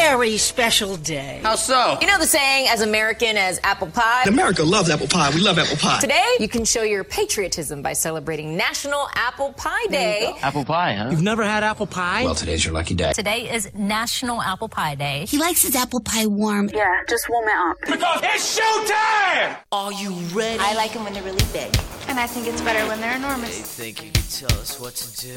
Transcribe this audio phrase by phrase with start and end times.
[0.00, 1.40] very special day.
[1.42, 1.98] How so?
[2.00, 4.24] You know the saying, as American as apple pie?
[4.26, 5.30] America loves apple pie.
[5.30, 6.00] We love apple pie.
[6.00, 10.34] Today, you can show your patriotism by celebrating National Apple Pie Day.
[10.42, 11.10] Apple pie, huh?
[11.10, 12.24] You've never had apple pie?
[12.24, 13.12] Well, today's your lucky day.
[13.12, 15.26] Today is National Apple Pie Day.
[15.26, 16.70] He likes his apple pie warm.
[16.74, 17.76] Yeah, just warm it up.
[17.80, 19.56] Because it's showtime!
[19.72, 20.58] Are you ready?
[20.60, 21.74] I like them when they're really big.
[22.08, 23.60] And I think it's better when they're enormous.
[23.62, 25.34] think you could tell us what to do?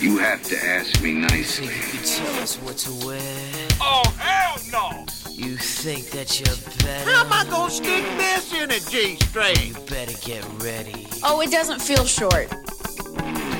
[0.00, 1.66] You have to ask me nicely.
[1.66, 3.68] You could tell us what to wear?
[3.90, 5.06] Oh, hell no!
[5.30, 7.10] You think that you're better?
[7.10, 9.56] How am I gonna stick this in a G string?
[9.68, 11.06] You better get ready.
[11.24, 12.50] Oh, it doesn't feel short.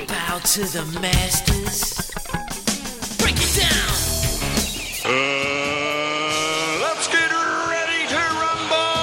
[0.07, 2.11] Bow to the masters.
[3.17, 3.89] Break it down.
[5.05, 5.17] Uh,
[6.83, 8.99] let's get ready to rumble!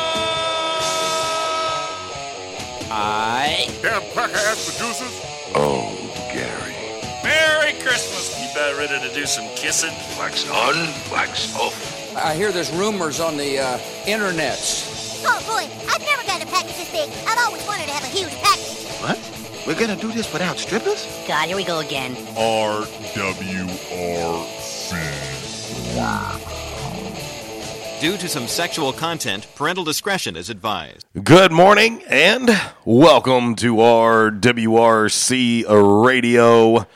[2.92, 3.66] I.
[3.82, 5.14] Damn cracker-ass producers.
[5.56, 5.90] Oh,
[6.32, 6.74] Gary.
[7.24, 8.25] Merry Christmas!
[8.56, 9.92] You about ready to do some kissing?
[10.18, 10.74] Wax on,
[11.12, 12.16] wax off.
[12.16, 15.22] I hear there's rumors on the uh, internets.
[15.26, 17.10] Oh boy, I've never gotten a package this big.
[17.28, 18.86] I've always wanted to have a huge package.
[19.02, 19.18] What?
[19.66, 21.06] We're gonna do this without strippers?
[21.28, 22.14] God, here we go again.
[22.14, 22.80] RWRC.
[28.00, 31.04] Due to some sexual content, parental discretion is advised.
[31.22, 32.48] Good morning and
[32.86, 35.66] welcome to RWRC
[36.06, 36.86] radio.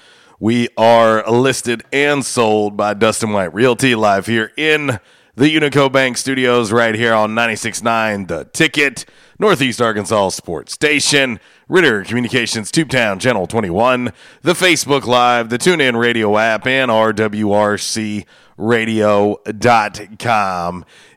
[0.42, 4.98] We are listed and sold by Dustin White Realty live here in
[5.36, 9.04] the Unico Bank Studios right here on 96.9 The Ticket,
[9.38, 16.38] Northeast Arkansas Sports Station, Ritter Communications, Tubetown Channel 21, the Facebook Live, the TuneIn Radio
[16.38, 18.24] app, and RWRC
[18.56, 19.44] radio.com.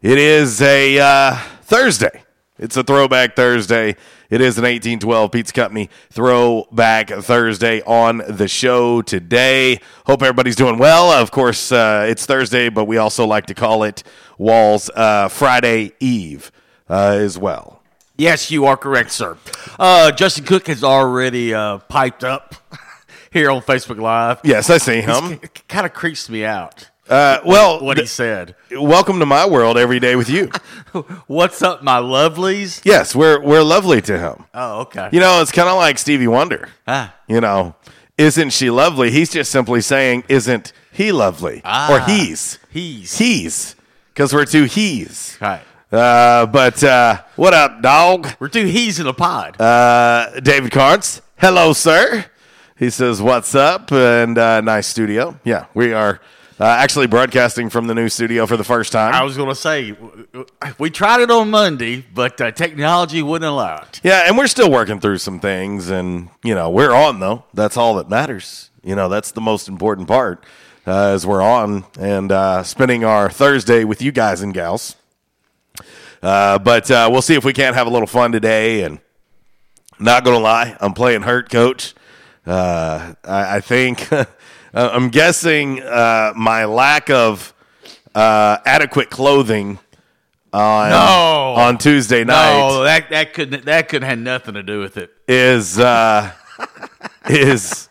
[0.01, 2.23] It is a uh, Thursday.
[2.59, 3.95] It's a throwback Thursday.
[4.33, 9.79] It is an 1812 Pizza Company throwback Thursday on the show today.
[10.07, 11.11] Hope everybody's doing well.
[11.11, 14.01] Of course, uh, it's Thursday, but we also like to call it
[14.39, 16.51] Walls uh, Friday Eve
[16.89, 17.83] uh, as well.
[18.17, 19.37] Yes, you are correct, sir.
[19.77, 22.55] Uh, Justin Cook has already uh, piped up
[23.31, 24.39] here on Facebook Live.
[24.43, 25.41] Yes, I see him.
[25.67, 26.89] Kind of creeps me out.
[27.09, 28.55] Uh, well, what he said.
[28.71, 30.49] Welcome to my world every day with you.
[31.27, 32.81] What's up, my lovelies?
[32.85, 34.45] yes, we're we're lovely to him.
[34.53, 35.09] Oh, okay.
[35.11, 36.69] You know, it's kind of like Stevie Wonder.
[36.87, 37.13] Ah.
[37.27, 37.75] You know,
[38.17, 39.11] isn't she lovely?
[39.11, 41.61] He's just simply saying, isn't he lovely?
[41.65, 41.93] Ah.
[41.93, 42.57] or he's.
[42.69, 43.17] He's.
[43.17, 43.75] He's.
[44.13, 45.37] Because we're two he's.
[45.41, 45.61] Right.
[45.91, 48.29] Uh, but uh, what up, dog?
[48.39, 49.59] We're two he's in a pod.
[49.59, 51.21] Uh, David Carnes.
[51.37, 52.25] Hello, sir.
[52.77, 53.91] He says, what's up?
[53.91, 55.39] And uh, nice studio.
[55.43, 56.19] Yeah, we are
[56.63, 59.13] uh, actually broadcasting from the new studio for the first time.
[59.13, 59.93] I was going to say,
[60.79, 63.99] we tried it on Monday, but uh, technology wouldn't allow it.
[64.01, 67.43] Yeah, and we're still working through some things, and you know we're on though.
[67.53, 68.69] That's all that matters.
[68.81, 70.45] You know that's the most important part,
[70.87, 74.95] uh, as we're on and uh, spending our Thursday with you guys and gals.
[76.21, 78.83] Uh, but uh, we'll see if we can't have a little fun today.
[78.83, 79.01] And
[79.99, 81.93] not gonna lie, I'm playing hurt, coach.
[82.45, 84.07] Uh, I, I think
[84.73, 87.53] I'm guessing uh, my lack of
[88.15, 89.79] uh, adequate clothing
[90.51, 91.53] on No.
[91.61, 95.11] on Tuesday night No, that that couldn't that couldn't have nothing to do with it.
[95.27, 96.31] is uh,
[97.29, 97.89] is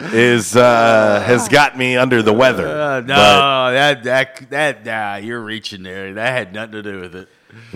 [0.00, 2.66] is uh, has got me under the weather.
[2.68, 6.14] Uh, no, But- that that that nah, you're reaching there.
[6.14, 7.28] That had nothing to do with it.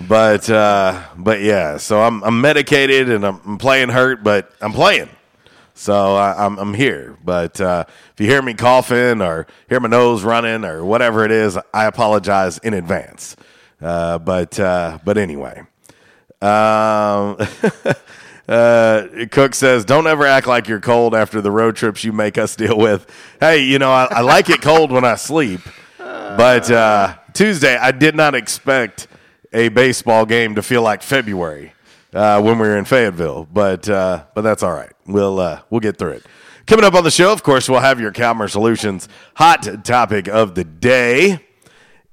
[0.07, 4.73] But uh, but yeah, so I'm I'm medicated and I'm, I'm playing hurt, but I'm
[4.73, 5.09] playing.
[5.81, 7.17] So I, I'm, I'm here.
[7.23, 11.31] But uh, if you hear me coughing or hear my nose running or whatever it
[11.31, 13.35] is, I apologize in advance.
[13.81, 15.61] Uh, but uh, but anyway,
[16.39, 17.35] um,
[18.47, 22.37] uh, Cook says, "Don't ever act like you're cold after the road trips you make
[22.37, 25.61] us deal with." Hey, you know I, I like it cold when I sleep,
[25.97, 29.07] but uh, Tuesday I did not expect
[29.51, 31.73] a baseball game to feel like February
[32.13, 34.91] uh, when we were in Fayetteville, but uh, but that's all right.
[35.05, 36.25] We'll uh, we'll get through it.
[36.67, 40.55] Coming up on the show, of course, we'll have your Calmer Solutions hot topic of
[40.55, 41.45] the day,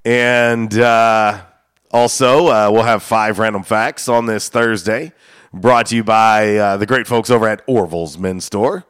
[0.04, 1.42] and uh,
[1.90, 5.12] also uh, we'll have five random facts on this Thursday,
[5.52, 8.84] brought to you by uh, the great folks over at Orville's Men's Store.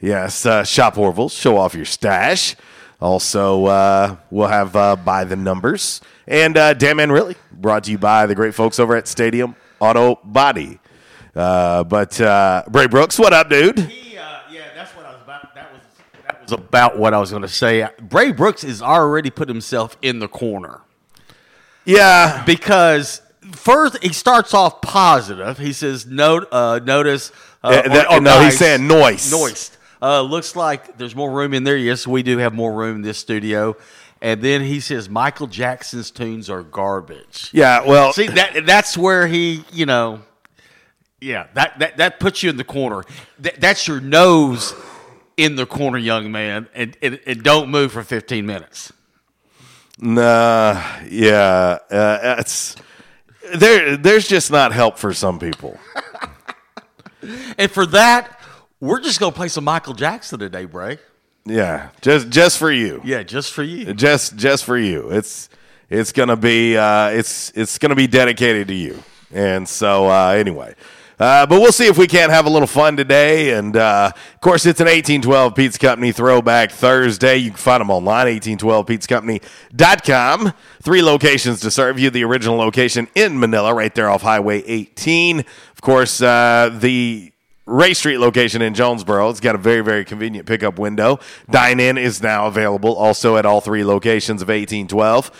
[0.00, 2.56] Yes, shop Orville's, show off your stash.
[3.00, 7.90] Also, uh, we'll have uh, by the numbers and uh, damn man really brought to
[7.90, 10.78] you by the great folks over at Stadium Auto Body.
[11.34, 13.78] Uh, but uh, Bray Brooks, what up, dude?
[13.78, 14.40] yeah,
[14.74, 15.54] that's what I was about.
[15.54, 15.80] That was
[16.26, 17.88] that was about what I was going to say.
[18.00, 20.80] Bray Brooks has already put himself in the corner.
[21.84, 23.22] Yeah, because
[23.52, 25.58] first he starts off positive.
[25.58, 27.32] He says, "Note, uh, notice."
[27.62, 29.30] Uh, Uh, that- or no, he's saying noise.
[29.30, 29.70] Noise.
[30.02, 31.76] Uh, looks like there's more room in there.
[31.76, 33.76] Yes, we do have more room in this studio.
[34.22, 37.48] And then he says Michael Jackson's tunes are garbage.
[37.52, 40.20] Yeah, well, See that that's where he, you know,
[41.20, 43.02] yeah, that that, that puts you in the corner.
[43.38, 44.74] That, that's your nose
[45.36, 48.92] in the corner, young man, and, and, and don't move for 15 minutes.
[49.98, 52.76] Nah, yeah, uh, it's
[53.54, 53.96] there.
[53.96, 55.78] There's just not help for some people.
[57.58, 58.40] And for that,
[58.80, 60.98] we're just gonna play some Michael Jackson today, Bray.
[61.44, 63.00] Yeah, just just for you.
[63.04, 63.94] Yeah, just for you.
[63.94, 65.10] Just just for you.
[65.10, 65.48] It's
[65.88, 69.02] it's gonna be uh, it's it's gonna be dedicated to you.
[69.32, 70.74] And so uh, anyway.
[71.20, 73.52] Uh, but we'll see if we can't have a little fun today.
[73.52, 77.36] And uh, of course, it's an 1812 Pizza Company throwback Thursday.
[77.36, 80.54] You can find them online, 1812pizzacompany.com.
[80.82, 82.08] Three locations to serve you.
[82.08, 85.40] The original location in Manila, right there off Highway 18.
[85.40, 87.34] Of course, uh, the
[87.70, 89.30] Ray Street location in Jonesboro.
[89.30, 91.20] It's got a very, very convenient pickup window.
[91.48, 95.30] Dine in is now available also at all three locations of 1812.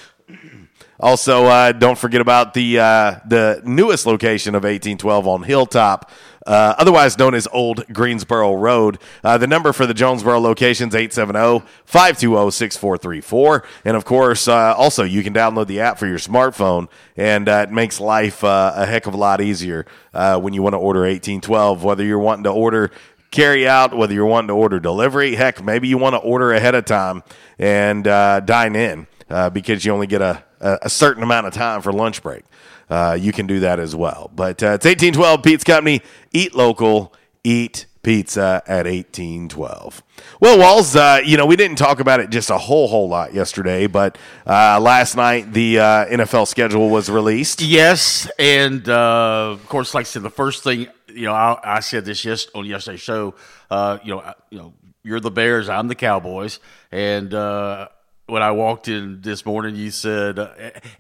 [1.01, 6.11] Also, uh, don't forget about the uh, the newest location of 1812 on Hilltop,
[6.47, 8.99] uh, otherwise known as Old Greensboro Road.
[9.23, 13.65] Uh, the number for the Jonesboro locations 870-520-6434.
[13.85, 17.67] And of course, uh, also you can download the app for your smartphone, and uh,
[17.69, 20.79] it makes life uh, a heck of a lot easier uh, when you want to
[20.79, 21.85] order 1812.
[21.85, 22.91] Whether you're wanting to order
[23.31, 26.75] carry out, whether you're wanting to order delivery, heck, maybe you want to order ahead
[26.75, 27.23] of time
[27.61, 31.81] and uh, dine in uh, because you only get a, a certain amount of time
[31.81, 32.43] for lunch break.
[32.91, 34.31] Uh, you can do that as well.
[34.35, 36.03] But uh, it's 1812 Pizza Company.
[36.33, 37.15] Eat local,
[37.45, 40.03] eat pizza at 1812.
[40.41, 43.35] Well, Walls, uh, you know, we didn't talk about it just a whole, whole lot
[43.35, 44.17] yesterday, but
[44.47, 47.61] uh, last night the uh, NFL schedule was released.
[47.61, 51.81] Yes, and uh, of course, like I said, the first thing you know, I, I
[51.81, 53.35] said this yes on yesterday's show.
[53.71, 56.61] Uh, you know, you know, you're the Bears, I'm the Cowboys,
[56.93, 57.89] and uh,
[58.31, 60.51] when I walked in this morning, you said, uh,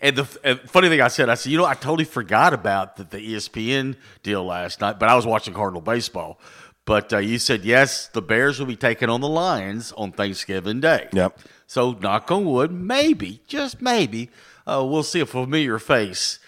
[0.00, 2.97] and the and funny thing I said, I said, you know, I totally forgot about
[2.97, 6.41] the, the ESPN deal last night, but I was watching Cardinal baseball.
[6.85, 10.81] But uh, you said yes, the Bears will be taking on the Lions on Thanksgiving
[10.81, 11.09] Day.
[11.12, 11.38] Yep.
[11.67, 14.29] So knock on wood, maybe, just maybe,
[14.67, 16.41] uh, we'll see a familiar face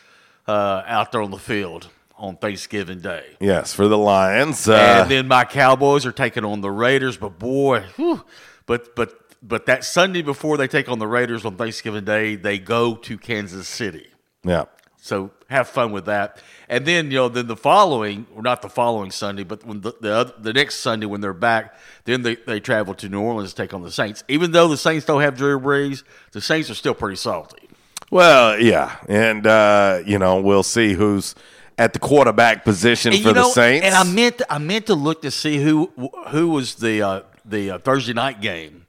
[0.49, 3.37] uh, out there on the field on Thanksgiving Day.
[3.41, 4.69] Yes, for the Lions.
[4.69, 8.25] Uh, and then my Cowboys are taking on the Raiders, but boy, whew,
[8.67, 12.59] but but but that Sunday before they take on the Raiders on Thanksgiving Day, they
[12.59, 14.07] go to Kansas City.
[14.45, 14.65] yeah.
[15.05, 16.41] So have fun with that.
[16.69, 19.93] And then you know, then the following, or not the following Sunday, but when the
[20.01, 23.53] the, other, the next Sunday when they're back, then they, they travel to New Orleans
[23.53, 24.23] to take on the Saints.
[24.29, 27.69] Even though the Saints don't have Drew Brees, the Saints are still pretty salty.
[28.13, 31.35] Well, yeah, and uh, you know we'll see who's
[31.79, 33.85] at the quarterback position And, for you the Saints.
[33.85, 35.91] And I meant to, I meant to look to see who
[36.29, 38.82] who was the uh, the uh, Thursday night game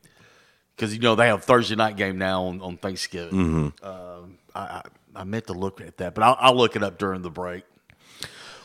[0.83, 3.73] because you know they have Thursday night game now on, on Thanksgiving.
[3.81, 3.85] Mhm.
[3.85, 4.81] Um, I, I
[5.15, 7.63] I meant to look at that, but I'll, I'll look it up during the break.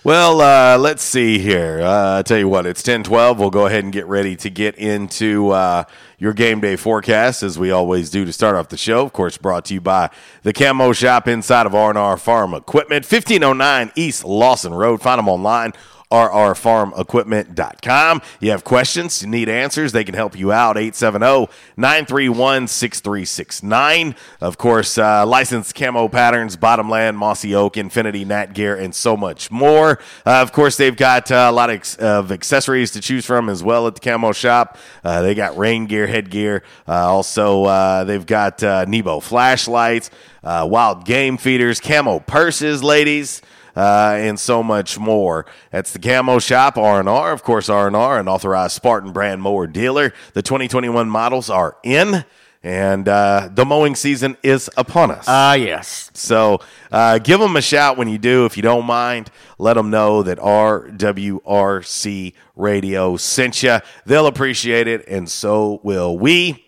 [0.02, 1.80] Well, uh, let's see here.
[1.82, 3.38] Uh, I tell you what, it's ten twelve.
[3.38, 5.84] We'll go ahead and get ready to get into uh,
[6.18, 9.04] your game day forecast, as we always do to start off the show.
[9.04, 10.10] Of course, brought to you by
[10.42, 15.02] the Camo Shop inside of R&R Farm Equipment, fifteen oh nine East Lawson Road.
[15.02, 15.72] Find them online.
[16.10, 18.22] rrfarmequipment.com.
[18.40, 20.78] You have questions, you need answers, they can help you out.
[20.78, 24.14] 870 931 6369.
[24.40, 29.98] Of course, uh, licensed camo patterns, bottomland, mossy oak, infinity, Natgear, and so much more.
[30.24, 33.50] Uh, of course, they've got uh, a lot of, ex- of accessories to choose from
[33.50, 34.78] as well at the camo shop.
[35.04, 36.62] Uh, they got rain gear, headgear.
[36.86, 40.10] Uh, also, uh, they've got Nebo flashlights,
[40.42, 43.42] wild game feeders, camo purses, ladies
[43.78, 45.46] uh, and so much more.
[45.70, 47.32] That's the Camo Shop, R&R.
[47.32, 50.12] Of course, R&R, an authorized Spartan brand mower dealer.
[50.32, 52.24] The 2021 models are in,
[52.64, 55.26] and uh, the mowing season is upon us.
[55.28, 56.10] Ah, yes.
[56.12, 56.58] So
[56.90, 58.46] uh, give them a shout when you do.
[58.46, 63.78] If you don't mind, let them know that RWRC Radio sent you.
[64.04, 66.64] They'll appreciate it, and so will we.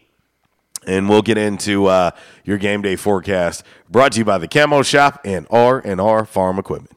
[0.87, 2.13] And we'll get into uh,
[2.45, 6.97] your game day forecast brought to you by the Camo Shop and R&R Farm Equipment.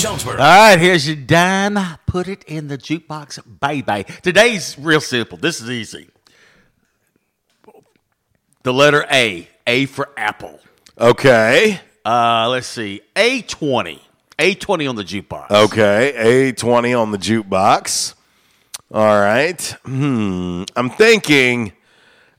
[0.00, 0.34] Jonesboro.
[0.34, 1.78] All right, here's your dime.
[2.06, 4.06] Put it in the jukebox, baby.
[4.22, 5.36] Today's real simple.
[5.36, 6.08] This is easy.
[8.62, 10.58] The letter A, A for apple.
[10.98, 11.80] Okay.
[12.04, 14.00] Uh, let's see, A20.
[14.38, 15.50] A20 on the jukebox.
[15.50, 18.14] Okay, A20 on the jukebox.
[18.92, 19.60] All right.
[19.84, 20.64] Hmm.
[20.74, 21.72] I'm thinking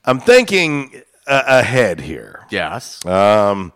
[0.04, 2.48] I'm thinking uh, ahead here.
[2.50, 3.06] Yes.
[3.06, 3.72] Um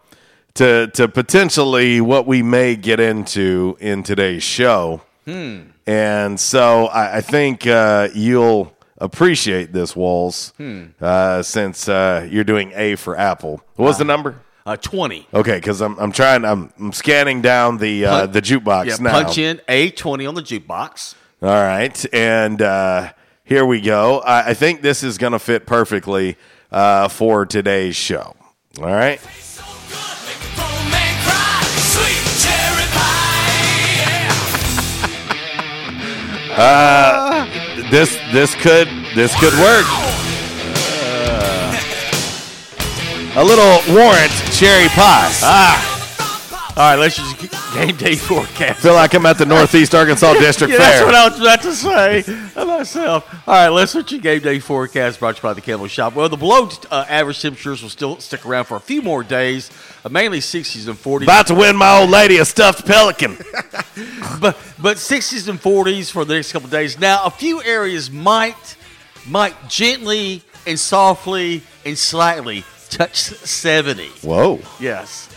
[0.56, 5.02] to to potentially what we may get into in today's show.
[5.26, 5.62] Hmm.
[5.88, 10.86] And so I, I think uh, you'll appreciate this, Walls, Hmm.
[11.02, 13.62] uh, since uh, you're doing A for Apple.
[13.76, 14.42] What was the number?
[14.66, 15.28] Uh, 20.
[15.34, 18.96] Okay, because I'm I'm trying I'm, I'm scanning down the uh, Pun- the jukebox yeah,
[19.00, 19.12] now.
[19.12, 21.14] Punch in A20 on the jukebox.
[21.42, 23.12] All right, and uh,
[23.44, 24.20] here we go.
[24.22, 26.38] I, I think this is going to fit perfectly
[26.72, 28.36] uh, for today's show.
[28.80, 29.20] All right.
[36.58, 37.46] Uh,
[37.92, 39.86] this this could this could work.
[41.04, 41.78] Uh,
[43.36, 45.32] a little warrant cherry pie.
[45.44, 45.95] Ah.
[46.77, 48.82] All right, let's just game day forecast.
[48.82, 50.89] Feel like I'm at the Northeast Arkansas District yeah, Fair.
[50.89, 53.48] That's what I was about to say myself.
[53.48, 56.15] All right, let's switch your game day forecast brought to you by the Camo Shop.
[56.15, 59.72] Well, the below uh, average temperatures will still stick around for a few more days,
[60.03, 61.24] uh, mainly 60s and 40s.
[61.24, 63.38] About to win my old lady a stuffed pelican.
[64.41, 67.00] but but 60s and 40s for the next couple of days.
[67.00, 68.75] Now, a few areas might
[69.25, 74.08] might gently and softly and slightly touch 70.
[74.24, 74.60] Whoa.
[74.79, 75.29] Yes.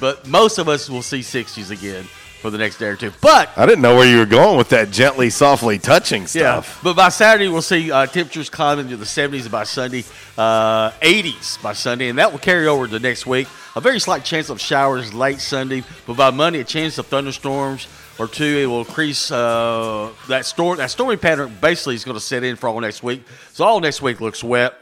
[0.00, 2.04] But most of us will see 60s again
[2.40, 3.12] for the next day or two.
[3.20, 6.76] But I didn't know where you were going with that gently, softly touching stuff.
[6.76, 10.04] Yeah, but by Saturday we'll see uh, temperatures climbing to the 70s, and by Sunday,
[10.38, 13.46] uh, 80s by Sunday, and that will carry over to next week.
[13.76, 17.86] A very slight chance of showers late Sunday, but by Monday, a chance of thunderstorms
[18.18, 18.44] or two.
[18.44, 20.78] It will increase uh, that storm.
[20.78, 23.22] That stormy pattern basically is going to set in for all next week.
[23.52, 24.74] So all next week looks wet,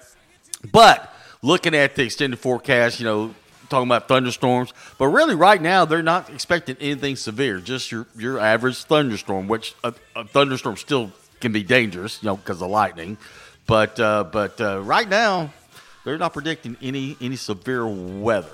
[0.72, 3.34] but looking at the extended forecast, you know,
[3.68, 8.38] talking about thunderstorms, but really right now they're not expecting anything severe, just your your
[8.38, 13.16] average thunderstorm, which a, a thunderstorm still can be dangerous, you know, because of lightning.
[13.66, 15.52] But uh, but uh, right now
[16.04, 18.50] they're not predicting any any severe weather.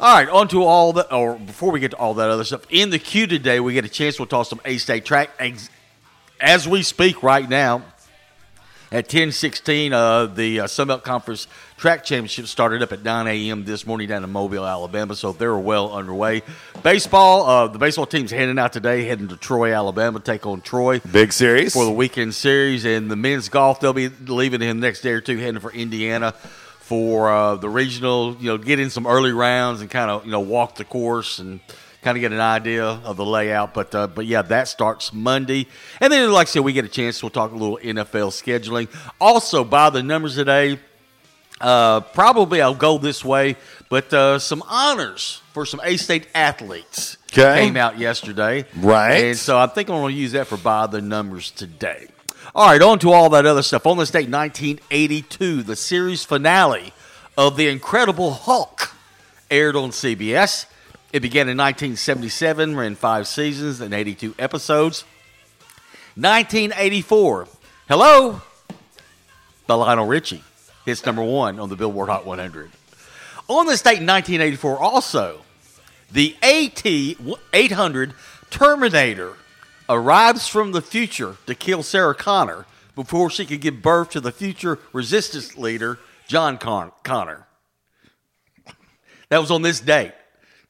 [0.00, 2.66] All right, on to all that, or before we get to all that other stuff,
[2.68, 5.30] in the queue today, we get a chance to toss some A State track
[6.40, 7.82] as we speak right now.
[8.92, 13.64] At 10:16, uh, the uh, Sunbelt Conference Track Championship started up at 9 a.m.
[13.64, 16.42] this morning down in Mobile, Alabama, so they're well underway.
[16.82, 21.00] Baseball, uh, the baseball team's heading out today, heading to Troy, Alabama, take on Troy.
[21.00, 24.86] Big series for the weekend series, and the men's golf they'll be leaving in the
[24.86, 26.32] next day or two, heading for Indiana
[26.78, 28.36] for uh, the regional.
[28.38, 31.38] You know, get in some early rounds and kind of you know walk the course
[31.40, 31.60] and
[32.02, 33.74] kind of get an idea of the layout.
[33.74, 35.66] But uh, but yeah, that starts Monday,
[36.00, 37.22] and then like I said, we get a chance.
[37.22, 38.88] We'll talk a little NFL scheduling.
[39.20, 40.78] Also, by the numbers today,
[41.64, 43.56] uh, probably I'll go this way,
[43.88, 47.64] but uh, some honors for some A State athletes Okay.
[47.64, 49.24] came out yesterday, Right.
[49.24, 52.06] And so I think I'm going to use that for by the numbers today.
[52.54, 53.86] All right, on to all that other stuff.
[53.86, 56.92] On this date, 1982, the series finale
[57.36, 58.92] of The Incredible Hulk
[59.50, 60.66] aired on CBS.
[61.12, 65.02] It began in 1977, ran five seasons and 82 episodes.
[66.14, 67.48] 1984.
[67.88, 68.40] Hello?
[69.66, 70.44] The Lionel Richie
[70.84, 72.70] hits number one on the Billboard Hot 100.
[73.48, 75.42] On this date in 1984, also,
[76.10, 76.84] the AT
[77.52, 78.14] 800
[78.50, 79.34] Terminator
[79.88, 84.32] arrives from the future to kill Sarah Connor before she could give birth to the
[84.32, 85.98] future resistance leader,
[86.28, 87.46] John Con- Connor.
[89.28, 90.12] That was on this date.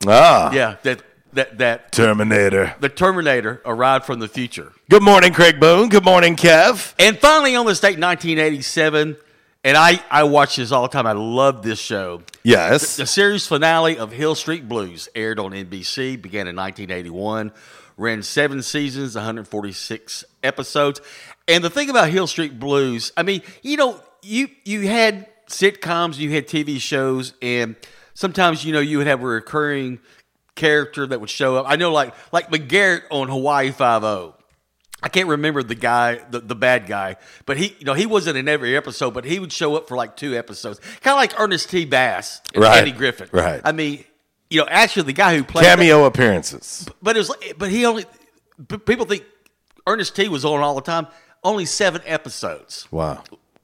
[0.06, 0.52] Ah.
[0.52, 1.02] Yeah, that
[1.35, 2.75] that that Terminator.
[2.80, 4.73] the Terminator arrived from the future.
[4.88, 5.88] Good morning, Craig Boone.
[5.88, 6.94] Good morning, Kev.
[6.99, 9.16] And finally, on this date, 1987,
[9.64, 11.06] and I, I watch this all the time.
[11.06, 12.23] I love this show.
[12.42, 12.97] Yes.
[12.97, 17.50] The, the series finale of Hill Street Blues aired on NBC, began in 1981,
[17.97, 21.00] ran seven seasons, 146 episodes.
[21.49, 26.18] And the thing about Hill Street Blues, I mean, you know, you you had sitcoms,
[26.18, 27.76] you had TV shows, and
[28.14, 29.99] sometimes you know you would have a recurring
[30.54, 31.66] character that would show up.
[31.68, 34.35] I know, like like McGarrett on Hawaii Five O.
[35.04, 38.38] I can't remember the guy, the, the bad guy, but he, you know, he wasn't
[38.38, 41.38] in every episode, but he would show up for like two episodes, kind of like
[41.38, 41.84] Ernest T.
[41.84, 42.78] Bass and Right.
[42.78, 43.30] Andy Griffith.
[43.30, 43.61] Right.
[43.62, 44.02] I mean,
[44.49, 46.88] you know, actually, the guy who played Cameo appearances.
[47.02, 48.06] but it was, but he only.
[48.87, 49.25] People think
[49.87, 50.28] Ernest T.
[50.28, 51.06] was on all the time.
[51.42, 53.23] Only seven episodes Wow.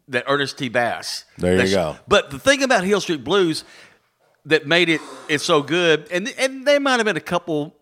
[0.09, 0.69] that Ernest T.
[0.69, 1.25] Bass.
[1.39, 1.97] There you go.
[2.07, 3.65] But the thing about Hill Street Blues
[4.45, 7.75] that made it it so good, and and there might have been a couple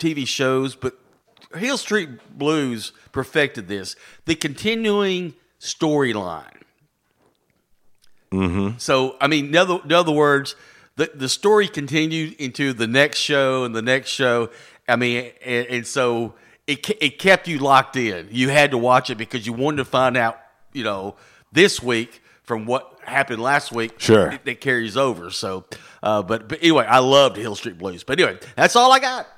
[0.00, 0.98] TV shows, but
[1.54, 3.96] Hill Street Blues perfected this.
[4.24, 6.62] The continuing storyline.
[8.32, 8.78] Mm-hmm.
[8.78, 10.56] So I mean, in other, in other words,
[10.96, 14.50] the the story continued into the next show and the next show.
[14.88, 16.34] I mean, and, and so
[16.66, 18.28] it it kept you locked in.
[18.30, 20.38] You had to watch it because you wanted to find out,
[20.72, 21.16] you know,
[21.52, 23.98] this week from what happened last week.
[23.98, 24.30] Sure.
[24.30, 25.30] that, that carries over.
[25.30, 25.64] So,
[26.02, 28.02] uh, but but anyway, I loved Hill Street Blues.
[28.04, 29.28] But anyway, that's all I got.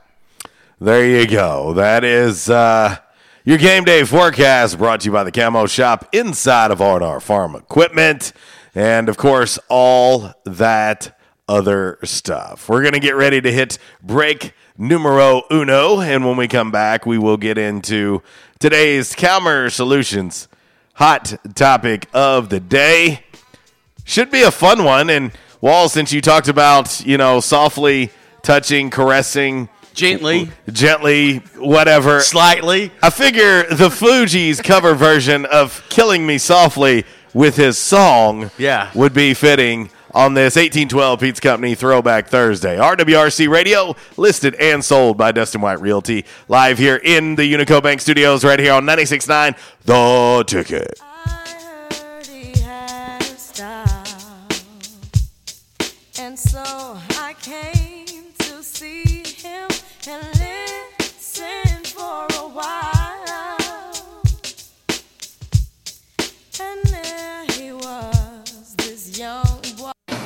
[0.80, 1.72] There you go.
[1.72, 2.98] That is uh,
[3.44, 7.56] your game day forecast brought to you by the Camo Shop inside of R&R Farm
[7.56, 8.32] Equipment.
[8.76, 11.18] And of course, all that
[11.48, 12.68] other stuff.
[12.68, 16.00] We're going to get ready to hit break numero uno.
[16.00, 18.22] And when we come back, we will get into
[18.60, 20.46] today's Calmer Solutions
[20.94, 23.24] hot topic of the day.
[24.04, 25.10] Should be a fun one.
[25.10, 28.12] And Wall, since you talked about, you know, softly
[28.42, 30.50] touching, caressing, Gently.
[30.72, 32.92] gently, whatever, Slightly.
[33.02, 38.90] I figure the Fugees cover version of "Killing Me Softly" with his song, Yeah.
[38.94, 42.76] would be fitting on this 1812 Pizza Company Throwback Thursday.
[42.78, 48.00] RWRC Radio, listed and sold by Dustin White Realty, live here in the Unico Bank
[48.00, 50.98] Studios, right here on 96.9 The Ticket.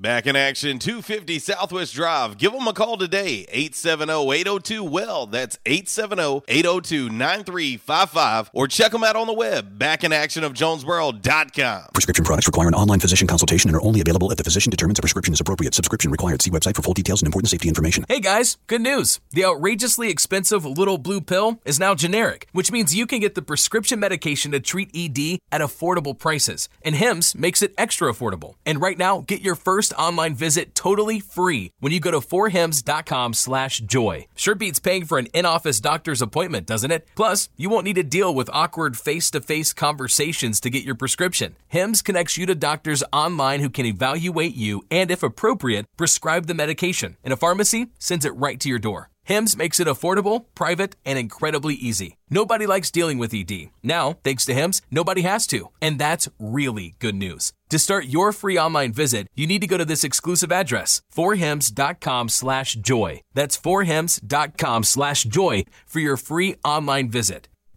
[0.00, 2.38] Back in action, 250 Southwest Drive.
[2.38, 5.26] Give them a call today, 870-802-WELL.
[5.26, 8.48] That's 870-802-9355.
[8.54, 11.82] Or check them out on the web, backinactionofjonesboro.com.
[11.92, 14.98] Prescription products require an online physician consultation and are only available if the physician determines
[14.98, 15.74] a prescription is appropriate.
[15.74, 16.40] Subscription required.
[16.40, 18.06] See website for full details and important safety information.
[18.08, 19.20] Hey guys, good news.
[19.32, 23.42] The outrageously expensive little blue pill is now generic, which means you can get the
[23.42, 26.70] prescription medication to treat ED at affordable prices.
[26.80, 28.54] And HIMS makes it extra affordable.
[28.64, 33.34] And right now, get your first online visit totally free when you go to forhims.com
[33.34, 34.26] slash joy.
[34.34, 37.06] Sure beats paying for an in-office doctor's appointment, doesn't it?
[37.14, 41.56] Plus, you won't need to deal with awkward face-to-face conversations to get your prescription.
[41.68, 46.54] HIMS connects you to doctors online who can evaluate you and, if appropriate, prescribe the
[46.54, 47.16] medication.
[47.22, 49.10] And a pharmacy sends it right to your door.
[49.24, 52.16] HIMS makes it affordable, private, and incredibly easy.
[52.30, 53.70] Nobody likes dealing with ED.
[53.82, 55.68] Now, thanks to HIMS, nobody has to.
[55.82, 57.52] And that's really good news.
[57.68, 62.28] To start your free online visit, you need to go to this exclusive address, forhims.com
[62.30, 63.20] slash joy.
[63.34, 67.49] That's forhims.com slash joy for your free online visit.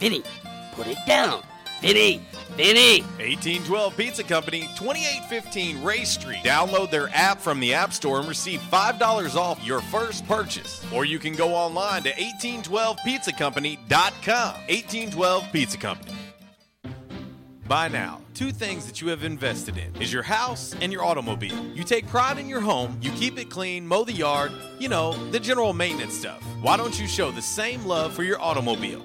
[0.00, 0.22] Vinny,
[0.72, 1.42] put it down.
[1.82, 2.22] Vinny,
[2.56, 3.02] Vinny.
[3.18, 6.42] 1812 Pizza Company, 2815 Ray Street.
[6.42, 10.82] Download their app from the App Store and receive $5 off your first purchase.
[10.92, 13.76] Or you can go online to 1812pizzacompany.com.
[13.88, 16.16] 1812 Pizza Company.
[17.68, 21.54] By now, two things that you have invested in is your house and your automobile.
[21.74, 25.12] You take pride in your home, you keep it clean, mow the yard, you know,
[25.30, 26.42] the general maintenance stuff.
[26.62, 29.04] Why don't you show the same love for your automobile?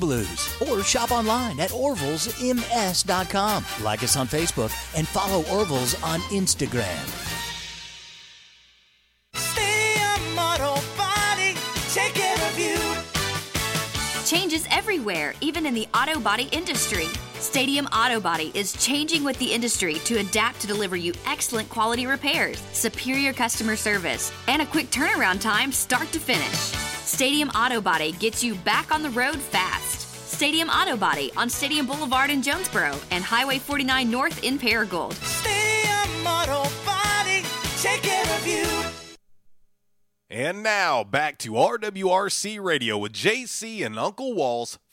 [0.00, 0.52] Blues.
[0.68, 3.64] Or shop online at orvillesms.com.
[3.84, 7.06] Like us on Facebook and follow Orville's on Instagram.
[9.34, 11.54] Stadium Auto Body,
[11.92, 12.78] take care of you.
[14.24, 17.06] Changes everywhere, even in the auto body industry.
[17.34, 22.06] Stadium Auto Body is changing with the industry to adapt to deliver you excellent quality
[22.06, 26.89] repairs, superior customer service, and a quick turnaround time start to finish.
[27.04, 30.00] Stadium Auto Body gets you back on the road fast.
[30.30, 35.12] Stadium Auto Body on Stadium Boulevard in Jonesboro and Highway 49 North in Paragould.
[35.14, 37.44] Stadium Auto Body,
[37.78, 38.66] take care of you.
[40.30, 44.78] And now back to RWRC Radio with JC and Uncle Walls,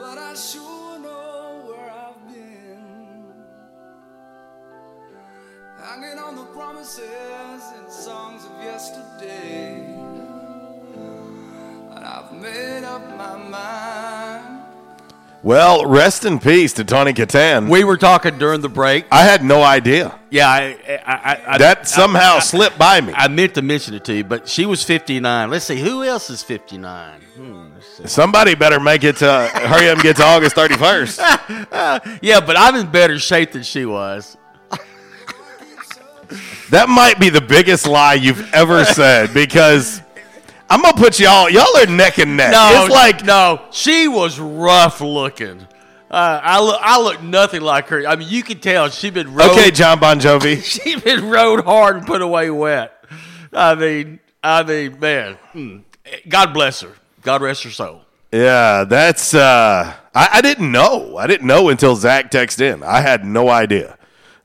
[0.00, 3.34] but I sure know where I've been.
[5.78, 9.84] Hanging on the promises and songs of yesterday,
[11.90, 14.56] and I've made up my mind.
[15.42, 17.68] Well, rest in peace to Tawny Kitaen.
[17.68, 19.04] We were talking during the break.
[19.10, 20.18] I had no idea.
[20.30, 23.12] Yeah, I, I, I, I That somehow slipped by me.
[23.14, 25.50] I meant to mention it to you, but she was 59.
[25.50, 27.20] Let's see, who else is 59?
[27.20, 27.69] Hmm, let's see.
[28.06, 32.18] Somebody better make it to hurry up and get to August 31st.
[32.22, 34.36] yeah, but I'm in better shape than she was.
[36.70, 40.00] That might be the biggest lie you've ever said because
[40.68, 41.50] I'm gonna put y'all.
[41.50, 42.52] Y'all are neck and neck.
[42.52, 43.60] No, it's like no.
[43.72, 45.66] She was rough looking.
[46.08, 48.06] Uh, I look, I look nothing like her.
[48.06, 50.62] I mean, you can tell she'd been rode, okay, John Bon Jovi.
[50.62, 52.92] she'd been rode hard and put away wet.
[53.52, 55.82] I mean, I mean, man, mm.
[56.28, 56.92] God bless her.
[57.22, 58.02] God rest her soul.
[58.32, 59.34] Yeah, that's.
[59.34, 61.16] uh I, I didn't know.
[61.16, 62.82] I didn't know until Zach texted in.
[62.82, 63.96] I had no idea.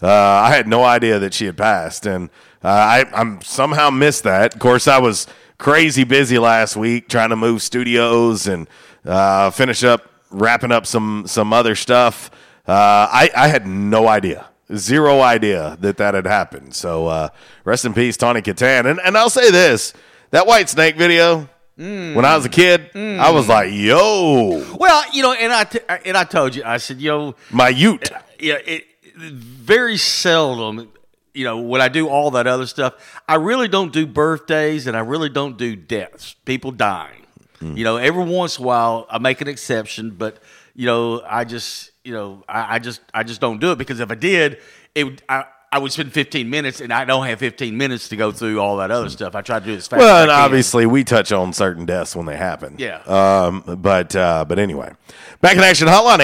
[0.02, 2.30] Uh, I had no idea that she had passed, and
[2.64, 4.54] uh, I I'm somehow missed that.
[4.54, 5.26] Of course, I was
[5.58, 8.68] crazy busy last week trying to move studios and
[9.06, 12.30] uh, finish up wrapping up some some other stuff.
[12.68, 16.76] Uh, I I had no idea, zero idea that that had happened.
[16.76, 17.30] So uh,
[17.64, 18.86] rest in peace, Tawny Kitaen.
[18.86, 19.94] And and I'll say this:
[20.32, 21.50] that Whitesnake video.
[21.78, 22.16] Mm.
[22.16, 23.50] When I was a kid, I was mm.
[23.50, 27.36] like, "Yo, Well, you know, and I t- and I told you, I said, "Yo,
[27.52, 28.10] my Ute."
[28.40, 28.86] yeah, it,
[29.16, 30.90] very seldom,
[31.34, 34.96] you know, when I do all that other stuff, I really don't do birthdays and
[34.96, 37.26] I really don't do deaths, people dying.
[37.60, 37.78] Mm.
[37.78, 40.38] You know, every once in a while I make an exception, but
[40.76, 44.00] you know, I just, you know, I, I just, I just don't do it because
[44.00, 44.60] if I did,
[44.94, 45.22] it would.
[45.28, 48.62] I, I would spend 15 minutes, and I don't have 15 minutes to go through
[48.62, 49.36] all that other stuff.
[49.36, 52.26] I try to do as fast Well, and obviously we touch on certain deaths when
[52.26, 52.76] they happen.
[52.78, 53.00] Yeah.
[53.00, 54.94] Um, but uh, but anyway,
[55.42, 56.20] back in action hotline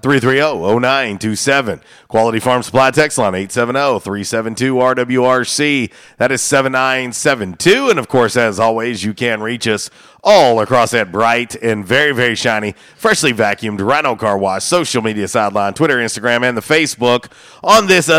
[0.00, 1.82] 870-330-0927.
[2.08, 5.92] Quality Farm Supply text line 870-372-RWRC.
[6.16, 7.90] That is 7972.
[7.90, 9.90] And of course, as always, you can reach us
[10.24, 15.28] all across that bright and very, very shiny, freshly vacuumed Rhino Car Wash social media
[15.28, 17.30] sideline, Twitter, Instagram, and the Facebook
[17.62, 18.18] on this uh,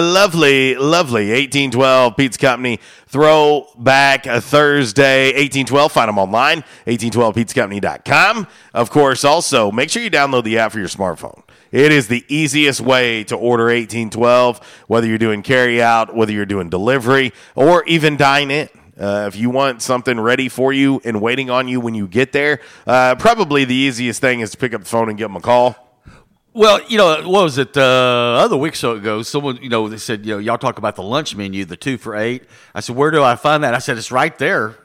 [0.60, 5.92] lovely, lovely 1812 Pizza Company Throwback Thursday 1812.
[5.92, 8.48] Find them online, 1812pizzacompany.com.
[8.74, 11.44] Of course, also make sure you download the app for your smartphone.
[11.72, 16.46] It is the easiest way to order 1812, whether you're doing carry out, whether you're
[16.46, 18.70] doing delivery, or even dine in.
[19.00, 22.34] Uh, if you want something ready for you and waiting on you when you get
[22.34, 25.38] there, uh, probably the easiest thing is to pick up the phone and give them
[25.38, 25.89] a call.
[26.60, 27.78] Well, you know, what was it?
[27.78, 30.98] Uh, other week so ago, someone, you know, they said, you know, y'all talk about
[30.98, 32.44] the lunch menu, the two for eight.
[32.76, 33.74] I said, where do I find that?
[33.74, 34.76] I said, it's right there.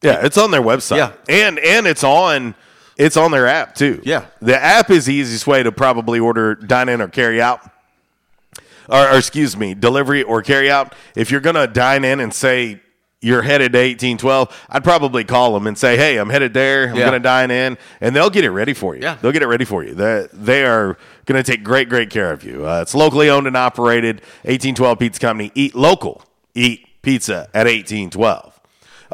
[0.00, 0.98] Yeah, it's on their website.
[0.98, 1.12] Yeah.
[1.28, 2.54] and and it's on
[2.96, 4.00] it's on their app too.
[4.04, 4.26] Yeah.
[4.40, 7.68] the app is the easiest way to probably order dine in or carry out.
[8.88, 10.94] Or, or excuse me, delivery or carry out.
[11.16, 12.80] If you're gonna dine in and say
[13.24, 16.88] you're headed to 1812, I'd probably call them and say, "Hey, I'm headed there.
[16.88, 17.00] I'm Yeah.
[17.08, 19.02] going to dine in," and they'll get it ready for you.
[19.02, 19.16] Yeah.
[19.20, 19.94] they'll get it ready for you.
[19.94, 22.66] They they are going to take great great care of you.
[22.68, 24.20] Uh, it's locally owned and operated.
[24.44, 25.50] 1812 Pizza Company.
[25.54, 26.22] Eat local.
[26.54, 28.53] Eat pizza at 1812.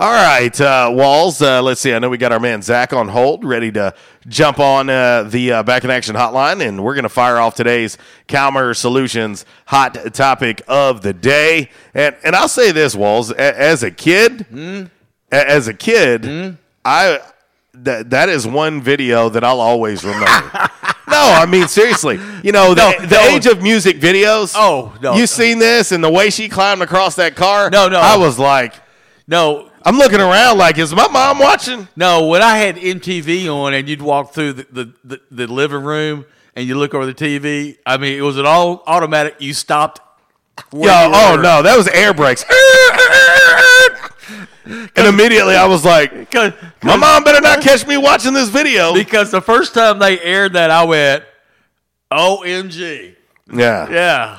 [0.00, 1.42] All right, uh, Walls.
[1.42, 1.92] Uh, let's see.
[1.92, 3.92] I know we got our man Zach on hold, ready to
[4.26, 7.54] jump on uh, the uh, back in action hotline, and we're going to fire off
[7.54, 11.68] today's Calmer Solutions hot topic of the day.
[11.92, 13.30] And and I'll say this, Walls.
[13.30, 14.88] A- as a kid, a-
[15.50, 17.18] as a kid, I
[17.74, 20.24] that that is one video that I'll always remember.
[21.10, 22.18] no, I mean seriously.
[22.42, 23.20] You know the, No, the no.
[23.36, 24.54] age of music videos.
[24.56, 25.14] Oh, no.
[25.14, 27.68] you seen this and the way she climbed across that car?
[27.68, 28.00] No, no.
[28.00, 28.72] I was like.
[29.28, 31.88] No, I'm looking around like, is my mom watching?
[31.96, 35.82] No, when I had MTV on and you'd walk through the, the, the, the living
[35.82, 39.36] room and you look over the TV, I mean, it was an all automatic.
[39.38, 40.00] You stopped.
[40.72, 41.42] Yo, oh were.
[41.42, 42.44] no, that was air brakes.
[44.66, 48.92] and immediately I was like, my mom better not catch me watching this video.
[48.92, 51.24] Because the first time they aired that, I went,
[52.12, 53.16] OMG.
[53.52, 53.90] Yeah.
[53.90, 54.38] Yeah.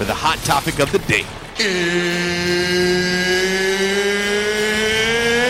[0.00, 1.26] for the hot topic of the day.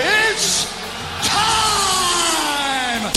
[0.08, 0.64] It's
[1.24, 3.12] time!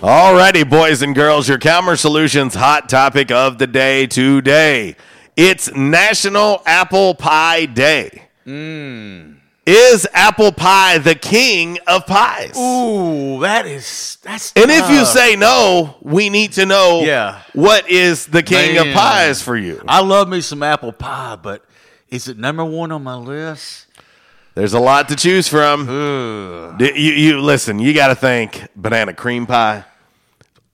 [0.00, 4.96] Alrighty, boys and girls, your Calmer Solutions hot topic of the day today.
[5.36, 8.22] It's National Apple Pie Day.
[8.44, 9.35] Hmm.
[9.66, 12.56] Is apple pie the king of pies?
[12.56, 14.52] Ooh, that is that's.
[14.54, 17.40] And if you say no, we need to know Yeah.
[17.52, 19.82] what is the king of pies for you.
[19.88, 21.64] I love me some apple pie, but
[22.10, 23.86] is it number one on my list?
[24.54, 25.82] There's a lot to choose from.
[25.88, 26.80] Ugh.
[26.80, 27.80] You, you listen.
[27.80, 29.84] You got to think banana cream pie.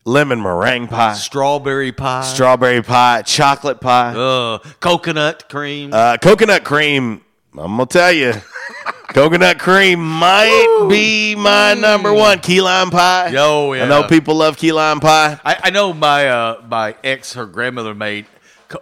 [0.04, 2.22] lemon meringue pie, Strawberry pie.
[2.24, 5.94] strawberry pie, chocolate pie, uh, coconut cream.
[5.94, 7.22] uh, coconut cream.
[7.54, 8.32] I'm gonna tell you,
[9.12, 12.40] coconut cream might be my number one.
[12.40, 13.28] Key lime pie.
[13.28, 13.84] Yo, yeah.
[13.84, 15.38] I know people love key lime pie.
[15.44, 18.26] I, I know my uh, my ex, her grandmother made.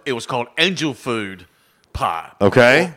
[0.05, 1.45] It was called angel food
[1.93, 2.31] pie.
[2.39, 2.93] Okay.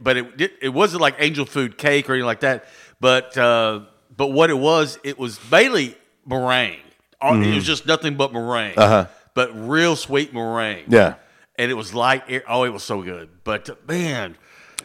[0.00, 2.66] But it, it it wasn't like angel food cake or anything like that.
[3.00, 3.80] But uh,
[4.16, 6.78] but what it was, it was mainly meringue.
[7.20, 8.78] All- It was just nothing but meringue.
[8.78, 9.06] Uh-huh.
[9.34, 10.84] But real sweet meringue.
[10.88, 11.14] Yeah.
[11.58, 13.30] And it was like oh, it was so good.
[13.42, 14.36] But uh, man,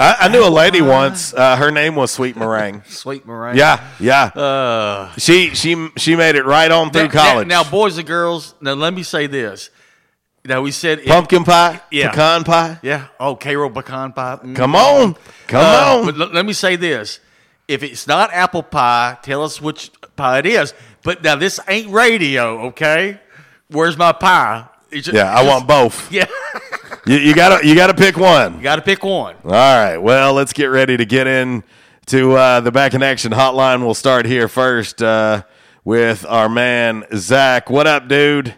[0.02, 1.34] I, I knew a lady once.
[1.34, 2.82] Uh, her name was Sweet Meringue.
[2.88, 3.58] Sweet meringue.
[3.58, 4.26] Yeah, yeah.
[4.26, 7.48] Uh, she she she made it right on through now, college.
[7.48, 8.56] Now, now, boys and girls.
[8.62, 9.70] Now, let me say this.
[10.44, 12.80] Now we said it- Pumpkin pie, yeah, pecan pie.
[12.82, 13.08] yeah.
[13.20, 14.40] Oh, Karo pecan pie.
[14.44, 14.56] Mm.
[14.56, 15.16] Come on,
[15.48, 16.06] come Uh, on.
[16.08, 17.20] But l- let me say this:
[17.68, 20.74] if it's not apple pie, tell us which pie it is.
[21.04, 23.20] But now this ain't radio, okay?
[23.70, 24.66] Where's my pie?
[24.90, 26.12] It's ju- yeah, I want both.
[26.12, 26.26] Yeah,
[27.06, 28.58] You, you gotta you gotta pick one.
[28.58, 29.36] you got to pick one.
[29.44, 29.98] All right.
[29.98, 31.64] Well, let's get ready to get in
[32.08, 33.82] to uh, the back in action hotline.
[33.82, 35.44] We'll start here first uh,
[35.84, 37.70] with our man Zach.
[37.72, 38.54] What up, dude?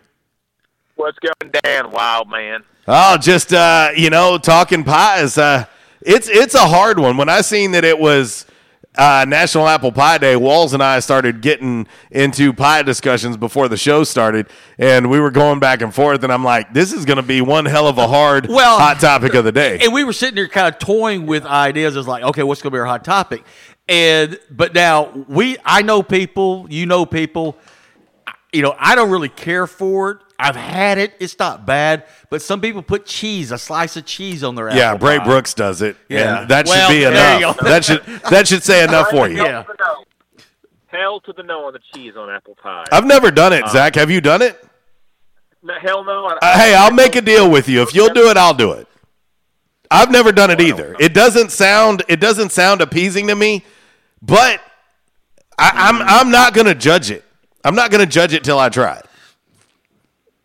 [0.96, 2.64] What's going down, wild man?
[2.86, 5.38] Oh, just uh, you know, talking pies.
[5.38, 5.66] Uh,
[6.02, 7.16] it's it's a hard one.
[7.16, 8.46] When I seen that it was
[8.96, 13.78] uh, National Apple Pie Day, Walls and I started getting into pie discussions before the
[13.78, 16.24] show started, and we were going back and forth.
[16.24, 19.00] And I'm like, this is going to be one hell of a hard Well- hot
[19.00, 19.80] topic of the day.
[19.82, 21.96] And we were sitting there kind of toying with ideas.
[21.96, 23.44] It's like, okay, what's going to be our hot topic?
[23.88, 27.58] And but now we, I know people, you know people.
[28.54, 30.18] You know, I don't really care for it.
[30.40, 32.06] I've had it; it's not bad.
[32.30, 35.26] But some people put cheese, a slice of cheese, on their Yeah, apple Bray pie.
[35.26, 35.96] Brooks does it.
[36.10, 36.42] Yeah.
[36.42, 37.58] and that Well, should be there you enough.
[37.60, 37.66] go.
[37.70, 39.38] That should that should say enough for you.
[39.44, 39.64] Yeah.
[40.88, 42.84] Hell to the no on the cheese on apple pie.
[42.92, 43.96] I've never done it, Uh, Zach.
[43.96, 44.64] Have you done it?
[45.64, 46.26] No, hell no.
[46.26, 47.82] I, Uh, hey, I'll make a deal with you.
[47.82, 48.88] If you'll do it, I'll do it.
[49.90, 50.96] I've never done it either.
[51.00, 53.64] It doesn't sound it doesn't sound appeasing to me,
[54.22, 54.60] but
[55.58, 57.24] I, I'm I'm not gonna judge it.
[57.64, 59.06] I'm not gonna judge it till I try it.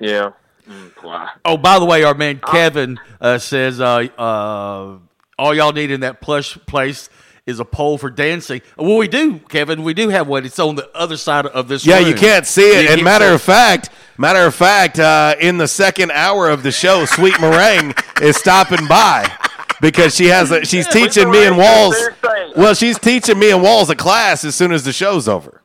[0.01, 0.33] Yeah.
[0.69, 1.31] Mm.
[1.45, 4.99] Oh, by the way, our man Kevin uh, says uh, uh,
[5.39, 7.09] all y'all need in that plush place
[7.47, 8.61] is a pole for dancing.
[8.77, 9.83] Well, we do, Kevin.
[9.83, 10.45] We do have one.
[10.45, 11.87] It's on the other side of this.
[11.87, 12.09] Yeah, room.
[12.09, 12.85] you can't see it.
[12.85, 16.71] You And matter of fact, matter of fact, uh, in the second hour of the
[16.71, 19.33] show, Sweet Meringue is stopping by
[19.81, 21.97] because she has a, she's teaching me and Walls.
[22.55, 25.63] Well, she's teaching me and Walls a class as soon as the show's over.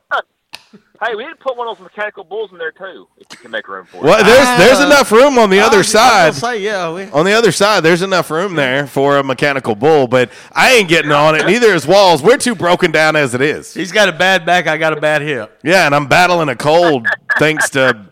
[1.06, 3.36] Hey, we need to put one of those mechanical bulls in there too, if you
[3.38, 4.02] can make room for it.
[4.04, 6.54] Well, there's there's enough room on the I other was- I was side.
[6.56, 10.06] say, yeah, we- On the other side, there's enough room there for a mechanical bull,
[10.06, 11.46] but I ain't getting on it.
[11.46, 12.22] Neither is Walls.
[12.22, 13.74] We're too broken down as it is.
[13.74, 14.66] He's got a bad back.
[14.66, 15.58] I got a bad hip.
[15.62, 17.06] Yeah, and I'm battling a cold
[17.38, 18.06] thanks to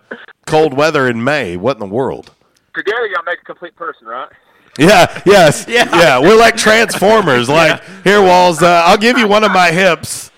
[0.46, 1.56] cold weather in May.
[1.56, 2.30] What in the world?
[2.74, 4.28] Together, y'all make a complete person, right?
[4.78, 5.88] Yeah, yes, Yeah.
[5.96, 6.18] yeah.
[6.18, 7.48] We're like Transformers.
[7.48, 8.62] Like here, Walls.
[8.62, 10.30] Uh, I'll give you one of my hips.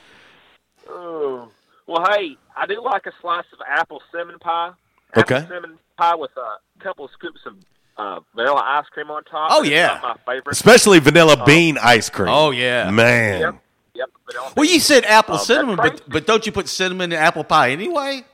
[0.90, 1.43] Ooh.
[1.87, 4.73] Well, hey, I do like a slice of apple cinnamon pie.
[5.16, 5.40] Okay.
[5.42, 7.55] Cinnamon pie with a couple of scoops of
[7.97, 9.51] uh, vanilla ice cream on top.
[9.53, 10.01] Oh, yeah.
[10.03, 10.53] my favorite.
[10.53, 12.29] Especially vanilla bean ice cream.
[12.31, 13.40] Oh yeah, man.
[13.40, 13.55] Yep.
[13.94, 14.11] Yep.
[14.27, 17.44] vanilla Well, you said apple Um, cinnamon, but but don't you put cinnamon in apple
[17.44, 18.25] pie anyway?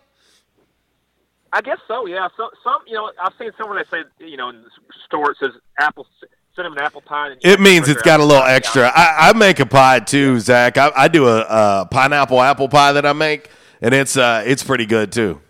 [1.53, 2.07] I guess so.
[2.07, 2.29] Yeah.
[2.37, 4.71] So, some, you know, I've seen someone that say, you know, in the
[5.05, 7.31] store it says apple c- cinnamon apple pie.
[7.31, 8.91] And It means it's got a little extra.
[8.95, 10.77] I, I make a pie too, Zach.
[10.79, 14.63] I, I do a, a pineapple apple pie that I make, and it's uh, it's
[14.63, 15.41] pretty good too.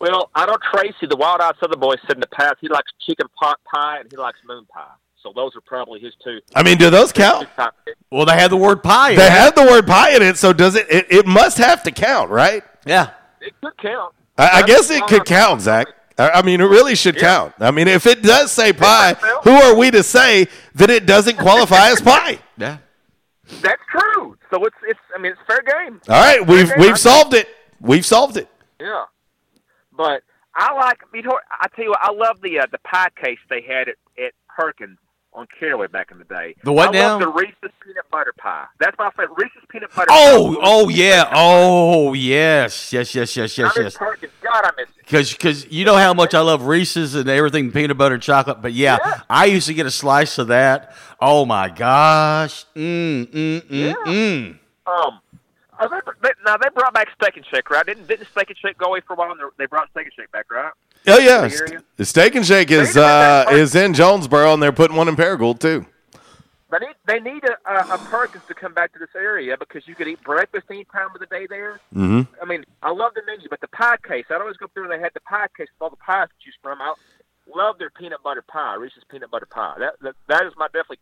[0.00, 2.90] Well, I know Tracy, the wild eyed southern boy, said in the past he likes
[3.06, 4.82] chicken pot pie and he likes moon pie.
[5.22, 6.40] So those are probably his two.
[6.56, 7.46] I mean, do those count?
[8.10, 9.10] Well, they have the word pie.
[9.10, 9.30] in They it.
[9.30, 10.88] have the word pie in it, so does it?
[10.90, 12.64] It, it must have to count, right?
[12.84, 13.10] Yeah.
[13.40, 14.12] It could count.
[14.36, 15.86] I, I guess it could count, Zach.
[16.30, 17.54] I, mean, it really should count.
[17.58, 21.38] I mean, if it does say pie, who are we to say that it doesn't
[21.38, 22.38] qualify as pie?
[22.58, 22.78] Yeah.
[23.60, 24.36] That's true.
[24.50, 25.00] So it's it's.
[25.14, 26.00] I mean, it's fair game.
[26.08, 26.78] All right, Fair we've game.
[26.78, 27.48] We've solved it.
[27.80, 28.48] We've solved it.
[28.80, 29.04] Yeah,
[29.96, 30.22] but
[30.54, 31.00] I like.
[31.12, 34.32] I tell you what, I love the uh, the pie case they had at at
[34.56, 34.98] Perkins
[35.34, 36.54] on Caraway back in the day.
[36.62, 37.18] The what I now?
[37.18, 38.66] the Reese's peanut butter pie.
[38.78, 39.36] That's my favorite.
[39.36, 40.08] Reese's peanut butter.
[40.10, 40.60] Oh, pie.
[40.64, 43.96] oh yeah, oh yes, yes, yes, yes, yes, I yes.
[43.96, 44.32] Perkins.
[44.42, 44.94] God, I miss it.
[44.98, 48.60] Because because you know how much I love Reese's and everything peanut butter and chocolate.
[48.62, 50.94] But yeah, I used to get a slice of that.
[51.20, 52.64] Oh my gosh.
[52.76, 54.58] Mm mm mm mm.
[54.86, 55.20] Um,
[55.80, 57.84] they, they, now they brought back Steak and Shake, right?
[57.86, 59.30] Didn't didn't Steak and Shake go away for a while?
[59.32, 60.72] And they- they brought Steak and Shake back, right?
[61.06, 61.48] Oh yeah,
[61.96, 65.58] The Steak and Shake is uh, is in Jonesboro, and they're putting one in Paragould
[65.58, 65.86] too.
[66.70, 69.86] They need they need a, a, a Perkins to come back to this area because
[69.86, 71.80] you could eat breakfast any time of the day there.
[71.94, 72.32] Mm-hmm.
[72.40, 74.24] I mean, I love the menu, but the pie case.
[74.30, 76.34] I'd always go through and they had the pie case with all the pies to
[76.44, 76.80] choose from.
[76.80, 76.94] I
[77.54, 79.74] love their peanut butter pie, Reese's peanut butter pie.
[79.78, 81.00] That that, that is my definitely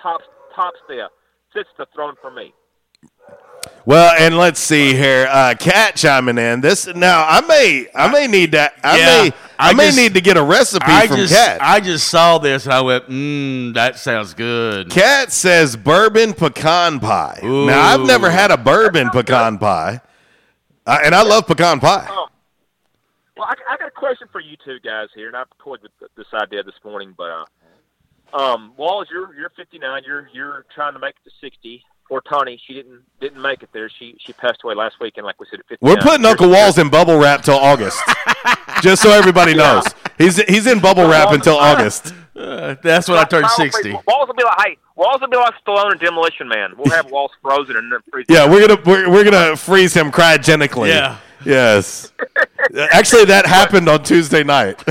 [0.00, 0.22] top
[0.56, 1.10] top step.
[1.54, 2.52] Sits the throne for me.
[3.86, 5.26] Well, and let's see here.
[5.30, 6.60] Uh, Cat chiming in.
[6.60, 8.74] This now, I may, I may need that.
[8.82, 11.34] I Yeah, may, I, I may just- need to get a recipe I from just,
[11.34, 11.58] Cat.
[11.60, 14.90] I just saw this and I went, mmm, that sounds good.
[14.90, 17.40] Cat says bourbon pecan pie.
[17.42, 20.00] Now, I've never had a bourbon pecan pie,
[20.86, 22.06] uh, and I love pecan pie.
[22.08, 22.28] Um,
[23.36, 25.92] well, I, I got a question for you two guys here, and I toyed with
[26.16, 27.30] this idea this morning, but
[28.32, 30.02] uh, um, Walls, you're you're 59.
[30.06, 31.82] You're you're trying to make it to 60.
[32.08, 33.88] Poor Tawny, she didn't didn't make it there.
[33.88, 35.94] She she passed away last weekend, like we said at 59.
[35.96, 37.98] We're putting Uncle Walls in bubble wrap till August,
[38.82, 39.84] just so everybody knows.
[40.18, 42.12] He's he's in bubble wrap until August.
[42.36, 43.92] Uh, that's when I turned Walls will be- 60.
[44.06, 46.74] Walls will be like, hey, Walls will be like Stallone and Demolition Man.
[46.76, 48.26] We'll have Walls frozen and then freeze.
[48.28, 50.88] Yeah, we're gonna we're, we're gonna freeze him cryogenically.
[50.88, 51.18] Yeah.
[51.46, 52.12] Yes.
[52.90, 54.82] Actually, that happened on Tuesday night.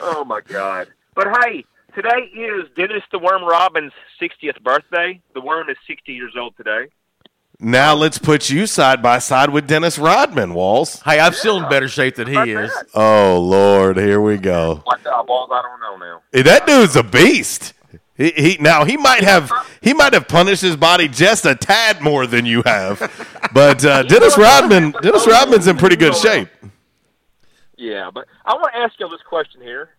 [0.00, 0.88] Oh my God!
[1.14, 1.64] But hey,
[1.94, 5.20] today is Dennis the Worm Rodman's 60th birthday.
[5.34, 6.88] The Worm is 60 years old today.
[7.60, 11.00] now let's put you side by side with Dennis Rodman, Walls.
[11.02, 12.72] Hey, I'm still in better shape than he is.
[12.94, 14.82] Oh Lord, here we go.
[14.84, 15.50] What uh, Walls?
[15.52, 16.22] I don't know now.
[16.32, 17.72] Hey, that dude's a beast.
[18.16, 22.00] He, he now he might have he might have punished his body just a tad
[22.00, 22.98] more than you have,
[23.52, 26.48] but uh, Dennis Rodman Dennis Rodman's in pretty good shape.
[27.76, 29.90] Yeah, but I want to ask y'all this question here,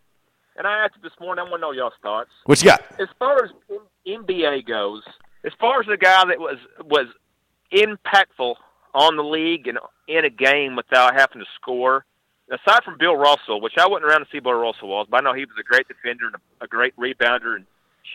[0.56, 1.45] and I asked it this morning.
[1.45, 2.30] I want to know y'all's thoughts.
[2.45, 2.84] What you got?
[2.99, 3.51] As far as
[4.08, 5.03] NBA goes,
[5.43, 7.08] as far as the guy that was was
[7.72, 8.56] impactful
[8.93, 9.78] on the league and
[10.08, 12.06] in a game without having to score,
[12.49, 15.22] aside from Bill Russell, which I wasn't around to see Bill Russell was, but I
[15.22, 17.66] know he was a great defender and a, a great rebounder and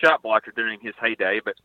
[0.02, 1.40] shot blocker during his heyday.
[1.44, 1.56] But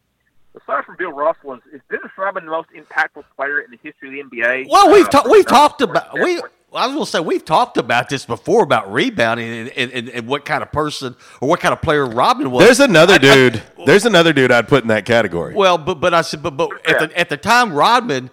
[0.61, 4.19] aside from Bill Russell, is, is Dennis Rodman the most impactful player in the history
[4.19, 4.67] of the NBA?
[4.69, 5.29] Well, we've Uh, talked.
[5.29, 6.41] We've talked about we.
[6.73, 10.09] I was going to say we've talked about this before about rebounding and, and, and,
[10.09, 12.65] and what kind of person or what kind of player Rodman was.
[12.65, 13.63] There's another I- I- dude.
[13.85, 15.53] There's another dude I'd put in that category.
[15.53, 18.29] well, but but I said, but but at the at the time, Rodman,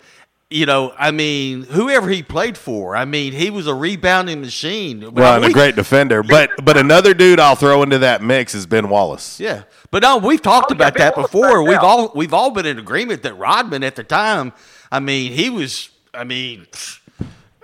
[0.53, 5.01] you know, I mean, whoever he played for, I mean, he was a rebounding machine.
[5.01, 8.55] But Well, and a great defender, but but another dude I'll throw into that mix
[8.55, 9.41] is Ben Wallace.
[9.41, 11.62] Yeah, but no, we've talked oh, about that before.
[11.62, 14.53] We've all we've all been in agreement that Rodman at the time,
[14.91, 16.66] I mean, he was, I mean,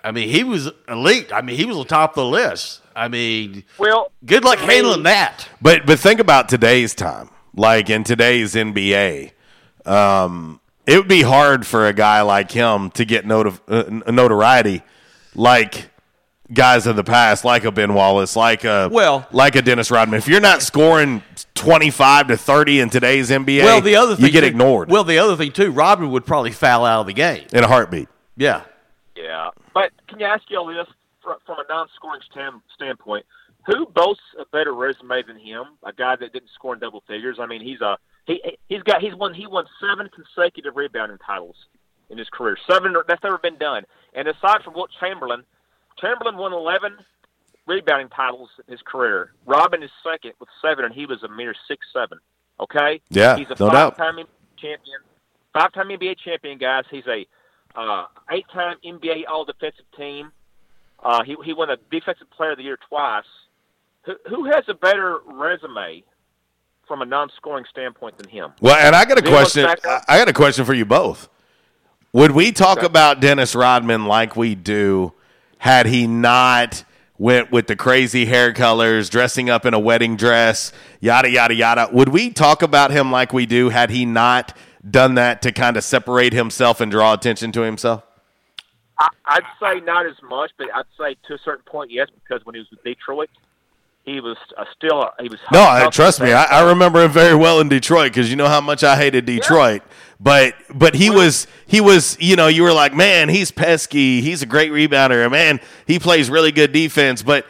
[0.04, 1.32] I mean, he was elite.
[1.32, 2.80] I mean, he was on top of the list.
[2.94, 5.48] I mean, well, good luck handling that.
[5.60, 9.32] But but think about today's time, like in today's NBA,
[9.86, 14.82] um, it would be hard for a guy like him to get notif- uh, notoriety,
[15.34, 15.90] like
[16.52, 20.18] guys of the past, like a Ben Wallace, like a Well- like a Dennis Rodman.
[20.18, 21.22] If you're not scoring
[21.54, 24.90] twenty five to thirty in today's NBA, well, the other thing you get too- ignored
[24.90, 27.68] Well, the other thing too, Rodman would probably foul out of the game in a
[27.68, 28.08] heartbeat.
[28.36, 28.62] Yeah.
[29.16, 30.88] Yeah, but can you ask you all this
[31.22, 33.24] from, from a non-scoring stand, standpoint?
[33.66, 35.78] Who boasts a better resume than him?
[35.84, 37.36] A guy that didn't score in double figures.
[37.38, 41.54] I mean, he's a he he's got he's won he won seven consecutive rebounding titles
[42.10, 42.56] in his career.
[42.68, 43.84] Seven that's never been done.
[44.14, 45.44] And aside from Wilt Chamberlain,
[46.00, 46.94] Chamberlain won eleven
[47.66, 49.32] rebounding titles in his career.
[49.46, 52.18] Rodman is second with seven, and he was a mere six seven.
[52.58, 53.00] Okay.
[53.10, 54.26] Yeah, he's a no five-time NBA
[54.58, 54.98] champion.
[55.52, 56.84] Five-time NBA champion, guys.
[56.90, 57.24] He's a
[57.78, 60.32] uh, eight-time NBA All-Defensive Team.
[61.02, 63.24] Uh, he he won a Defensive Player of the Year twice.
[64.02, 66.02] Who, who has a better resume
[66.86, 68.52] from a non-scoring standpoint than him?
[68.60, 69.64] Well, and I got a question.
[69.68, 70.04] stack?
[70.08, 71.28] I got a question for you both.
[72.12, 72.86] Would we talk Okay.
[72.86, 75.12] about Dennis Rodman like we do
[75.58, 76.84] had he not
[77.18, 81.88] went with the crazy hair colors, dressing up in a wedding dress, yada yada yada?
[81.92, 84.56] Would we talk about him like we do had he not
[84.90, 88.02] done that to kind of separate himself and draw attention to himself?
[88.98, 92.44] I, I'd say not as much, but I'd say to a certain point, yes, because
[92.44, 93.30] when he was with Detroit,
[94.04, 95.38] he was uh, still a, he was.
[95.52, 96.32] No, I, trust me.
[96.32, 99.26] I, I remember him very well in Detroit because you know how much I hated
[99.26, 99.82] Detroit.
[100.18, 104.42] But but he was he was you know you were like man he's pesky he's
[104.42, 107.46] a great rebounder man he plays really good defense but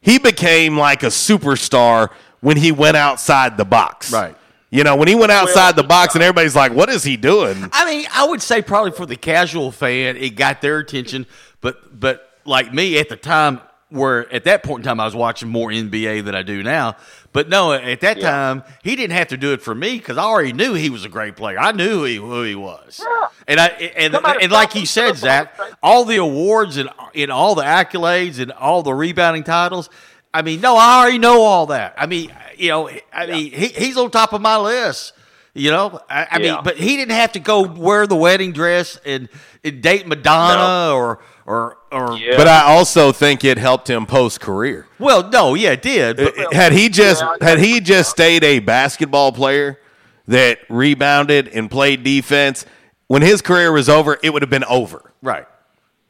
[0.00, 2.10] he became like a superstar
[2.40, 4.36] when he went outside the box Right.
[4.74, 7.16] You know when he went outside the box and uh, everybody's like what is he
[7.16, 11.26] doing I mean, I would say probably for the casual fan, it got their attention.
[11.60, 13.60] But but like me at the time,
[13.90, 16.96] where at that point in time I was watching more NBA than I do now.
[17.32, 20.22] But no, at that time he didn't have to do it for me because I
[20.22, 21.58] already knew he was a great player.
[21.58, 23.00] I knew who he, who he was.
[23.46, 27.62] And I and, and, like he said, Zach, all the awards and and all the
[27.62, 29.90] accolades and all the rebounding titles.
[30.32, 31.94] I mean, no, I already know all that.
[31.96, 35.12] I mean, you know, I mean, he, he's on top of my list.
[35.56, 36.54] You know, I, I Yeah.
[36.56, 39.28] mean, but he didn't have to go wear the wedding dress and,
[39.62, 42.18] and date Madonna or or or.
[42.36, 44.88] But I also think it helped him post career.
[44.98, 46.18] Well, no, yeah, it did.
[46.18, 49.78] Uh, but, had he just had he just stayed a basketball player
[50.26, 52.66] that rebounded and played defense,
[53.06, 55.12] when his career was over, it would have been over.
[55.22, 55.46] right.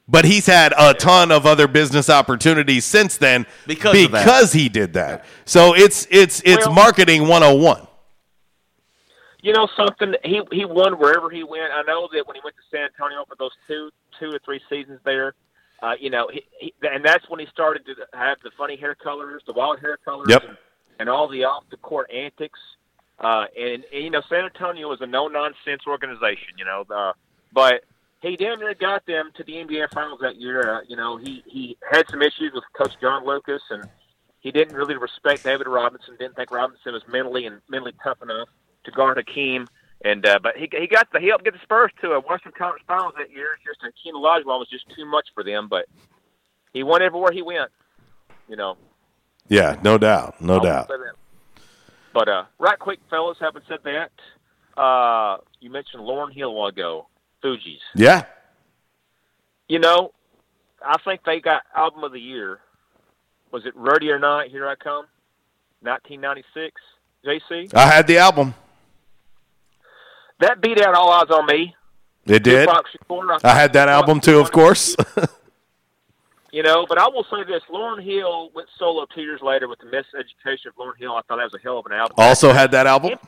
[0.06, 4.92] But he's had a ton of other business opportunities since then Because because he did
[4.94, 5.24] that.
[5.46, 7.86] So it's it's it's Well- marketing 101.
[9.40, 10.14] You know something?
[10.24, 11.70] He he won wherever he went.
[11.72, 14.60] I know that when he went to San Antonio for those two two or three
[14.70, 15.34] seasons there,
[15.82, 18.94] uh, you know, he, he, and that's when he started to have the funny hair
[18.94, 20.44] colors, the wild hair colors, Yep.
[20.48, 20.56] and,
[21.00, 22.58] and all the off the court antics.
[23.20, 26.54] Uh, and, and you know, San Antonio was a no nonsense organization.
[26.56, 27.12] You know, uh,
[27.52, 27.84] but
[28.24, 30.76] he damn near got them to the NBA Finals that year.
[30.76, 33.84] Uh, you know, he he had some issues with Coach John Lucas, and
[34.40, 36.16] he didn't really respect David Robinson.
[36.18, 38.48] Didn't think Robinson was mentally and mentally tough enough
[38.84, 39.66] to guard Hakeem.
[40.04, 42.52] And uh, but he he got the he helped get the Spurs to a Western
[42.52, 43.58] Conference Finals that year.
[43.64, 45.86] Just Hakeem Olajuwon was just too much for them, but
[46.72, 47.70] he won everywhere he went.
[48.48, 48.76] You know,
[49.48, 50.90] Yeah, no doubt, no doubt.
[52.12, 56.68] But uh, right quick, fellas, having said that, uh, you mentioned Lauryn Hill a while
[56.68, 57.06] ago,
[57.44, 57.78] Fugees.
[57.94, 58.24] Yeah.
[59.68, 60.12] You know,
[60.84, 62.60] I think they got album of the year.
[63.50, 64.48] Was it Ready or Not?
[64.48, 65.06] Here I Come,
[65.82, 66.80] 1996.
[67.24, 68.54] JC, I had the album.
[70.40, 71.74] that beat out All Eyez on Me.
[72.26, 72.68] It did.
[72.68, 74.96] Shakur, I had that album too, of course.
[76.54, 79.80] You know, but I will say this: Lauryn Hill went solo two years later with
[79.80, 81.10] the Miseducation of Lauryn Hill.
[81.10, 82.14] I thought that was a hell of an album.
[82.16, 83.18] also had that album.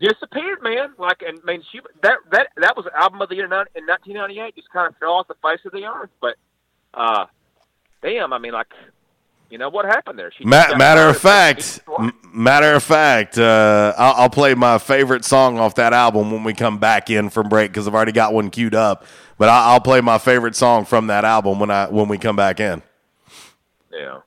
[0.00, 0.94] Disappeared, man.
[0.98, 4.56] Like, and I mean, she that that that was album of the year in 1998.
[4.56, 6.10] Just kind of fell off the face of the earth.
[6.20, 6.36] But,
[6.92, 7.26] uh,
[8.02, 8.72] damn, I mean, like,
[9.50, 10.32] you know what happened there?
[10.36, 15.24] She Ma- matter of fact, m- matter of fact, uh, I'll, I'll play my favorite
[15.24, 18.32] song off that album when we come back in from break because I've already got
[18.32, 19.06] one queued up.
[19.38, 22.36] But I, I'll play my favorite song from that album when I when we come
[22.36, 22.82] back in.
[23.92, 24.20] Yeah.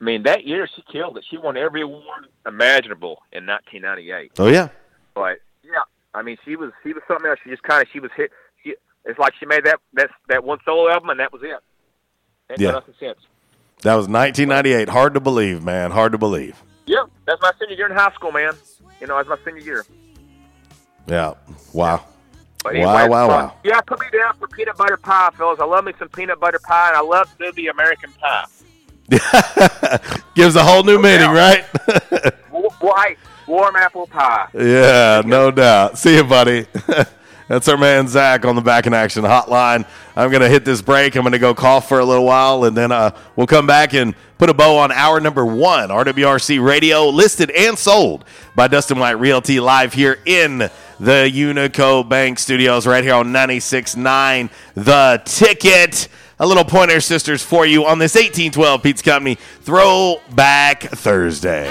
[0.00, 1.24] I mean, that year she killed it.
[1.30, 4.32] She won every award imaginable in 1998.
[4.38, 4.68] Oh yeah,
[5.14, 5.82] But yeah,
[6.14, 7.38] I mean, she was she was something else.
[7.44, 8.30] She just kind of she was hit.
[8.62, 11.56] She it's like she made that that that one solo album and that was it.
[12.50, 12.72] Ain't Yeah.
[12.72, 13.18] got nothing since.
[13.82, 14.88] that was 1998.
[14.88, 15.90] Hard to believe, man.
[15.90, 16.60] Hard to believe.
[16.86, 18.52] Yeah, that's my senior year in high school, man.
[19.00, 19.84] You know, that's my senior year.
[21.06, 21.34] Yeah.
[21.72, 22.04] Wow.
[22.62, 22.96] But wow.
[22.96, 23.24] anyway, Wow.
[23.24, 23.54] uh, Wow.
[23.64, 25.58] Yeah, put me down for peanut butter pie, fellas.
[25.60, 28.44] I love me some peanut butter pie, and I love the movie American Pie.
[30.34, 31.64] Gives a whole new meaning, right?
[32.50, 34.48] Wa- White, warm apple pie.
[34.54, 35.98] Yeah, no doubt.
[35.98, 36.66] See you, buddy.
[37.48, 39.86] That's our man Zach on the Back in Action hotline.
[40.16, 41.14] I'm going to hit this break.
[41.14, 43.92] I'm going to go cough for a little while, and then uh, we'll come back
[43.92, 45.90] and put a bow on hour number one.
[45.90, 48.24] RWRC Radio, listed and sold
[48.56, 50.58] by Dustin White Realty, live here in
[50.98, 56.08] the Unico Bank Studios, right here on 96.9 The Ticket.
[56.40, 61.70] A little Pointer Sisters for you on this 1812 Pizza Company Throwback Thursday.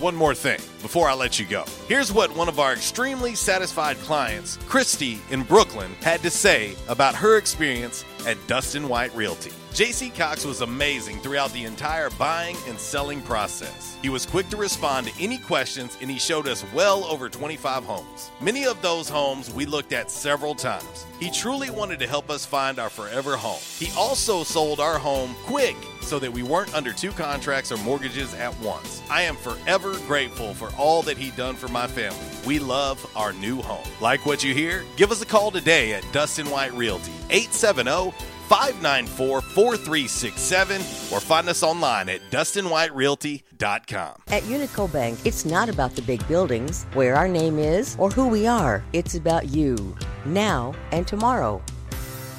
[0.00, 1.64] one more thing before I let you go.
[1.88, 7.14] Here's what one of our extremely satisfied clients, Christy in Brooklyn, had to say about
[7.14, 9.52] her experience at Dustin White Realty.
[9.72, 13.98] JC Cox was amazing throughout the entire buying and selling process.
[14.02, 17.82] He was quick to respond to any questions and he showed us well over 25
[17.84, 18.30] homes.
[18.40, 21.06] Many of those homes we looked at several times.
[21.18, 23.58] He truly wanted to help us find our forever home.
[23.76, 28.34] He also sold our home quick so that we weren't under two contracts or mortgages
[28.34, 29.02] at once.
[29.10, 32.18] I am forever grateful for all that he done for my family.
[32.46, 33.84] We love our new home.
[34.00, 34.84] Like what you hear?
[34.96, 38.12] Give us a call today at Dustin White Realty, 870
[38.48, 40.80] 594 4367,
[41.12, 44.22] or find us online at DustinWhiteRealty.com.
[44.28, 48.28] At Unico Bank, it's not about the big buildings, where our name is, or who
[48.28, 48.84] we are.
[48.92, 49.96] It's about you,
[50.26, 51.62] now and tomorrow.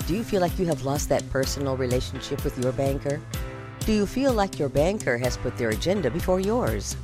[0.08, 3.20] Do you feel like you have lost that personal relationship with your banker?
[3.82, 6.96] Do you feel like your banker has put their agenda before yours?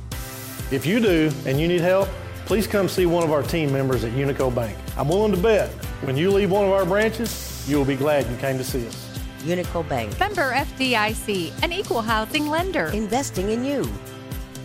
[0.70, 2.08] If you do and you need help,
[2.46, 4.76] please come see one of our team members at Unico Bank.
[4.96, 5.70] I'm willing to bet
[6.02, 8.86] when you leave one of our branches, you will be glad you came to see
[8.86, 9.18] us.
[9.40, 10.18] Unico Bank.
[10.18, 12.86] Member FDIC, an equal housing lender.
[12.86, 13.88] Investing in you.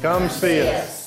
[0.01, 1.06] Come see us.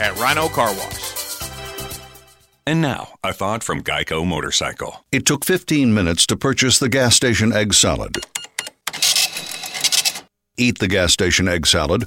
[0.00, 1.10] at Rhino Car Wash.
[2.66, 5.04] And now, a thought from Geico Motorcycle.
[5.10, 8.18] It took 15 minutes to purchase the gas station egg salad.
[10.56, 12.06] Eat the gas station egg salad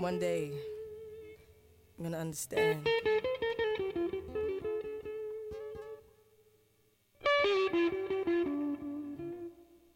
[0.00, 0.50] One day,
[1.98, 2.88] I'm gonna understand.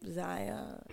[0.06, 0.83] Zion.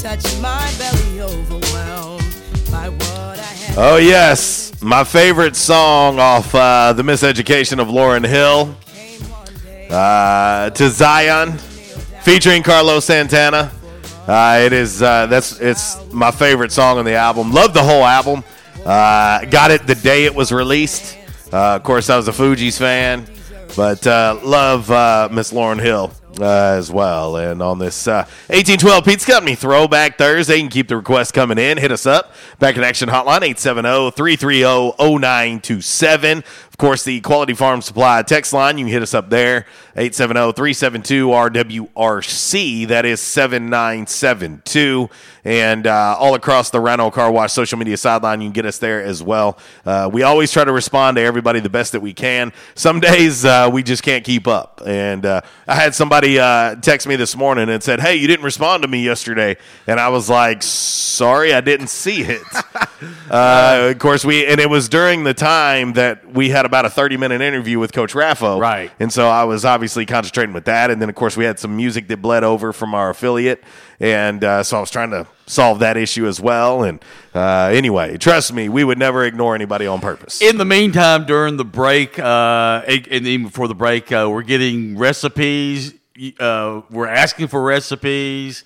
[0.00, 2.22] Touched my belly overwhelmed
[2.70, 3.78] by what I had.
[3.78, 8.76] Oh yes, my favorite song off uh, the Miseducation of Lauryn Hill,
[9.90, 11.52] uh, to Zion,
[12.22, 13.72] featuring Carlos Santana.
[14.28, 17.50] Uh, it is uh, that's it's my favorite song on the album.
[17.50, 18.44] Love the whole album.
[18.84, 21.16] Uh, got it the day it was released.
[21.52, 23.26] Uh, of course, I was a Fugees fan,
[23.74, 27.36] but uh, love uh, Miss Lauryn Hill as well.
[27.36, 31.58] And on this uh, 1812 Pizza Company Throwback Thursday, you can keep the requests coming
[31.58, 31.78] in.
[31.78, 32.32] Hit us up.
[32.58, 36.38] Back in Action Hotline, 870-330-0927.
[36.38, 39.66] Of course, the Quality Farm Supply text line, you can hit us up there,
[39.96, 42.88] 870-372-RWRC.
[42.88, 45.08] That is 7972.
[45.42, 48.76] And uh, all across the Rhino Car Wash social media sideline, you can get us
[48.78, 49.58] there as well.
[49.86, 52.52] Uh, we always try to respond to everybody the best that we can.
[52.74, 54.82] Some days uh, we just can't keep up.
[54.84, 58.44] And uh, I had somebody uh, text me this morning and said, hey, you didn't
[58.44, 59.56] respond to me yesterday.
[59.86, 62.42] And I was like, sorry, I didn't see it.
[63.30, 66.90] uh, of course, we, and it was during the time that we had about a
[66.90, 68.60] 30 minute interview with Coach Raffo.
[68.60, 68.90] Right.
[69.00, 70.90] And so I was obviously concentrating with that.
[70.90, 73.62] And then, of course, we had some music that bled over from our affiliate.
[74.00, 76.82] And uh, so I was trying to solve that issue as well.
[76.82, 77.02] And
[77.34, 80.42] uh, anyway, trust me, we would never ignore anybody on purpose.
[80.42, 84.42] In the meantime, during the break, uh, and and even before the break, uh, we're
[84.42, 85.94] getting recipes.
[86.38, 88.64] Uh, we're asking for recipes.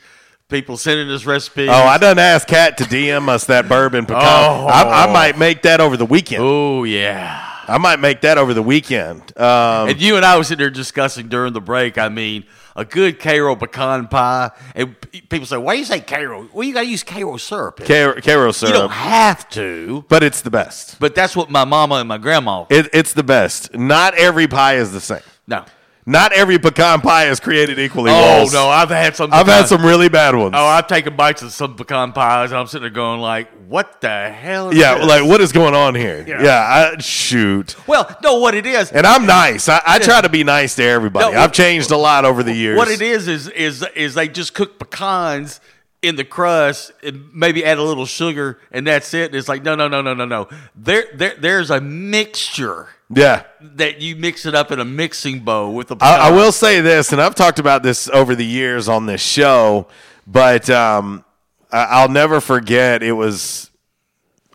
[0.49, 1.69] People sending us recipes.
[1.69, 4.23] Oh, I done asked Kat to DM us that bourbon pecan.
[4.25, 4.67] Oh.
[4.67, 6.43] I, I might make that over the weekend.
[6.43, 9.37] Oh yeah, I might make that over the weekend.
[9.39, 11.99] Um, and you and I was sitting there discussing during the break.
[11.99, 12.45] I mean,
[12.75, 14.51] a good Karo pecan pie.
[14.75, 14.97] And
[15.29, 16.49] people say, "Why do you say Karo?
[16.53, 18.21] Well, you got to use Karo syrup." Karo
[18.53, 18.75] syrup.
[18.75, 20.99] You don't have to, but it's the best.
[20.99, 22.65] but that's what my mama and my grandma.
[22.71, 23.73] It, it's the best.
[23.75, 25.23] Not every pie is the same.
[25.47, 25.65] No.
[26.11, 28.51] Not every pecan pie is created equally Oh well.
[28.51, 29.33] no, I've had some.
[29.33, 30.55] I've had some really bad ones.
[30.57, 34.01] Oh, I've taken bites of some pecan pies, and I'm sitting there going like, "What
[34.01, 35.07] the hell?" Is yeah, this?
[35.07, 36.25] like what is going on here?
[36.27, 36.43] Yeah.
[36.43, 37.77] Yeah, I, shoot.
[37.87, 39.69] Well, no, what it is, And I'm nice.
[39.69, 41.33] I, I try to be nice to everybody.
[41.33, 42.77] No, I've changed a lot over the years.
[42.77, 45.61] What it is is is is they just cook pecans
[46.03, 49.27] in the crust and maybe add a little sugar and that's it.
[49.27, 50.49] And it's like no no no no no no.
[50.75, 53.45] There there there's a mixture Yeah.
[53.61, 55.97] that you mix it up in a mixing bowl with the.
[56.01, 59.21] I, I will say this, and I've talked about this over the years on this
[59.21, 59.89] show,
[60.27, 61.25] but um,
[61.73, 63.03] I'll never forget.
[63.03, 63.71] It was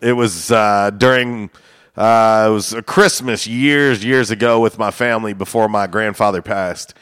[0.02, 1.50] it was uh, during
[1.96, 6.92] uh, it was a Christmas years years ago with my family before my grandfather passed.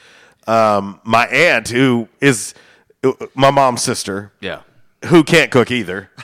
[0.46, 2.52] Um, my aunt, who is
[3.04, 4.60] uh, my mom's sister, Yeah.
[5.06, 6.10] who can't cook either.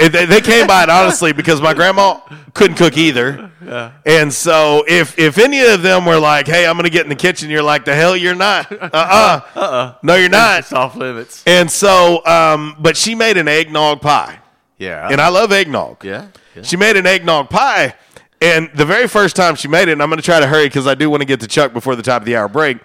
[0.00, 2.18] Eh, they, they came by it honestly because my grandma
[2.54, 3.50] couldn't cook either.
[3.64, 3.92] Yeah.
[4.04, 7.08] And so if if any of them were like, "Hey, I'm going to get in
[7.08, 9.94] the kitchen," you're like, "The hell, you're not." Uh uh Uh-uh.
[10.02, 10.60] No, you're not.
[10.60, 11.44] It's off limits.
[11.46, 14.38] And so, um, but she made an eggnog pie,
[14.78, 15.08] Yeah.
[15.08, 16.04] and I love eggnog.
[16.04, 16.28] Yeah.
[16.56, 16.62] yeah.
[16.62, 17.94] She made an eggnog pie,
[18.40, 20.66] and the very first time she made it, and I'm going to try to hurry
[20.66, 22.78] because I do want to get to Chuck before the top of the hour break.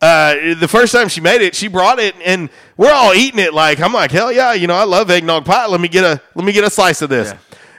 [0.00, 3.54] Uh, the first time she made it, she brought it, and we're all eating it.
[3.54, 5.66] Like I'm like, hell yeah, you know, I love eggnog pie.
[5.66, 7.32] Let me get a let me get a slice of this.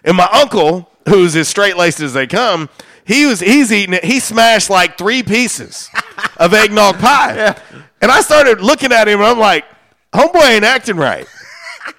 [0.04, 2.70] And my uncle, who's as straight laced as they come,
[3.06, 4.04] he was he's eating it.
[4.04, 5.90] He smashed like three pieces
[6.38, 7.56] of eggnog pie,
[8.02, 9.66] and I started looking at him, and I'm like,
[10.12, 11.28] homeboy ain't acting right.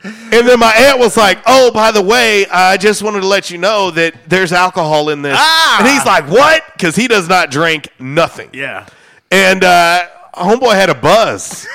[0.04, 3.50] And then my aunt was like, "Oh, by the way, I just wanted to let
[3.50, 5.36] you know that there's alcohol in this."
[5.80, 8.50] And he's like, "What?" Because he does not drink nothing.
[8.52, 8.86] Yeah.
[9.30, 11.66] And uh, homeboy had a buzz,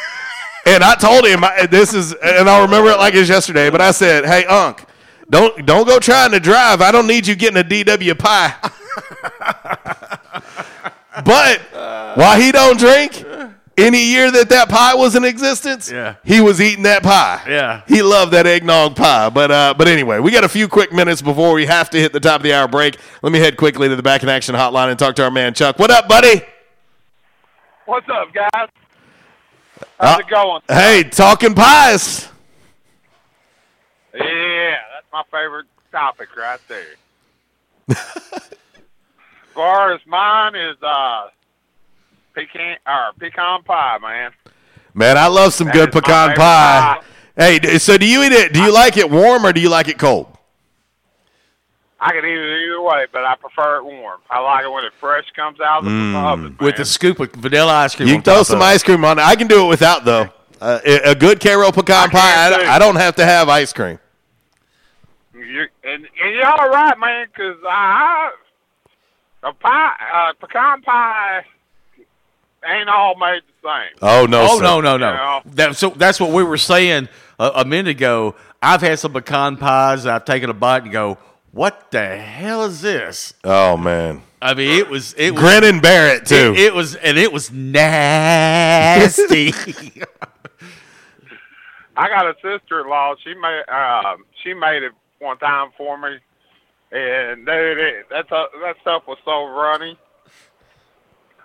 [0.65, 3.69] and I told him I, this is, and I'll remember it like it's yesterday.
[3.69, 4.83] But I said, "Hey, Unc,
[5.29, 6.81] don't don't go trying to drive.
[6.81, 8.55] I don't need you getting a DW pie."
[11.25, 11.59] but
[12.15, 13.23] while he don't drink,
[13.77, 16.15] any year that that pie was in existence, Yeah.
[16.23, 17.43] he was eating that pie.
[17.47, 17.81] Yeah.
[17.87, 19.29] He loved that eggnog pie.
[19.29, 22.13] But uh, but anyway, we got a few quick minutes before we have to hit
[22.13, 22.97] the top of the hour break.
[23.21, 25.53] Let me head quickly to the back in action hotline and talk to our man
[25.53, 25.77] Chuck.
[25.77, 26.41] What up, buddy?
[27.85, 28.69] What's up, guys?
[29.99, 30.61] How's it going?
[30.69, 32.29] Hey, talking pies.
[34.13, 36.85] Yeah, that's my favorite topic right there.
[37.89, 37.97] as
[39.53, 41.27] far as mine is uh,
[42.33, 44.31] pecan or pecan pie, man.
[44.93, 47.01] Man, I love some That good pecan favorite pie.
[47.35, 48.53] Hey, so do you eat it?
[48.53, 50.32] Do you like it warm or do you like it cold?
[52.05, 54.19] I can eat it either way, but I prefer it warm.
[54.29, 56.15] I like it when it fresh comes out of the Mm.
[56.33, 56.57] oven.
[56.59, 58.09] with a scoop of vanilla ice cream.
[58.09, 58.65] You can throw some of it.
[58.65, 59.21] ice cream on it.
[59.21, 60.27] I can do it without though.
[60.59, 62.45] Uh, a a good Karo pecan pie.
[62.45, 63.99] I, don't- I don't have to have ice cream.
[65.33, 68.31] You, and, and you're all right, man, 'cause I,
[69.43, 71.43] a pie, uh, pecan pie
[72.65, 73.97] ain't all made the same.
[74.01, 74.47] Oh no!
[74.49, 74.63] Oh sir.
[74.63, 75.11] no no no!
[75.11, 75.41] You know?
[75.45, 77.07] That, so that's what we were saying
[77.39, 78.35] a, a minute ago.
[78.61, 80.05] I've had some pecan pies.
[80.05, 81.17] I've taken a bite and go,
[81.53, 84.23] "What the hell is this?" Oh man!
[84.41, 86.53] I mean, it was it was Grin and bear it too.
[86.55, 89.53] It, it was and it was nasty.
[91.95, 93.15] I got a sister-in-law.
[93.23, 96.17] She made um, she made it one time for me,
[96.91, 99.97] and dude, it, that stu- that stuff was so runny.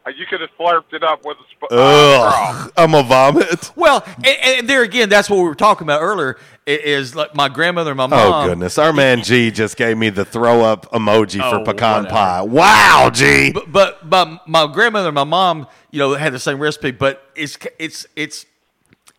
[0.06, 2.68] Uh, You could have slurped it up with a sp- uh, straw.
[2.82, 3.72] I'm a vomit.
[3.76, 6.38] well, and, and there again, that's what we were talking about earlier.
[6.68, 8.44] Is like my grandmother and my oh, mom.
[8.44, 8.76] Oh goodness!
[8.76, 12.14] Our man G just gave me the throw up emoji Oh, for pecan whatever.
[12.14, 12.42] pie.
[12.42, 13.52] Wow, G.
[13.52, 17.24] But, but but my grandmother and my mom, you know, had the same recipe, but
[17.34, 18.44] it's it's it's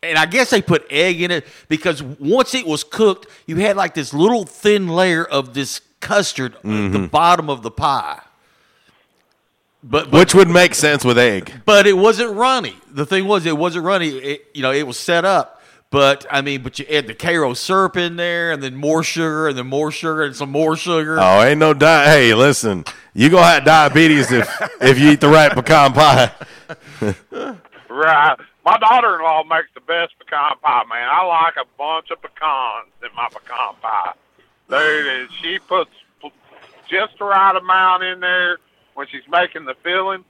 [0.04, 3.76] and I guess they put egg in it because once it was cooked, you had
[3.76, 7.06] like this little thin layer of this custard at the mm-hmm.
[7.08, 8.22] bottom of the pie.
[9.82, 11.62] But, but Which would make sense with egg.
[11.66, 12.76] but it wasn't runny.
[12.92, 14.10] The thing was, it wasn't runny.
[14.10, 15.59] It, you know, it was set up.
[15.92, 19.48] But I mean, but you add the Karo syrup in there, and then more sugar,
[19.48, 21.18] and then more sugar, and some more sugar.
[21.20, 22.86] Oh, ain't no di- Hey, listen,
[23.16, 24.48] you gonna have diabetes if
[24.82, 26.32] if you eat the right pecan pie.
[27.90, 28.38] Right.
[28.64, 31.10] My daughter-in-law makes the best pecan pie, man.
[31.12, 34.14] I like a bunch of pecans in my pecan pie.
[34.70, 35.90] Dude, and she puts
[36.88, 38.60] just the right amount in there
[38.94, 40.24] when she's making the filling.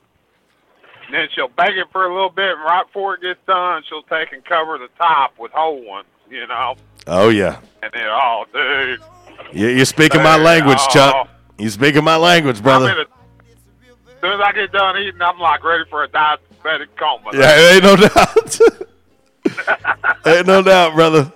[1.10, 3.82] And then she'll bake it for a little bit, and right before it gets done,
[3.90, 6.76] she'll take and cover the top with whole ones, you know.
[7.08, 9.00] Oh yeah, And then, oh, dude.
[9.52, 10.94] you, you're speaking my language, oh.
[10.94, 11.30] Chuck.
[11.58, 12.92] You're speaking my language, brother.
[12.92, 13.08] a, as
[14.22, 17.32] soon as I get done eating, I'm like ready for a diabetic coma.
[17.34, 18.60] Yeah, ain't no doubt.
[20.28, 21.34] ain't no doubt, brother.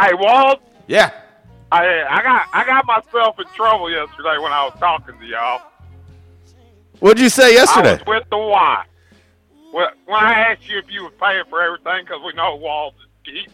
[0.00, 0.62] Hey, Walt.
[0.86, 1.10] Yeah.
[1.70, 5.60] I I got I got myself in trouble yesterday when I was talking to y'all.
[7.02, 7.88] What'd you say yesterday?
[7.88, 8.86] I was with the wife.
[9.72, 12.94] When when I asked you if you were paying for everything because we know Walls
[12.94, 13.50] is cheap.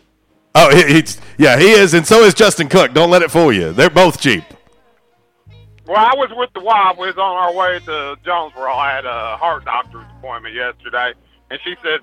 [0.55, 2.93] Oh, he, he's yeah, he is, and so is Justin Cook.
[2.93, 3.73] Don't let it fool you.
[3.73, 4.45] They're both cheap.
[5.87, 6.99] Well, I was with the wife.
[6.99, 8.71] We was on our way to Jonesboro.
[8.71, 11.15] I had a heart doctor's appointment yesterday,
[11.51, 12.01] and she said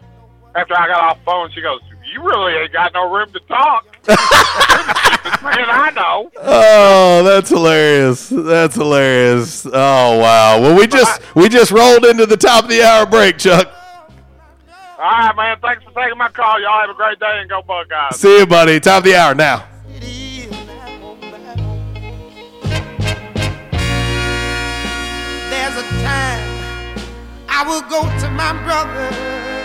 [0.56, 1.82] after I got off the phone, she goes,
[2.14, 6.32] "You really ain't got no room to talk." You're the cheapest man I know.
[6.38, 8.30] Oh, that's hilarious.
[8.30, 9.66] That's hilarious.
[9.66, 10.62] Oh wow.
[10.62, 13.72] Well, we just we just rolled into the top of the hour break, Chuck.
[14.98, 15.58] All right, man.
[15.62, 16.60] Thanks for taking my call.
[16.62, 18.16] Y'all have a great day and go Buckeyes.
[18.16, 18.80] See you, buddy.
[18.80, 19.68] Top of the hour now.
[25.50, 27.00] There's a time
[27.50, 29.65] I will go to my brother.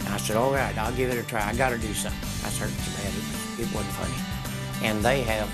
[0.00, 1.48] And I said, all right, I'll give it a try.
[1.48, 2.28] I got to do something.
[2.46, 4.86] I hurt so bad, it, it wasn't funny.
[4.86, 5.48] And they have,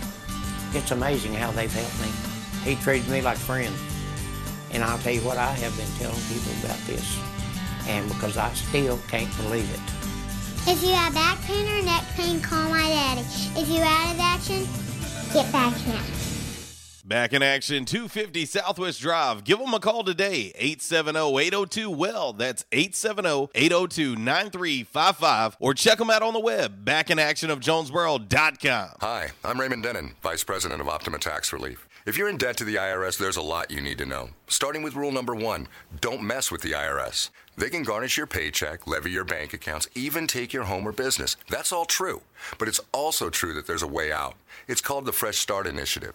[0.74, 2.70] it's amazing how they've helped me.
[2.70, 3.78] He treated me like friends.
[4.72, 7.18] And I'll tell you what, I have been telling people about this.
[7.86, 9.80] And because I still can't believe it.
[10.68, 13.20] If you have back pain or neck pain, call my daddy.
[13.54, 14.66] If you're out of action,
[15.32, 16.02] get back now.
[17.04, 19.44] Back in action, 250 Southwest Drive.
[19.44, 22.32] Give them a call today, 870-802-WELL.
[22.32, 25.54] That's 870-802-9355.
[25.60, 28.88] Or check them out on the web, backinactionofjonesboro.com.
[29.00, 31.85] Hi, I'm Raymond Denon, Vice President of Optima Tax Relief.
[32.06, 34.28] If you're in debt to the IRS, there's a lot you need to know.
[34.46, 35.66] Starting with rule number one
[36.00, 37.30] don't mess with the IRS.
[37.58, 41.36] They can garnish your paycheck, levy your bank accounts, even take your home or business.
[41.50, 42.22] That's all true.
[42.58, 44.36] But it's also true that there's a way out.
[44.68, 46.14] It's called the Fresh Start Initiative.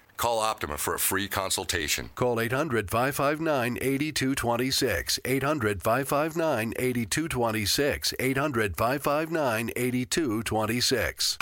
[0.21, 2.11] Call Optima for a free consultation.
[2.13, 5.19] Call 800 559 8226.
[5.25, 8.13] 800 559 8226.
[8.19, 11.37] 800 559 8226.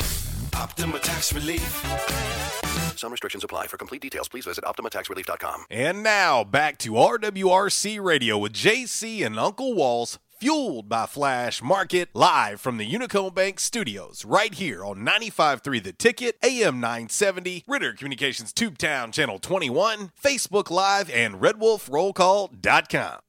[0.55, 2.97] Optima Tax Relief.
[2.97, 3.67] Some restrictions apply.
[3.67, 5.65] For complete details, please visit OptimaTaxRelief.com.
[5.69, 12.09] And now back to RWRC Radio with JC and Uncle Walls fueled by Flash Market,
[12.13, 17.93] live from the Unico Bank studios, right here on 95.3 The Ticket, AM 970, Ritter
[17.93, 23.19] Communications Tubetown Channel 21, Facebook Live, and RedWolfRollCall.com.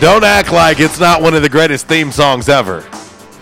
[0.00, 2.88] Don't act like it's not one of the greatest theme songs ever.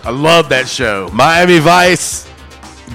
[0.03, 1.09] I love that show.
[1.13, 2.29] Miami Vice,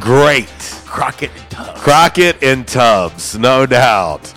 [0.00, 0.50] great.
[0.84, 1.80] Crockett and Tubbs.
[1.80, 4.34] Crockett and Tubbs, no doubt.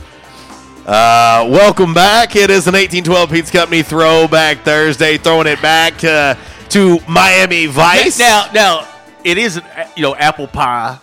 [0.85, 2.37] Uh, welcome back.
[2.37, 6.35] It is an 1812 Pizza Company Throwback Thursday, throwing it back uh,
[6.69, 8.17] to Miami Vice.
[8.17, 8.87] Now, now
[9.25, 9.65] it isn't
[9.97, 10.99] you know apple pie.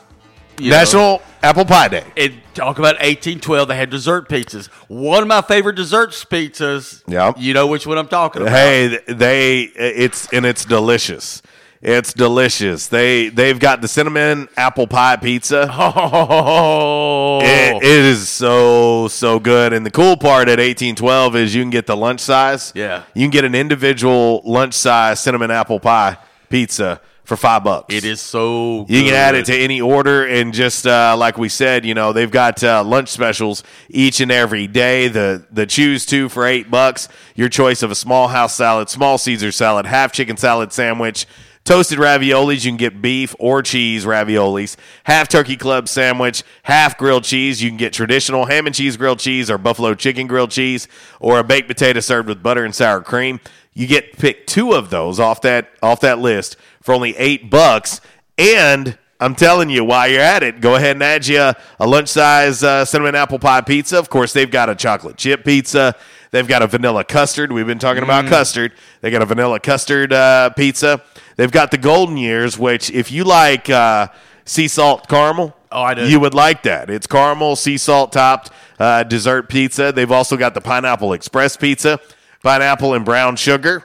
[0.59, 0.77] You know.
[0.77, 2.05] National Apple Pie Day.
[2.17, 3.69] And talk about 1812.
[3.69, 4.67] They had dessert pizzas.
[4.89, 7.03] One of my favorite desserts pizzas.
[7.07, 7.37] Yep.
[7.39, 8.53] You know which one I'm talking about.
[8.55, 11.43] Hey, they it's and it's delicious.
[11.83, 12.87] It's delicious.
[12.89, 15.69] They they've got the cinnamon apple pie pizza.
[15.71, 19.73] Oh, It, it is so so good.
[19.73, 22.73] And the cool part at eighteen twelve is you can get the lunch size.
[22.75, 23.03] Yeah.
[23.15, 26.17] you can get an individual lunch size cinnamon apple pie
[26.49, 27.93] pizza for five bucks.
[27.93, 28.87] It is so.
[28.89, 32.13] You can add it to any order, and just uh, like we said, you know
[32.13, 35.09] they've got uh, lunch specials each and every day.
[35.09, 37.09] The the choose two for eight bucks.
[37.35, 41.27] Your choice of a small house salad, small Caesar salad, half chicken salad sandwich,
[41.65, 42.65] toasted raviolis.
[42.65, 47.63] You can get beef or cheese raviolis, half turkey club sandwich, half grilled cheese.
[47.63, 50.89] You can get traditional ham and cheese grilled cheese or buffalo chicken grilled cheese,
[51.21, 53.41] or a baked potato served with butter and sour cream.
[53.75, 58.01] You get pick two of those off that off that list for only eight bucks.
[58.39, 61.87] And I'm telling you, while you're at it, go ahead and add you a, a
[61.87, 63.99] lunch size uh, cinnamon apple pie pizza.
[63.99, 65.95] Of course, they've got a chocolate chip pizza.
[66.31, 67.53] They've got a vanilla custard.
[67.53, 68.73] We've been talking about custard.
[69.01, 71.01] They got a vanilla custard uh, pizza.
[71.37, 74.09] They've got the golden years, which if you like uh,
[74.45, 76.09] sea salt caramel, Oh, I do.
[76.09, 76.89] You would like that.
[76.89, 79.91] It's caramel, sea salt topped uh, dessert pizza.
[79.91, 81.99] They've also got the pineapple express pizza,
[82.45, 83.83] pineapple and brown sugar.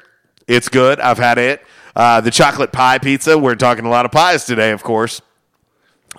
[0.47, 0.99] It's good.
[0.99, 1.63] I've had it.
[1.95, 3.37] Uh, the chocolate pie pizza.
[3.37, 5.21] We're talking a lot of pies today, of course.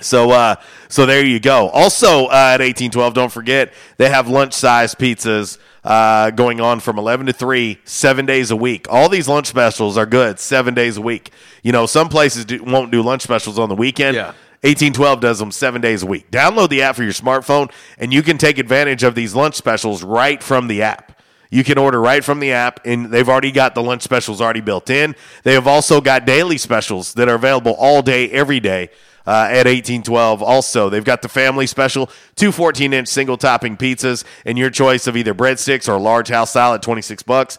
[0.01, 0.57] So, uh,
[0.89, 1.69] so there you go.
[1.69, 6.81] Also, uh, at eighteen twelve, don't forget they have lunch size pizzas uh, going on
[6.81, 8.87] from eleven to three, seven days a week.
[8.89, 11.31] All these lunch specials are good, seven days a week.
[11.63, 14.17] You know, some places do, won't do lunch specials on the weekend.
[14.17, 14.33] Yeah.
[14.63, 16.31] 1812 does them seven days a week.
[16.31, 20.03] Download the app for your smartphone, and you can take advantage of these lunch specials
[20.03, 21.19] right from the app.
[21.51, 24.61] You can order right from the app, and they've already got the lunch specials already
[24.61, 25.17] built in.
[25.43, 28.91] They have also got daily specials that are available all day, every day.
[29.27, 34.25] Uh, at 1812 also they've got the family special two 14 inch single topping pizzas
[34.47, 37.59] and your choice of either breadsticks or large house salad 26 bucks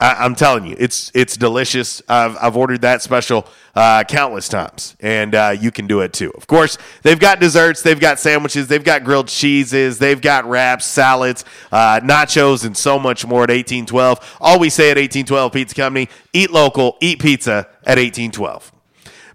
[0.00, 2.02] I, I'm telling you, it's it's delicious.
[2.08, 6.30] I've, I've ordered that special uh, countless times, and uh, you can do it too.
[6.32, 10.84] Of course, they've got desserts, they've got sandwiches, they've got grilled cheeses, they've got wraps,
[10.84, 14.38] salads, uh, nachos, and so much more at 1812.
[14.40, 18.73] All we say at 1812 Pizza Company: eat local, eat pizza at 1812.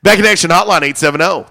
[0.02, 0.80] Back in action hotline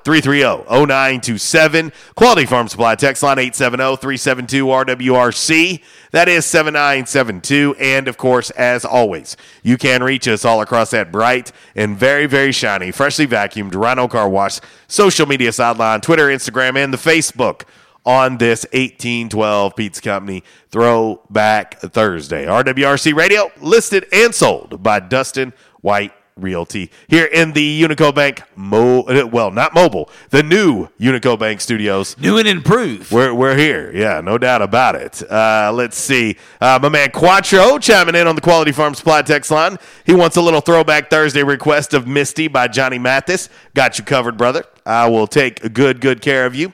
[0.02, 1.92] 870-330-0927.
[2.14, 5.82] Quality Farm Supply text line 870-372-RWRC.
[6.12, 7.76] That is 7972.
[7.78, 12.24] And of course, as always, you can reach us all across that bright and very,
[12.24, 17.64] very shiny, freshly vacuumed Rhino Car Wash social media sideline, Twitter, Instagram, and the Facebook
[18.06, 22.46] on this 1812 Pizza Company Throwback Thursday.
[22.46, 29.04] RWRC Radio, listed and sold by Dustin White Realty here in the Unico Bank, mo-
[29.26, 32.16] well, not mobile, the new Unico Bank Studios.
[32.18, 33.10] New and improved.
[33.10, 33.90] We're, we're here.
[33.94, 35.22] Yeah, no doubt about it.
[35.30, 36.36] Uh, let's see.
[36.60, 39.78] Uh, my man Quattro chiming in on the Quality Farm Supply text line.
[40.04, 43.48] He wants a little throwback Thursday request of Misty by Johnny Mathis.
[43.74, 44.64] Got you covered, brother.
[44.86, 46.72] I will take good, good care of you.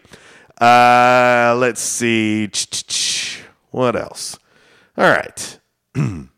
[0.60, 2.51] Uh, let's see.
[3.70, 4.39] What else?
[4.97, 5.59] All right.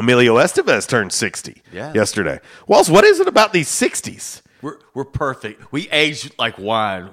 [0.00, 1.92] Emilio Estevez turned 60 Yeah.
[1.92, 2.40] yesterday.
[2.66, 4.40] Wells, what is it about these 60s?
[4.62, 5.70] We're we're perfect.
[5.72, 7.10] We age like wine.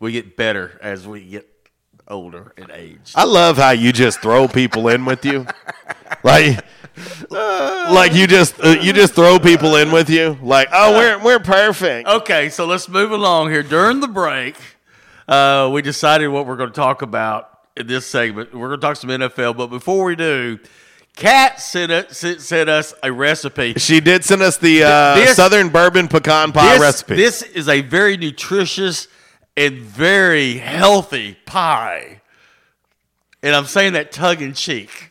[0.00, 1.46] We get better as we get
[2.08, 3.12] older in age.
[3.14, 5.46] I love how you just throw people in with you.
[6.22, 6.64] Like
[7.90, 10.38] like you just uh, you just throw people in with you.
[10.42, 13.62] Like, "Oh, we're we're perfect." Okay, so let's move along here.
[13.62, 14.56] During the break,
[15.28, 18.54] uh, we decided what we're going to talk about in this segment.
[18.54, 20.58] We're going to talk some NFL, but before we do,
[21.16, 23.74] Kat sent, us- sent, us a recipe.
[23.78, 27.16] She did send us the uh, This- Southern Bourbon Pecan Pie this, recipe.
[27.16, 29.08] This is a very nutritious
[29.56, 32.20] and very healthy pie.
[33.42, 35.10] And I'm saying that tongue in cheek.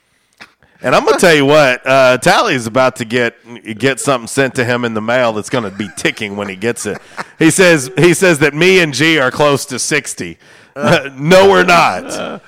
[0.81, 3.35] And I'm gonna tell you what, uh, Tally's about to get
[3.79, 6.85] get something sent to him in the mail that's gonna be ticking when he gets
[6.85, 6.99] it.
[7.39, 10.37] He says he says that me and G are close to sixty.
[10.75, 12.43] no, we're not.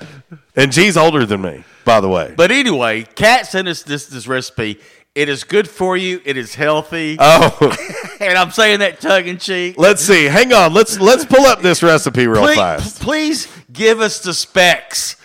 [0.54, 2.34] And G's older than me, by the way.
[2.36, 4.78] But anyway, Kat sent us this this recipe.
[5.14, 6.20] It is good for you.
[6.24, 7.16] It is healthy.
[7.18, 7.76] Oh,
[8.20, 9.74] and I'm saying that tongue in cheek.
[9.78, 10.26] let's see.
[10.26, 10.74] Hang on.
[10.74, 13.00] Let's let's pull up this recipe real please, fast.
[13.00, 15.16] Please give us the specs.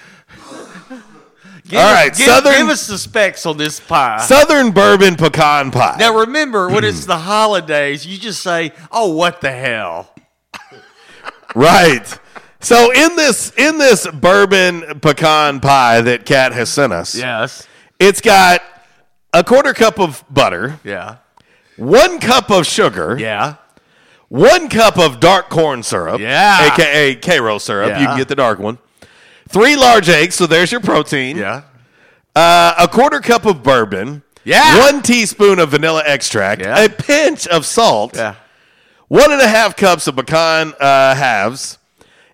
[1.67, 4.19] Give All us- give, Southern- give us the specs on this pie.
[4.25, 5.95] Southern Bourbon Pecan Pie.
[5.99, 10.13] now remember, when it's the holidays, you just say, "Oh, what the hell."
[11.55, 12.19] Right.
[12.63, 17.67] So in this in this bourbon pecan pie that Kat has sent us, Yes.
[17.99, 18.61] it's got
[19.33, 21.15] a quarter cup of butter, Yeah.
[21.75, 23.55] one cup of sugar, Yeah.
[24.29, 26.71] one cup of dark corn syrup, Yeah.
[26.71, 27.89] aka Karo syrup.
[27.89, 28.05] You Yeah.
[28.07, 28.77] can get the dark one.
[29.49, 31.37] Three large eggs, so there's your protein.
[31.37, 31.61] Yeah.
[32.35, 34.23] Uh, a quarter cup of bourbon.
[34.45, 34.79] Yeah.
[34.79, 36.61] One teaspoon of vanilla extract.
[36.61, 36.79] Yeah.
[36.79, 38.15] A pinch of salt.
[38.15, 38.35] Yeah.
[39.09, 41.77] One and a half cups of pecan uh, halves,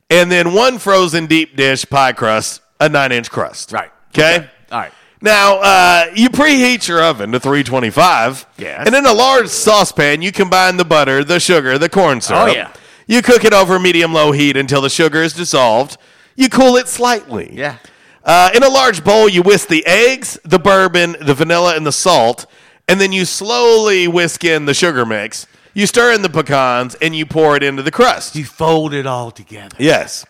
[0.10, 3.72] and then one frozen deep dish pie crust, a nine inch crust.
[3.72, 3.91] Right.
[4.10, 4.48] Okay.
[4.72, 4.91] All right.
[5.22, 8.45] Now, uh, you preheat your oven to 325.
[8.57, 8.88] Yes.
[8.88, 12.49] And in a large saucepan, you combine the butter, the sugar, the corn syrup.
[12.49, 12.72] Oh, yeah.
[13.06, 15.98] You cook it over medium low heat until the sugar is dissolved.
[16.38, 17.49] You cool it slightly.
[17.53, 17.77] Yeah.
[18.23, 21.91] Uh, in a large bowl, you whisk the eggs, the bourbon, the vanilla, and the
[21.91, 22.45] salt,
[22.88, 25.48] and then you slowly whisk in the sugar mix.
[25.73, 28.35] You stir in the pecans, and you pour it into the crust.
[28.35, 29.75] You fold it all together.
[29.79, 30.25] Yes.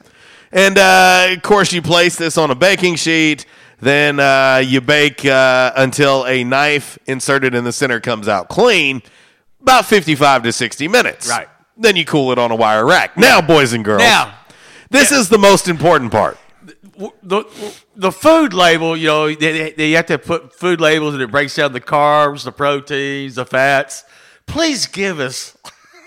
[0.52, 3.46] And uh, of course, you place this on a baking sheet.
[3.80, 9.02] Then uh, you bake uh, until a knife inserted in the center comes out clean,
[9.62, 11.30] about 55 to 60 minutes.
[11.30, 11.48] Right.
[11.78, 13.16] Then you cool it on a wire rack.
[13.16, 14.36] Now, boys and girls, Now,
[14.90, 16.38] this is the most important part.
[17.24, 17.46] the
[17.96, 21.56] the food label, you know, they, they have to put food labels and it breaks
[21.56, 24.04] down the carbs, the proteins, the fats.
[24.50, 25.58] Please give us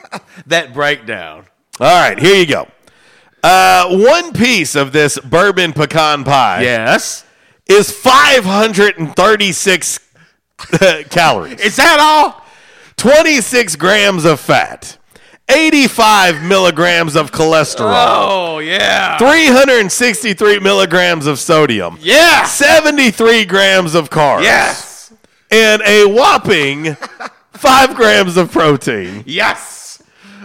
[0.47, 1.45] that breakdown.
[1.81, 2.69] All right, here you go.
[3.43, 7.25] Uh, one piece of this bourbon pecan pie Yes.
[7.69, 9.99] is 536
[11.11, 11.61] calories.
[11.61, 12.41] Is that all?
[12.97, 14.97] 26 grams of fat,
[15.49, 19.19] 85 milligrams of cholesterol, Oh, yeah.
[19.19, 22.45] 363 milligrams of sodium, Yeah.
[22.45, 25.13] 73 grams of carbs, Yes.
[25.51, 26.97] and a whopping
[27.63, 29.23] 5 grams of protein.
[29.25, 30.03] Yes.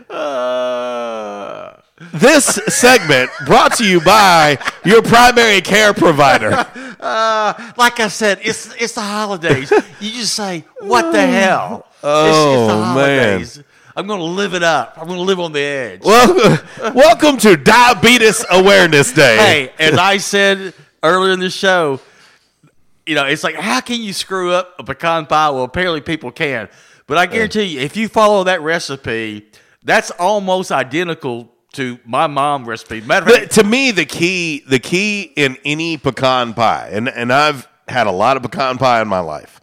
[0.10, 1.74] Uh,
[2.14, 6.52] This segment brought to you by your primary care provider.
[7.00, 9.72] uh, like I said, it's it's the holidays.
[10.00, 12.68] You just say, "What the hell?" Oh,
[13.40, 13.66] it's, the man.
[13.96, 14.94] I'm going to live it up.
[14.96, 16.02] I'm going to live on the edge.
[16.04, 16.62] Well,
[16.94, 19.38] welcome to Diabetes Awareness Day.
[19.38, 22.00] hey, as I said earlier in the show,
[23.08, 25.50] you know, it's like, how can you screw up a pecan pie?
[25.50, 26.70] Well, apparently people can.
[27.08, 29.50] But I guarantee you, if you follow that recipe,
[29.84, 33.02] that's almost identical to my mom recipe.
[33.02, 37.08] Matter of But fact, to me, the key, the key in any pecan pie, and
[37.08, 39.62] and I've had a lot of pecan pie in my life.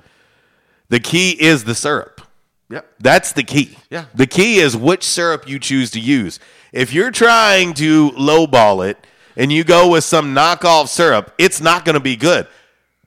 [0.88, 2.22] The key is the syrup.
[2.70, 2.94] Yep.
[2.98, 3.76] That's the key.
[3.90, 4.06] Yeah.
[4.14, 6.40] The key is which syrup you choose to use.
[6.72, 9.06] If you're trying to lowball it
[9.36, 12.46] and you go with some knockoff syrup, it's not going to be good.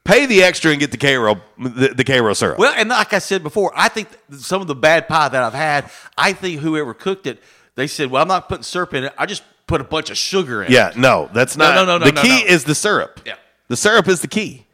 [0.08, 2.58] Pay the extra and get the Karo the, the Karo syrup.
[2.58, 4.08] well, and like I said before, I think
[4.38, 7.44] some of the bad pie that I've had, I think whoever cooked it,
[7.76, 9.14] they said, well, I'm not putting syrup in it.
[9.18, 10.98] I just put a bunch of sugar in Yeah, it.
[10.98, 11.76] no, that's not.
[11.76, 12.48] no, no, no, the no, key no.
[12.48, 13.20] is the syrup.
[13.26, 13.36] Yeah.
[13.68, 14.66] the syrup is the key.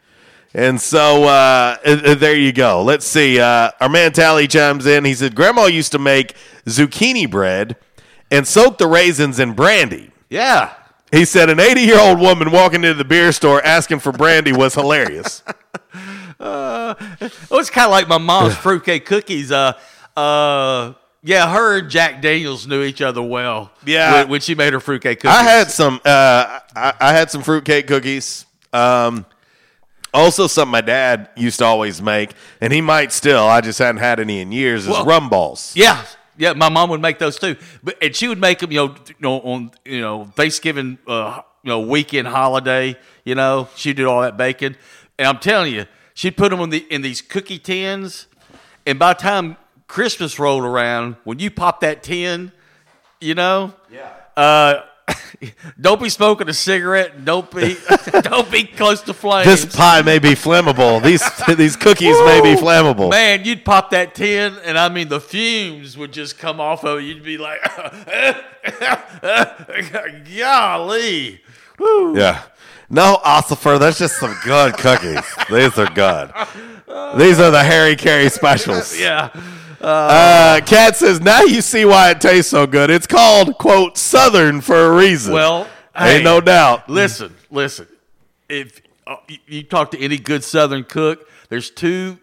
[0.54, 2.84] And so uh, uh, uh, there you go.
[2.84, 3.40] Let's see.
[3.40, 5.04] Uh, our man Tally chimes in.
[5.04, 6.36] He said, "Grandma used to make
[6.68, 7.76] zucchini bread
[8.30, 10.72] and soak the raisins in brandy." Yeah.
[11.14, 14.52] He said, "An 80 year old woman walking into the beer store asking for brandy
[14.52, 15.44] was hilarious."
[16.40, 16.96] Uh,
[17.50, 19.50] well, it's kind of like my mom's fruitcake cookies.
[19.50, 19.72] Uh,
[20.18, 20.92] uh,
[21.24, 23.72] yeah, her and Jack Daniels knew each other well.
[23.86, 24.14] Yeah.
[24.14, 25.38] when, when she made her fruitcake cookies.
[25.38, 26.02] I had some.
[26.04, 28.46] Uh, I, I had some fruitcake cookies.
[28.74, 29.26] Um,
[30.14, 33.46] also, something my dad used to always make, and he might still.
[33.48, 34.84] I just hadn't had any in years.
[34.86, 35.72] Is Well- rum balls.
[35.76, 36.04] Yeah,
[36.38, 36.54] yeah.
[36.54, 38.72] My mom would make those too, but and she would make them.
[38.72, 42.96] You know, you know on you know Thanksgiving, uh, you know weekend holiday.
[43.24, 44.76] You know, she did all that baking,
[45.18, 48.28] and I'm telling you, she'd put them in the in these cookie tins,
[48.86, 49.58] and by the time
[49.88, 52.52] Christmas rolled around, when you pop that tin,
[53.22, 54.10] you know, yeah.
[54.36, 54.82] Uh,
[55.80, 57.26] don't be smoking a cigarette.
[57.26, 57.78] Don't be
[58.22, 59.46] don't be close to flames.
[59.46, 61.04] This pie may be flammable.
[61.04, 61.24] These
[61.58, 63.10] these cookies may be flammable.
[63.10, 67.00] Man, you'd pop that tin, and I mean the fumes would just come off of
[67.00, 67.04] it.
[67.04, 67.60] You'd be like,
[70.38, 71.42] golly.
[71.80, 72.18] Woo.
[72.18, 72.44] Yeah.
[72.90, 75.24] No, Ossifer, that's just some good cookies.
[75.50, 76.32] These are good.
[77.18, 79.00] These are the Harry Caray specials.
[79.00, 79.30] Yeah.
[79.84, 82.90] Uh, Kat says, now you see why it tastes so good.
[82.90, 85.34] It's called, quote, Southern for a reason.
[85.34, 86.90] Well, ain't hey, no doubt.
[86.90, 87.88] Listen, listen.
[88.48, 92.18] If uh, you- talk to any good Southern cook, there's two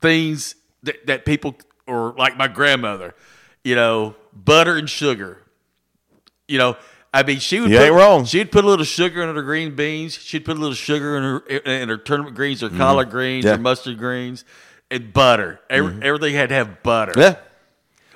[0.00, 3.14] things that, that people, or like my grandmother,
[3.64, 5.42] you know, butter and sugar.
[6.46, 6.76] You know,
[7.12, 7.70] I mean, she would.
[7.70, 8.24] You put, wrong.
[8.26, 10.14] She'd put a little sugar in her green beans.
[10.14, 13.48] She'd put a little sugar in her in her turnip greens, her collard greens, Mm-hmm.
[13.52, 13.56] Yeah.
[13.56, 14.44] her mustard greens,
[14.90, 15.60] and butter.
[15.70, 17.12] Every, Everything had to have butter.
[17.16, 17.36] Yeah.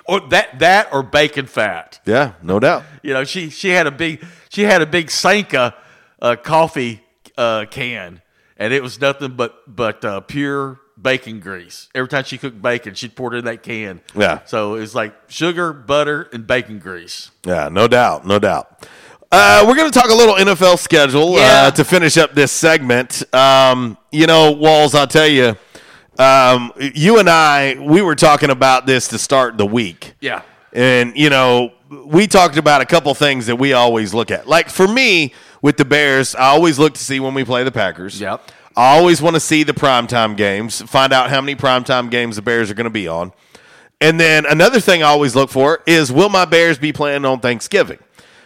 [0.05, 1.99] Or that that or bacon fat.
[2.05, 2.83] Yeah, no doubt.
[3.03, 5.75] You know, she she had a big she had a big Sanka
[6.21, 7.03] uh, coffee
[7.37, 8.21] uh, can,
[8.57, 11.87] and it was nothing but but uh, pure bacon grease.
[11.95, 14.01] Every time she cooked bacon, she'd pour it in that can.
[14.15, 14.39] Yeah.
[14.45, 17.29] So it's like sugar, butter, and bacon grease.
[17.45, 18.87] Yeah, no doubt, no doubt.
[19.31, 21.67] Uh, we're going to talk a little NFL schedule Yeah.
[21.67, 23.23] uh, to finish up this segment.
[23.33, 25.55] Um, you know, Walls, I'll tell you,
[26.21, 30.13] um, you and I, we were talking about this to start the week.
[30.19, 30.43] Yeah.
[30.71, 34.47] And, you know, we talked about a couple things that we always look at.
[34.47, 37.71] Like for me, with the Bears, I always look to see when we play the
[37.71, 38.21] Packers.
[38.21, 38.51] Yep.
[38.75, 42.41] I always want to see the primetime games, find out how many primetime games the
[42.41, 43.33] Bears are going to be on.
[43.99, 47.39] And then another thing I always look for is will my Bears be playing on
[47.39, 47.99] Thanksgiving?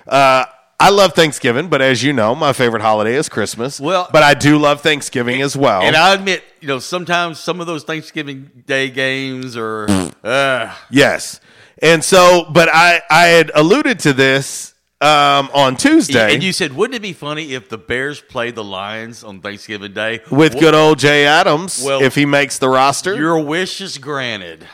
[0.07, 0.45] Uh,
[0.79, 3.79] I love Thanksgiving, but as you know, my favorite holiday is Christmas.
[3.79, 5.81] Well- but I do love Thanksgiving as well.
[5.83, 9.87] And I admit, you know, sometimes some of those Thanksgiving Day games are.
[10.23, 11.39] uh, yes.
[11.81, 16.73] And so, but I, I had alluded to this um, on Tuesday and you said,
[16.73, 20.61] wouldn't it be funny if the Bears play the Lions on Thanksgiving Day with Well,
[20.61, 23.13] good old Jay Adams Well, if he makes the roster.
[23.15, 24.65] Your wish is granted,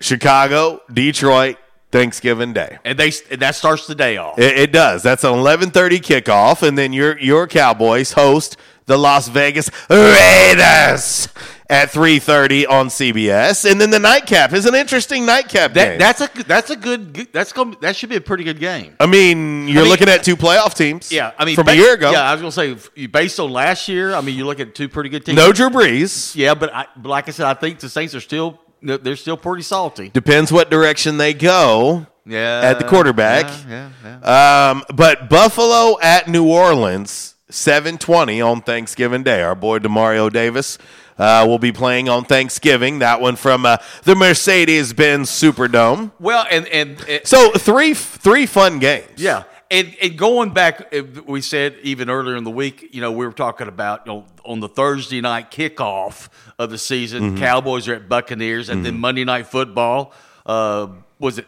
[0.00, 1.56] Chicago, Detroit,
[1.96, 2.78] Thanksgiving Day.
[2.84, 4.38] and they that starts the day off.
[4.38, 5.02] It, it does.
[5.02, 8.56] That's an eleven thirty kickoff, and then your your Cowboys host
[8.86, 11.28] the Las Vegas Raiders
[11.68, 15.98] at three thirty on CBS, and then the nightcap is an interesting nightcap That game.
[15.98, 18.94] that's a that's a good that's going that should be a pretty good game.
[19.00, 21.10] I mean, you're I mean- looking at two playoff teams.
[21.10, 22.12] Yeah, I mean from a year ago.
[22.12, 24.14] Yeah, I was gonna say based on last year.
[24.14, 25.36] I mean, you look at two pretty good teams.
[25.36, 26.36] No Drew Brees.
[26.36, 29.36] Yeah, but, I, but like I said, I think the Saints are still they're still
[29.36, 30.10] pretty salty.
[30.10, 32.06] Depends what direction they go.
[32.24, 33.46] Yeah, at the quarterback.
[33.68, 39.42] Yeah, yeah, Um, but Buffalo at New Orleans, seven twenty on Thanksgiving Day.
[39.42, 40.76] Our boy Demario Davis
[41.18, 42.98] uh, will be playing on Thanksgiving.
[42.98, 46.10] That one from uh, the Mercedes Benz Superdome.
[46.18, 49.06] Well, and and, and So three three fun games.
[49.16, 49.44] Yeah.
[49.70, 53.26] And, and going back, uh, we said even earlier in the week, you know, we
[53.26, 56.28] were talking about, you know, on the Thursday night kickoff
[56.58, 57.38] of the season, Mhm.
[57.38, 59.00] Cowboys are at Buccaneers, and then Mhm.
[59.00, 60.12] Monday night football,
[60.46, 60.86] uh,
[61.18, 61.46] was it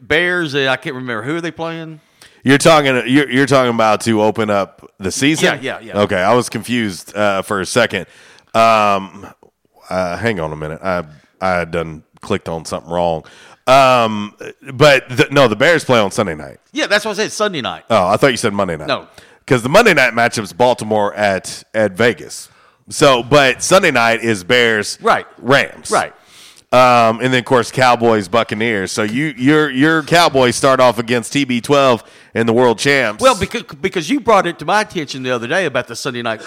[0.00, 0.54] Bears?
[0.56, 1.22] I can't remember.
[1.22, 2.00] Who are they playing?
[2.42, 2.94] You're talking.
[3.06, 5.44] You're, you're talking about to open up the season.
[5.62, 6.00] Yeah, yeah, yeah.
[6.02, 8.06] Okay, I was confused uh, for a second.
[8.54, 9.26] Um,
[9.90, 10.80] uh, hang on a minute.
[10.82, 11.04] I
[11.40, 13.24] I had done clicked on something wrong.
[13.66, 14.34] Um,
[14.74, 16.58] but the, no, the Bears play on Sunday night.
[16.72, 17.32] Yeah, that's what I said.
[17.32, 17.84] Sunday night.
[17.90, 18.86] Oh, I thought you said Monday night.
[18.88, 19.08] No.
[19.40, 22.48] because the Monday night matchup is Baltimore at at Vegas.
[22.88, 25.26] So, but Sunday night is Bears Right.
[25.38, 26.12] Rams Right.
[26.72, 28.92] Um, and then of course Cowboys Buccaneers.
[28.92, 33.22] So you your your Cowboys start off against TB12 and the world champs.
[33.22, 36.22] Well, because because you brought it to my attention the other day about the Sunday
[36.22, 36.40] night,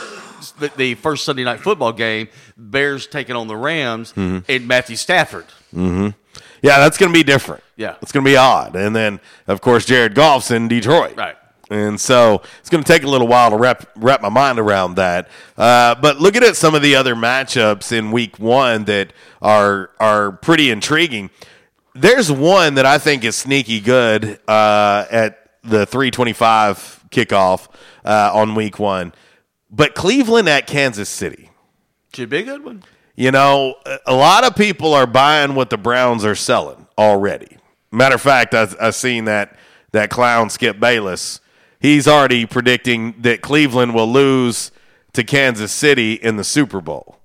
[0.78, 2.28] the, first Sunday night football game,
[2.58, 4.44] Bears taking on the Rams Mhm.
[4.48, 5.46] and Matthew Stafford.
[5.74, 6.10] hmm
[6.61, 7.64] Yeah, that's going to be different.
[7.76, 7.95] Yeah.
[8.02, 8.76] it's going to be odd.
[8.76, 11.15] And then of course Jared Goff's in Detroit.
[11.18, 11.36] Right.
[11.72, 14.95] And so it's going to take a little while to wrap wrap my mind around
[14.95, 15.30] that.
[15.56, 20.31] Uh, but looking at some of the other matchups in Week One that are are
[20.31, 21.30] pretty intriguing.
[21.94, 27.68] There's one that I think is sneaky good uh, at the 325 kickoff
[28.03, 29.14] uh, on Week One,
[29.69, 31.49] but Cleveland at Kansas City.
[32.14, 32.84] Should be a good one.
[33.20, 33.76] You know,
[34.06, 37.58] a- lot of people are buying what the Browns are selling already.
[37.91, 39.58] Matter of fact, I, I seen that
[39.91, 41.41] that clown Skip Bayless.
[41.82, 44.72] He's already predicting that Cleveland will lose
[45.14, 47.18] to Kansas City in the Super Bowl.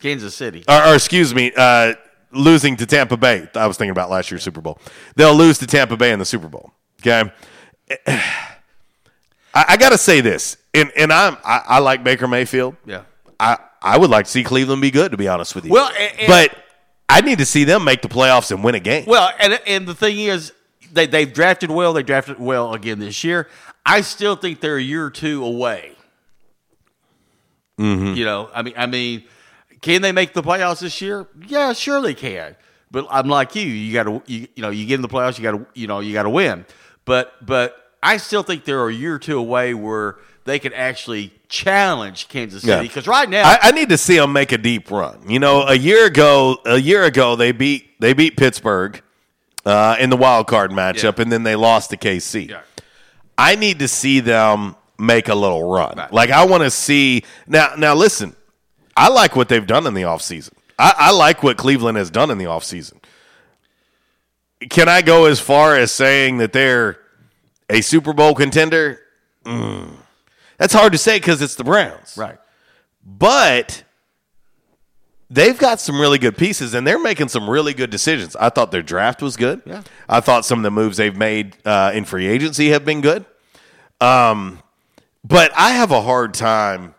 [0.00, 0.64] Kansas City.
[0.66, 1.92] Or, or excuse me, uh,
[2.32, 3.46] losing to Tampa Bay.
[3.54, 4.78] I was thinking about last year's Super Bowl.
[5.14, 6.72] They'll lose to Tampa Bay in the Super Bowl.
[7.02, 7.30] Okay.
[8.06, 8.22] I,
[9.54, 12.76] I got to say this, and and I'm I, I like Baker Mayfield.
[12.86, 13.02] Yeah.
[13.38, 15.70] I I would like to see Cleveland be good, to be honest with you.
[15.70, 16.56] Well, and- and- but
[17.08, 19.04] I need to see them make the playoffs and win a game.
[19.06, 20.52] Well, and and the thing is,
[20.92, 21.92] they they've drafted well.
[21.92, 23.46] They drafted well again this year.
[23.86, 25.92] I still think they're a year or two away.
[27.78, 28.16] Mhm.
[28.16, 29.24] You know, I mean, I mean,
[29.82, 31.26] can they make the playoffs this year?
[31.46, 32.56] Yeah, sure they can.
[32.90, 33.62] But I'm like you.
[33.64, 35.36] You got to, you, you know, you get in the playoffs.
[35.36, 36.64] You got to, you know, you got to win.
[37.04, 41.32] But, but I still think they're a year or two away where they could actually
[41.48, 42.86] challenge Kansas City.
[42.86, 45.18] Because right now, I, I need to see them make a deep run.
[45.28, 49.02] You know, a year ago, a year ago they beat they beat Pittsburgh
[49.64, 52.56] uh, in the wild card matchup, and then they lost to KC.
[53.38, 56.06] I need to see them make a little run.
[56.12, 57.72] Like I want to see now.
[57.76, 58.36] Now listen,
[58.94, 60.52] I like what they've done in the offseason.
[60.78, 62.98] I, I like what Cleveland has done in the offseason.
[64.68, 66.98] Can I go as far as saying that they're
[67.74, 69.00] a Super Bowl contender?
[69.44, 69.96] Mm.
[70.58, 72.16] That's hard to say because it's the Browns.
[72.16, 72.38] Right.
[73.04, 73.82] But
[75.28, 78.36] they've got some really good pieces and they're making some really good decisions.
[78.36, 79.60] I thought their draft was good.
[79.66, 79.82] Yeah.
[80.08, 83.26] I thought some of the moves they've made uh, in free agency have been good.
[84.00, 84.62] Um,
[85.24, 86.94] but I have a hard time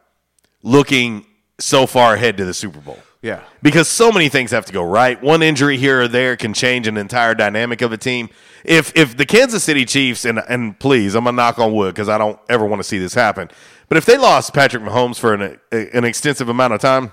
[0.62, 1.26] looking
[1.60, 3.00] so far ahead to the Super Bowl.
[3.26, 3.42] Yeah.
[3.64, 5.20] Because so many things have to go right.
[5.20, 8.30] One injury here or there can change an entire dynamic of a team.
[8.64, 12.08] If if the Kansas City Chiefs and and please, I'm gonna knock on wood because
[12.08, 13.50] I don't ever want to see this happen.
[13.90, 17.12] But if they lost Patrick Mahomes for an an extensive amount of time,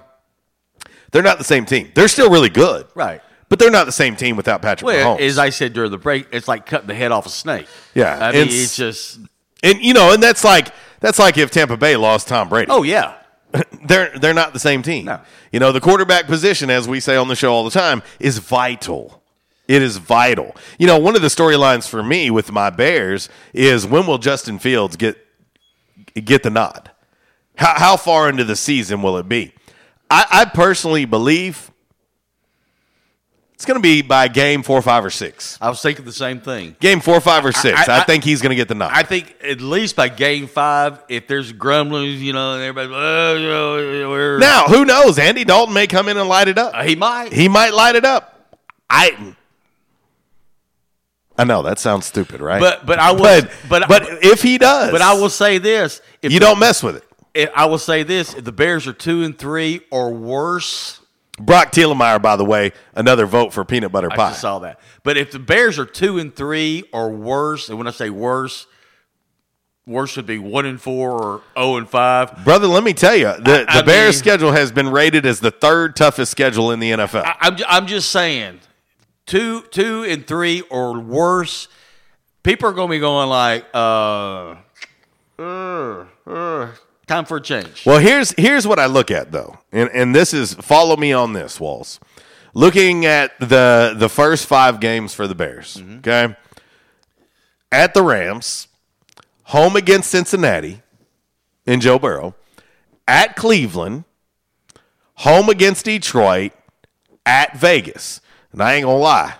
[1.12, 1.90] they're not the same team.
[1.94, 3.22] They're still really good, Right.
[3.48, 5.20] But they're not the same team without Patrick well, Mahomes.
[5.20, 7.66] as I said during the break, it's like cutting the head off a snake.
[7.94, 9.18] Yeah, I mean, and it's just.
[9.62, 10.68] and you know, and that's like
[11.00, 12.70] that's like if Tampa Bay lost Tom Brady.
[12.70, 13.14] Oh yeah.
[13.84, 15.10] they're they're not the same team.
[15.50, 18.38] You know, the quarterback position, as we say on the show all the time, is
[18.38, 19.22] vital.
[19.68, 20.56] It is vital.
[20.78, 24.58] You know, one of the storylines for me with my Bears is when will Justin
[24.58, 25.16] Fields get
[26.14, 26.90] get the nod?
[27.56, 29.52] How, how far into the season will it be?
[30.10, 31.71] I, I personally believe
[33.62, 35.56] it's going to be by game four, five, or six.
[35.60, 36.74] I was thinking the same thing.
[36.80, 37.78] Game four, five, or six.
[37.88, 38.90] I, I- I- think he's going to get the nod.
[38.92, 43.36] I think at least by game five, if there's grumblings, you know, and everybody's, oh,
[43.36, 45.16] you know, now, who knows?
[45.16, 46.74] Andy Dalton may come in and light it up.
[46.74, 47.32] Uh, he might.
[47.32, 48.56] He might light it up.
[48.90, 49.36] I
[51.38, 52.60] I know that sounds stupid, right?
[52.60, 53.20] But but I will.
[53.22, 56.82] But but but if he does, But I will say this: if you don't mess
[56.82, 57.04] with it.
[57.32, 60.98] if- I will say this: if the Bears are two and three or worse,
[61.40, 64.28] Brock Thielemeyer, by the way, another vote for peanut butter I pie.
[64.30, 64.78] just saw that.
[65.02, 68.66] But if the Bears are two and three or worse, and when I say worse,
[69.86, 72.44] worse would be one and four or zero and five.
[72.44, 75.24] Brother, let me tell you, the, I- the I Bears mean- schedule has been rated
[75.26, 77.24] as the third toughest schedule in the NFL.
[77.24, 78.60] I, I'm I'm just saying,
[79.26, 81.66] two two and three or worse,
[82.42, 84.56] people are going to be going like, uh,
[85.38, 86.68] uh, uh,
[87.06, 87.84] time for a change.
[87.86, 91.32] Well, here's here's what I look at though, and and this is follow me on
[91.32, 92.00] this, Walls.
[92.54, 95.98] Looking at the the first five games for the Bears, Mm-hmm.
[95.98, 96.36] okay,
[97.70, 98.68] at the Rams,
[99.44, 100.82] home against Cincinnati,
[101.66, 102.34] in Joe Burrow,
[103.08, 104.04] at Cleveland,
[105.14, 106.52] home against Detroit,
[107.24, 108.20] at Vegas,
[108.52, 109.34] and I ain't gonna lie,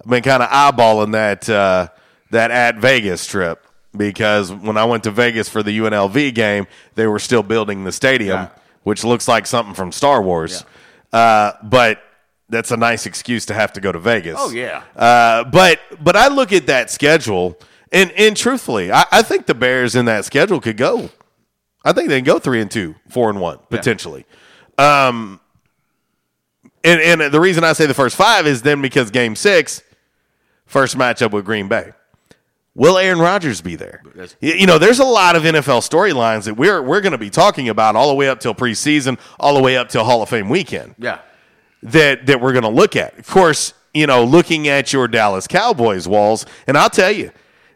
[0.00, 1.88] I've been kind of eyeballing that uh,
[2.30, 3.66] that at Vegas trip
[3.98, 7.92] because when I went to Vegas for the UNLV game, they were still building the
[7.92, 8.48] stadium,
[8.84, 10.64] which looks like something from Star Wars.
[11.12, 12.02] Uh, but
[12.48, 14.36] that's a nice excuse to have to go to Vegas.
[14.38, 14.82] Oh, yeah.
[14.96, 17.58] Uh, but but I look at that schedule,
[17.92, 21.10] and and truthfully, I, I think the Bears in that schedule could go.
[21.84, 24.26] I think they can go three and two, four and one potentially.
[24.78, 25.40] Um,
[26.84, 29.82] and and the reason I say the first five is then because Game Six,
[30.66, 31.92] first matchup with Green Bay.
[32.78, 34.02] Will Aaron Rodgers be there?
[34.40, 37.68] You know, there's a lot of NFL storylines that we're we're going to be talking
[37.68, 40.48] about all the way up till preseason, all the way up till Hall of Fame
[40.48, 41.18] weekend Yeah.
[41.82, 43.18] that that we're going to look at.
[43.18, 47.32] Of course, you know, looking at your Dallas Cowboys walls, and I'll tell you,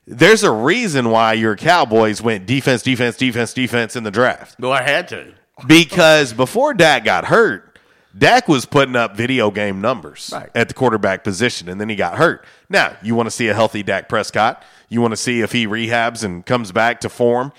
[0.06, 4.56] there's a reason why your Cowboys went defense, defense, defense, defense in the draft.
[4.60, 5.34] No, I had to.
[5.66, 7.71] Because before Dak got hurt,
[8.16, 10.50] Dak was putting up video game numbers Right.
[10.54, 12.44] at the quarterback position, and then he got hurt.
[12.68, 14.62] Now, you want to see a healthy Dak Prescott.
[14.88, 17.52] You want to see if he rehabs and comes back to form.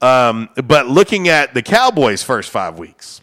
[0.00, 3.20] Um, but looking at the Cowboys' first five weeks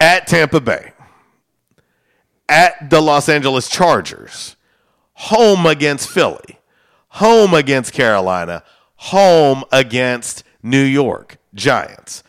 [0.00, 0.92] at Tampa Bay,
[2.48, 4.56] at the Los Angeles Chargers,
[5.14, 6.58] home against Philly,
[7.08, 8.62] home against Carolina,
[8.96, 12.22] home against New York Giants.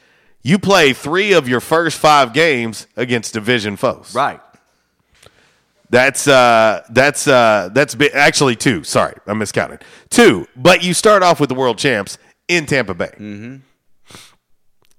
[0.46, 4.14] You play three of your first five games against division foes.
[4.14, 4.40] Right.
[5.90, 8.84] That's uh that's uh that's bi- actually two.
[8.84, 9.82] Sorry, I miscounted.
[10.12, 13.12] Two, but you start off with the world champs in Tampa Bay.
[13.18, 13.56] Mm-hmm.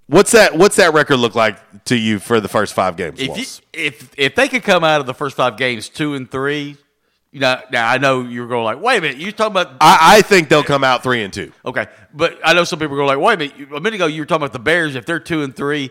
[0.08, 3.20] What's that what's that record look like to you for the first five games?
[3.20, 6.28] If, you, if if they could come out of the first five games two and
[6.28, 6.76] three,
[7.32, 9.72] Now, now I know you're going like, wait a minute, you talking about?
[9.80, 11.52] I, I think they'll come out three and two.
[11.64, 14.06] Okay, but I know some people go like, wait a minute, you- a minute ago
[14.06, 14.94] you were talking about the Bears.
[14.94, 15.90] If they're two and three,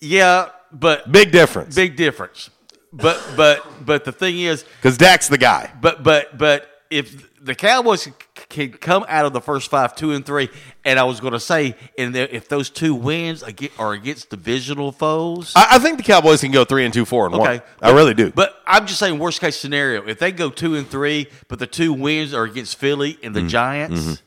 [0.00, 1.74] yeah, but Big difference.
[1.74, 2.50] big difference.
[2.92, 5.72] But but but the thing is, Because Dak's the guy.
[5.80, 8.08] but but but if the Cowboys
[8.54, 10.48] can come out of the first five two and three,
[10.84, 13.42] and I was going to say, and if those two wins
[13.78, 17.26] are against divisional foes, I, I think the Cowboys can go three and two, four
[17.26, 17.48] and one.
[17.48, 18.30] Okay, I really do.
[18.30, 21.66] But I'm just saying, worst case scenario, if they go two and three, but the
[21.66, 23.48] two wins are against Philly and the Mm.
[23.48, 24.20] Giants, Mhm.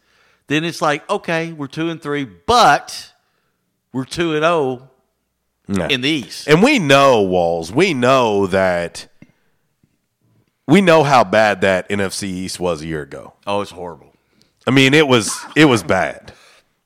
[0.47, 3.11] then it's like, okay, we're two and three, but
[3.93, 4.89] we're two and zero
[5.67, 5.87] Yeah.
[5.89, 6.47] in the East.
[6.47, 9.07] And we know, Walls, we know that
[10.67, 13.33] we know how bad that NFC East was a year ago.
[13.45, 14.06] Oh, it's horrible.
[14.67, 16.33] I mean, it was it was bad.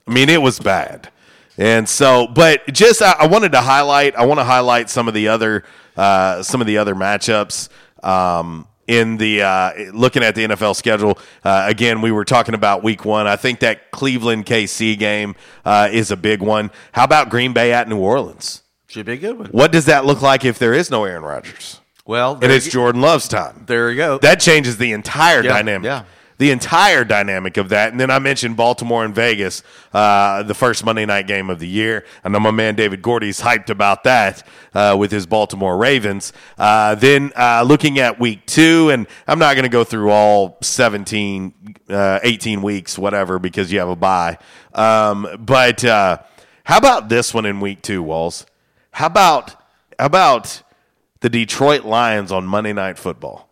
[0.08, 1.10] I mean, it was bad.
[1.58, 4.16] And so, but just I, I wanted to highlight.
[4.16, 5.64] I want to highlight some of the other
[5.98, 7.70] uh, some of the other matchups
[8.03, 11.18] um, in the uh, looking at the NFL schedule.
[11.44, 13.28] Uh, again, we were talking about Week One.
[13.28, 15.36] I think that Cleveland KC game
[15.66, 16.72] uh, is a big one.
[16.94, 18.62] How about Green Bay at New Orleans?
[18.88, 19.49] Should be a good one.
[19.49, 21.80] What does that look like if there is no Aaron Rodgers?
[22.06, 23.64] Well, and it's Jordan Love's time.
[23.68, 24.18] There you go.
[24.18, 25.86] That changes the entire Yeah, dynamic.
[25.86, 26.03] yeah.
[26.41, 27.91] The entire dynamic of that.
[27.91, 29.61] And then I mentioned Baltimore and Vegas,
[29.93, 32.03] uh, the first Monday night game of the year.
[32.23, 34.41] I know my man David Gordy's hyped about that
[34.73, 36.34] uh, with his Baltimore Ravens.
[36.57, 40.57] Uh, then uh, looking at week two, and I'm not going to go through all
[40.61, 44.39] 17, uh, 18 weeks, whatever, because you have a bye.
[44.73, 46.18] Um, but uh,
[46.63, 48.47] how about this one in week two, Walls?
[48.89, 49.51] How about
[49.99, 50.63] how about
[51.19, 53.47] the Detroit Lions on Monday Night Football?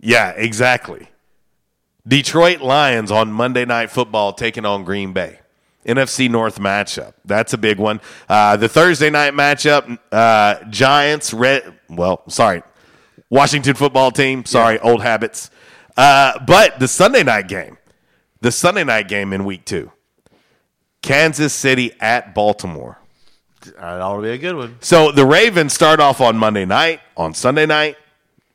[0.00, 1.06] Yeah, exactly.
[2.10, 5.38] Detroit Lions on Monday Night Football taking on Green Bay.
[5.86, 7.14] NFC North matchup.
[7.24, 8.00] That's a big one.
[8.28, 12.64] Uh, the Thursday night matchup, uh, Giants, Red, well, sorry,
[13.30, 14.44] Washington football team.
[14.44, 15.50] Sorry, old habits.
[15.96, 17.78] Uh, but the Sunday night game,
[18.40, 19.92] the Sunday night game in week two,
[21.02, 22.98] Kansas City at Baltimore.
[23.60, 24.78] That ought to be a good one.
[24.80, 27.96] So the Ravens start off on Monday night, on Sunday night,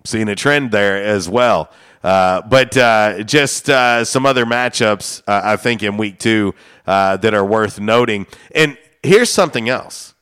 [0.04, 1.72] seeing a trend there as well.
[2.06, 6.54] Uh, but uh, just uh, some other matchups, uh, I think, in week two
[6.86, 8.28] uh, that are worth noting.
[8.54, 10.14] And here's something else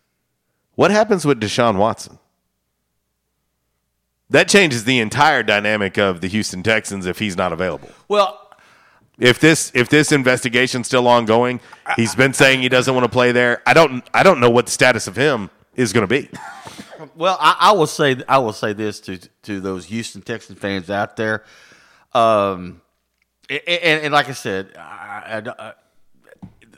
[0.76, 2.20] what happens with Deshaun Watson?
[4.30, 7.90] That changes the entire dynamic of the Houston Texans if he's not available.
[8.08, 8.40] Well,
[9.20, 11.60] If this if this investigation's still ongoing,
[11.98, 13.62] he's been saying he doesn't want to play there.
[13.66, 16.30] I don't I don't know what the status of him is going to be.
[17.16, 20.90] Well, I, I will say I will say this to to those Houston Texan fans
[20.90, 21.44] out there,
[22.16, 22.82] um,
[23.50, 25.74] and, and, and like I said, I, I- I-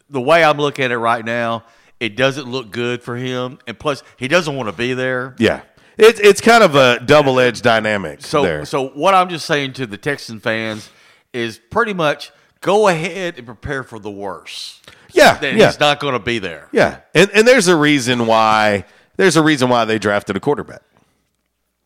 [0.10, 1.64] the way I'm looking at it right now,
[1.99, 5.36] it doesn't look good for him, and plus he doesn't want to be there.
[5.40, 5.62] Yeah.
[5.98, 8.66] It's it's kind of a double edged dynamic So, there.
[8.66, 10.90] so what I'm just saying to the Texan fans
[11.34, 12.32] is pretty much
[12.62, 14.90] go ahead and prepare for the worst.
[15.12, 15.68] Yeah, that yeah.
[15.68, 16.68] he's not going to be there.
[16.74, 18.86] Yeah, and and there's a reason why
[19.16, 20.82] there's a reason why they drafted a quarterback.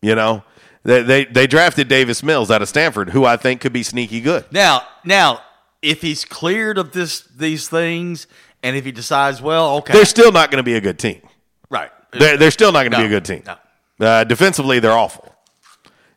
[0.02, 0.42] You know,
[0.82, 4.20] they they, they drafted Davis Mills out of Stanford, who I think could be sneaky
[4.20, 4.44] good.
[4.50, 5.42] Now, now,
[5.82, 8.26] if he's cleared of this these things,
[8.62, 11.20] and if he decides, well, okay, They're still not going to be a good team.
[11.70, 13.42] right, They're, they're still not going to No, be a good team.
[14.00, 15.26] Uh, defensively, they're awful.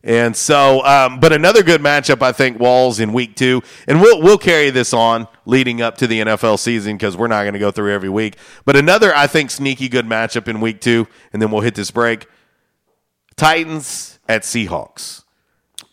[0.05, 4.21] And so, um, but another good matchup, I think, Walls in week two, and we'll
[4.21, 7.59] we'll carry this on leading up to the NFL season because we're not going to
[7.59, 8.35] go through every week.
[8.65, 11.89] But another, I think, sneaky good matchup in week two, and then we'll hit this
[11.89, 12.27] break.
[13.37, 15.21] Titans at Seahawks.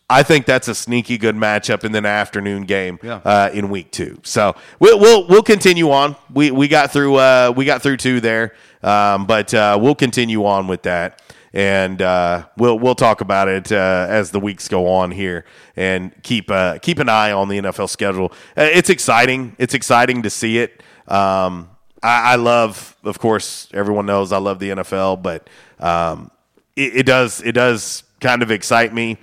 [0.08, 3.20] I think that's a sneaky good matchup in the afternoon game Yeah.
[3.24, 4.18] uh, in week two.
[4.24, 6.16] So we'll we'll we'll continue on.
[6.32, 10.44] We we got through uh, we got through two there, um, but uh, we'll continue
[10.46, 14.88] on with that, and uh, we'll we'll talk about it uh, as the weeks go
[14.88, 15.44] on here,
[15.76, 18.32] and keep uh, keep an eye on the NFL schedule.
[18.56, 19.54] It's exciting.
[19.58, 20.82] It's exciting to see it.
[21.06, 21.70] Um,
[22.02, 25.48] I, I love, of course, everyone knows I love the NFL, but
[25.78, 26.32] um,
[26.74, 29.18] it, it does it does kind of excite me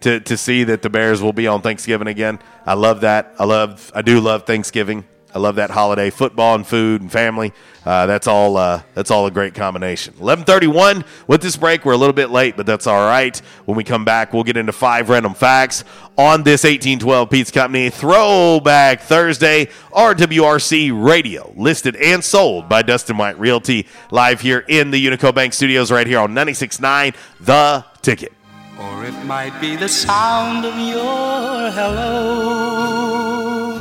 [0.00, 2.38] to to see that the Bears will be on Thanksgiving again.
[2.64, 3.34] I love that.
[3.38, 5.04] I love I do love Thanksgiving.
[5.34, 7.52] I love that holiday, football and food and family.
[7.84, 8.56] Uh, that's all.
[8.56, 10.14] Uh, that's all a great combination.
[10.18, 11.04] Eleven thirty-one.
[11.26, 13.36] With this break, we're a little bit late, but that's all right.
[13.66, 15.84] When we come back, we'll get into five random facts
[16.16, 19.66] on this eighteen twelve Pizza Company Throwback Thursday.
[19.92, 25.52] RWRC Radio, listed and sold by Dustin White Realty, live here in the Unico Bank
[25.52, 28.35] Studios, right here on 96.9 The Ticket.
[28.78, 32.98] Or it might be the sound of your hello,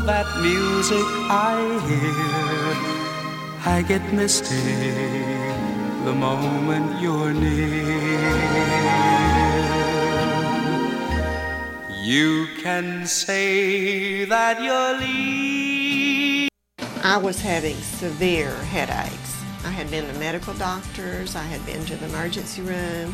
[0.06, 1.58] that music I
[1.90, 2.76] hear.
[3.66, 4.56] I get misty
[6.06, 7.76] the moment you're near.
[12.02, 16.48] You can say that you're leaving.
[17.04, 19.44] I was having severe headaches.
[19.66, 23.14] I had been to medical doctors, I had been to the emergency room.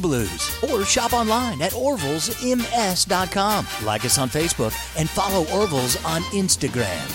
[0.00, 0.56] Blues.
[0.70, 3.66] Or shop online at orvillesms.com.
[3.86, 7.06] Like us on Facebook and follow Orville's on Instagram.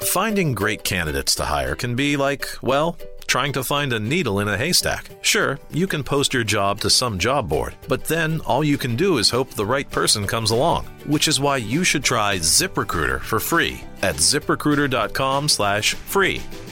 [0.00, 4.48] Finding great candidates to hire can be like, well, trying to find a needle in
[4.48, 5.10] a haystack.
[5.22, 8.96] Sure, you can post your job to some job board, but then all you can
[8.96, 13.20] do is hope the right person comes along, which is why you should try ZipRecruiter
[13.20, 16.71] for free at ziprecruiter.com/free.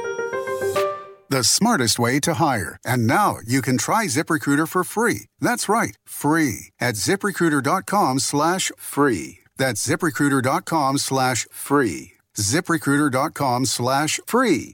[1.31, 2.77] The smartest way to hire.
[2.83, 5.27] And now you can try ZipRecruiter for free.
[5.39, 9.39] That's right, free at ziprecruiter.com slash free.
[9.55, 12.11] That's ziprecruiter.com slash free.
[12.35, 14.73] ziprecruiter.com slash free.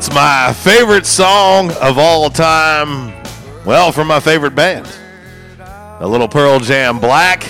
[0.00, 3.12] it's my favorite song of all time.
[3.66, 4.88] Well, from my favorite band.
[5.58, 7.42] A little Pearl Jam Black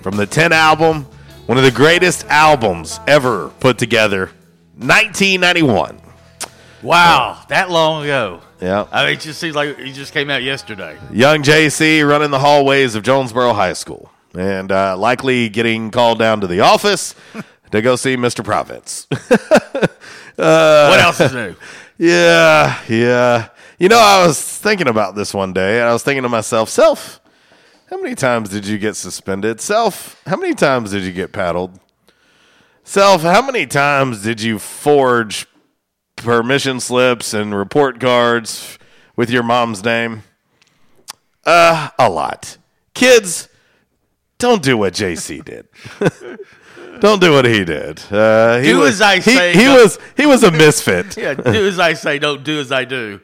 [0.00, 1.04] from the 10 album.
[1.44, 4.30] One of the greatest albums ever put together.
[4.78, 6.00] 1991.
[6.82, 8.40] Wow, that long ago.
[8.58, 8.86] Yeah.
[8.90, 10.96] I mean, it just seems like it just came out yesterday.
[11.12, 16.40] Young JC running the hallways of Jonesboro High School and uh, likely getting called down
[16.40, 17.14] to the office
[17.70, 18.42] to go see Mr.
[18.42, 19.06] Province.
[19.10, 19.18] uh,
[20.38, 21.54] What else is new?
[21.98, 23.48] Yeah, yeah.
[23.78, 26.68] You know, I was thinking about this one day, and I was thinking to myself,
[26.68, 27.20] Self,
[27.90, 29.60] how many times did you get suspended?
[29.60, 31.78] Self, how many times did you get paddled?
[32.84, 35.46] Self, how many times did you forge
[36.16, 38.78] permission slips and report cards
[39.16, 40.22] with your mom's name?
[41.44, 42.58] Uh, a lot.
[42.94, 43.48] Kids,
[44.38, 45.66] don't do what JC did.
[47.06, 48.00] don't do what he did.
[48.10, 51.16] Uh, he Do was, as I he- say, He, don't- was he was a misfit.
[51.16, 53.20] yeah, do as I say, don't do as I do.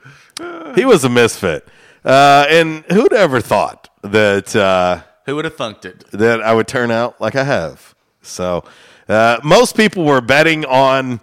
[0.75, 1.67] he was a misfit.
[2.05, 6.05] Uh, and who'd ever thought that uh, Who would have thunked it?
[6.13, 7.95] that I would turn out like I have?
[8.23, 8.65] So
[9.09, 11.21] uh, most people were betting on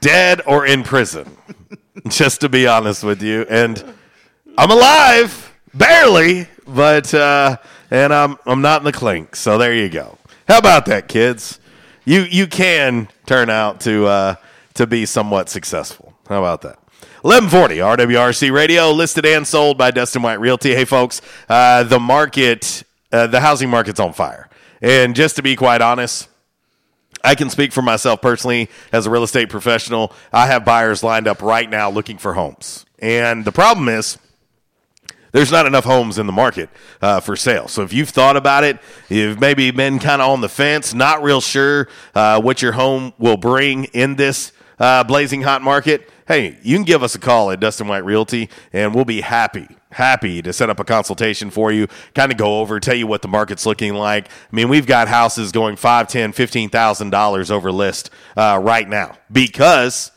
[0.00, 1.36] dead or in prison,
[2.08, 3.46] just to be honest with you.
[3.48, 3.82] And
[4.58, 7.56] I'm alive, barely, but uh,
[7.90, 9.34] and I'm I'm not in the clink.
[9.36, 10.18] So there you go.
[10.46, 11.58] How about that, kids?
[12.04, 14.34] You you can turn out to uh,
[14.74, 16.14] to be somewhat successful.
[16.28, 16.78] How about that?
[17.22, 20.74] 1140 RWRC Radio, listed and sold by Dustin White Realty.
[20.74, 24.50] Hey, folks, uh, the market, uh, the housing market's on fire.
[24.82, 26.28] And just to be quite honest,
[27.22, 30.12] I can speak for myself personally as a real estate professional.
[30.30, 32.84] I have buyers lined up right now looking for homes.
[32.98, 34.18] And the problem is,
[35.34, 36.70] there's not enough homes in the market
[37.02, 37.66] uh, for sale.
[37.66, 38.78] So if you've thought about it,
[39.08, 43.12] you've maybe been kind of on the fence, not real sure uh, what your home
[43.18, 47.50] will bring in this uh, blazing hot market, hey, you can give us a call
[47.50, 51.72] at Dustin White Realty, and we'll be happy, happy to set up a consultation for
[51.72, 54.28] you, kind of go over, tell you what the market's looking like.
[54.28, 58.88] I mean, we've got houses going five, ten, fifteen thousand dollars over list uh, right
[58.88, 60.12] now because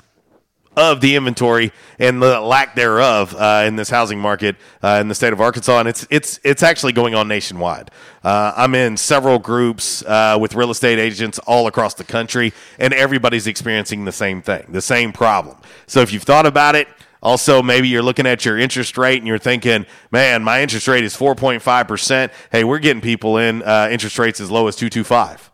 [0.78, 5.16] of the inventory and the lack thereof uh, in this housing market uh, in the
[5.16, 7.92] state of Arkansas, and it's it's it's actually going on nationwide.
[8.24, 12.94] Uh, I'm in several groups uh, with real estate agents all across the country, and
[12.94, 15.58] everybody's experiencing the same thing, the same problem.
[15.88, 16.88] So if you've thought about it.
[17.24, 21.04] Also, maybe you're looking at your interest rate and you're thinking, man, my interest rate
[21.04, 22.32] is 4.5%.
[22.52, 25.50] Hey, we're getting people in uh, interest rates as low as 225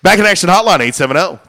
[0.00, 0.78] Back in action hotline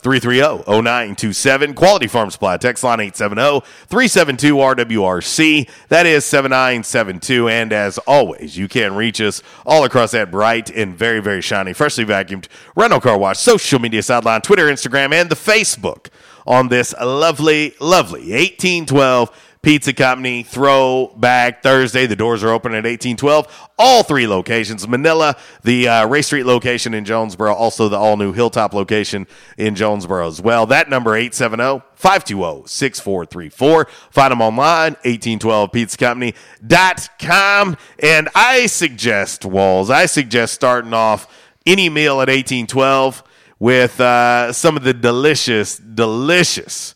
[0.01, 1.75] 870-330-0927.
[1.75, 5.69] Quality Farm Supply text line 870-372-RWRC.
[5.89, 7.47] That is 7972.
[7.47, 11.73] And as always, you can reach us all across that bright and very, very shiny,
[11.73, 16.07] freshly vacuumed Rhino Car Wash social media sideline, Twitter, Instagram, and the Facebook
[16.47, 19.29] on this lovely, lovely 1812
[19.61, 22.05] Pizza Company Throwback Thursday.
[22.05, 23.69] The doors are open at 1812.
[23.77, 28.31] All three locations Manila, the uh, Ray Street location in Jonesboro, also the all new
[28.31, 29.27] Hilltop location
[29.57, 30.65] in Jonesboro as well.
[30.65, 33.87] That number 870 520 6434.
[34.11, 37.77] Find them online, 1812pizzacompany.com.
[38.01, 41.27] And I suggest, Walls, I suggest starting off
[41.65, 43.23] any meal at 1812
[43.59, 46.93] with uh, some of the delicious, delicious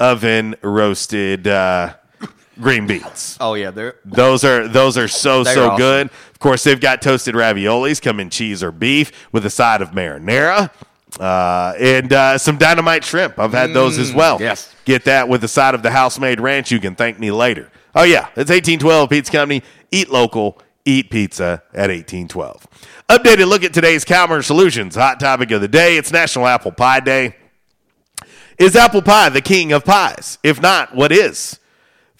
[0.00, 1.94] oven roasted uh,
[2.60, 3.36] green beans.
[3.40, 5.76] Oh yeah, they're Those are those are so so awesome.
[5.78, 6.06] good.
[6.30, 9.90] Of course, they've got toasted raviolis, come in cheese or beef with a side of
[9.90, 10.70] marinara.
[11.18, 13.36] Uh, and uh, some dynamite shrimp.
[13.38, 14.36] I've had those as Mm, well.
[14.40, 14.72] yes.
[14.84, 16.70] Get that with the side of the house made ranch.
[16.70, 17.70] You can thank me later.
[17.96, 18.26] Oh, yeah.
[18.36, 19.62] It's 1812 Pizza Company.
[19.90, 22.64] Eat local, eat pizza at 1812.
[23.08, 24.94] Updated look at today's Calmer Solutions.
[24.94, 25.96] Hot topic of the day.
[25.96, 27.34] It's National Apple Pie Day.
[28.58, 30.38] Is apple pie the king of pies?
[30.42, 31.58] If not, what is?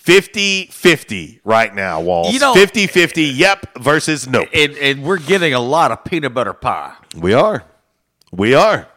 [0.00, 2.32] 50 50 right now, Walls.
[2.32, 4.48] You know- 50 50, yep, versus nope.
[4.54, 6.94] and, and we're getting a lot of peanut butter pie.
[7.14, 7.64] We are.
[8.32, 8.88] We are.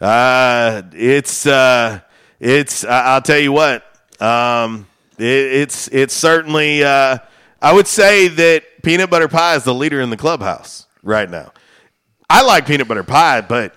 [0.00, 2.00] Uh, it's uh,
[2.38, 2.84] it's.
[2.84, 3.84] I'll tell you what.
[4.20, 4.86] Um,
[5.18, 6.84] it, it's it's certainly.
[6.84, 7.18] Uh,
[7.60, 11.52] I would say that peanut butter pie is the leader in the clubhouse right now.
[12.30, 13.74] I like peanut butter pie, but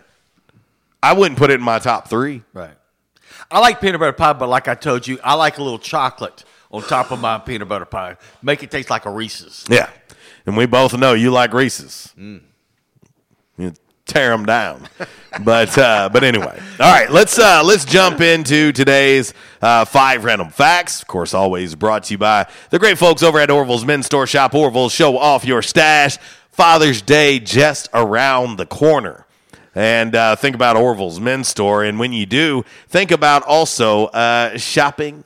[1.01, 2.43] I wouldn't put it in my top three.
[2.53, 2.75] Right.
[3.51, 6.43] I like peanut butter pie, but like I told you, I like a little chocolate
[6.71, 8.17] on top of my peanut butter pie.
[8.41, 9.65] Make it taste like a Reese's.
[9.69, 9.89] Yeah,
[10.45, 12.13] and we both know you like Reese's.
[12.17, 12.41] Mm.
[13.57, 13.73] You
[14.05, 14.87] tear them down.
[15.43, 17.09] but uh, but anyway, all right.
[17.09, 21.01] Let's uh, let's jump into today's uh, five random facts.
[21.01, 24.27] Of course, always brought to you by the great folks over at Orville's Men's Store
[24.27, 24.53] Shop.
[24.53, 26.17] Orville's show off your stash.
[26.51, 29.24] Father's Day just around the corner.
[29.75, 31.83] And uh, think about Orville's Men's Store.
[31.83, 35.25] And when you do, think about also uh, shopping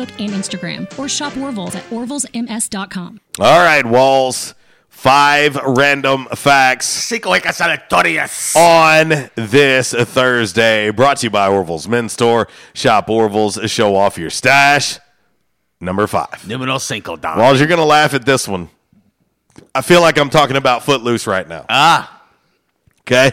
[0.00, 3.20] and Instagram, or shop Orville's at orvillesms.com.
[3.38, 4.54] All right, Walls.
[4.88, 8.54] Five random facts Cinco aleatorias.
[8.56, 10.90] on this Thursday.
[10.90, 12.48] Brought to you by Orville's Men's Store.
[12.72, 14.98] Shop Orville's, show off your stash.
[15.80, 16.46] Number five.
[16.48, 17.36] Numero cinco, Don.
[17.38, 18.70] Walls, you're going to laugh at this one.
[19.74, 21.66] I feel like I'm talking about Footloose right now.
[21.68, 22.22] Ah.
[23.00, 23.32] Okay.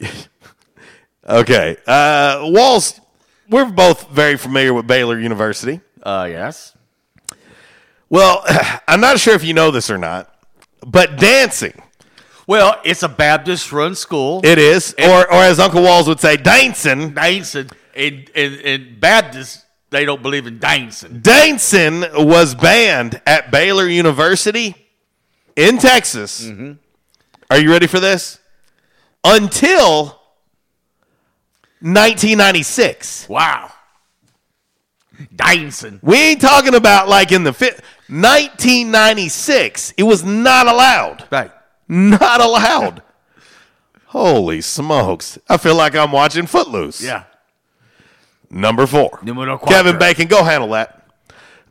[1.28, 1.76] okay.
[1.86, 3.00] Uh, Walls,
[3.48, 5.80] we're both very familiar with Baylor University.
[6.06, 6.76] Uh, yes.
[8.08, 8.44] Well,
[8.88, 10.32] I'm not sure if you know this or not,
[10.86, 11.82] but dancing.
[12.46, 14.40] Well, it's a Baptist run school.
[14.44, 17.12] It is, or or as Uncle Walls would say, dancing.
[17.14, 17.68] Dancing.
[17.96, 21.22] And, and, and Baptists, they don't believe in dancing.
[21.22, 24.76] Dancing was banned at Baylor University
[25.56, 26.46] in Texas.
[26.46, 26.72] Mm-hmm.
[27.50, 28.38] Are you ready for this?
[29.24, 30.20] Until
[31.80, 33.28] 1996.
[33.28, 33.72] Wow.
[35.34, 35.98] Dancing.
[36.02, 37.76] We ain't talking about like in the fi-
[38.08, 39.94] 1996.
[39.96, 41.24] It was not allowed.
[41.30, 41.50] Right.
[41.88, 43.02] Not allowed.
[44.06, 45.38] Holy smokes.
[45.48, 47.02] I feel like I'm watching Footloose.
[47.02, 47.24] Yeah.
[48.50, 49.18] Number four.
[49.22, 49.98] Numero Kevin cuatro.
[49.98, 50.95] Bacon, go handle that.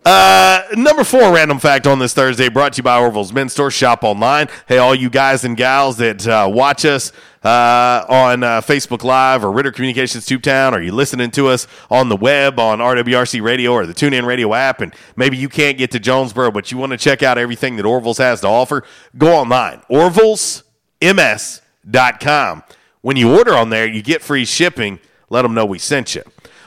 [0.06, 3.72] Uh, number four random fact on this Thursday brought to you by Orville's Men's Store.
[3.72, 4.48] Shop online.
[4.68, 7.12] Hey, all you guys and gals that uh, watch us
[7.44, 12.10] uh, on uh, Facebook Live or Ritter Communications Tubetown, or you listening to us on
[12.10, 15.90] the web on RWRC Radio or the TuneIn Radio app, and maybe you can't get
[15.92, 18.84] to Jonesboro, but you want to check out everything that Orville's has to offer,
[19.18, 19.82] go online.
[19.90, 22.64] Orville'sMS.com.
[23.02, 25.00] When you order on there, you get free shipping.
[25.32, 26.22] Let them know we sent you.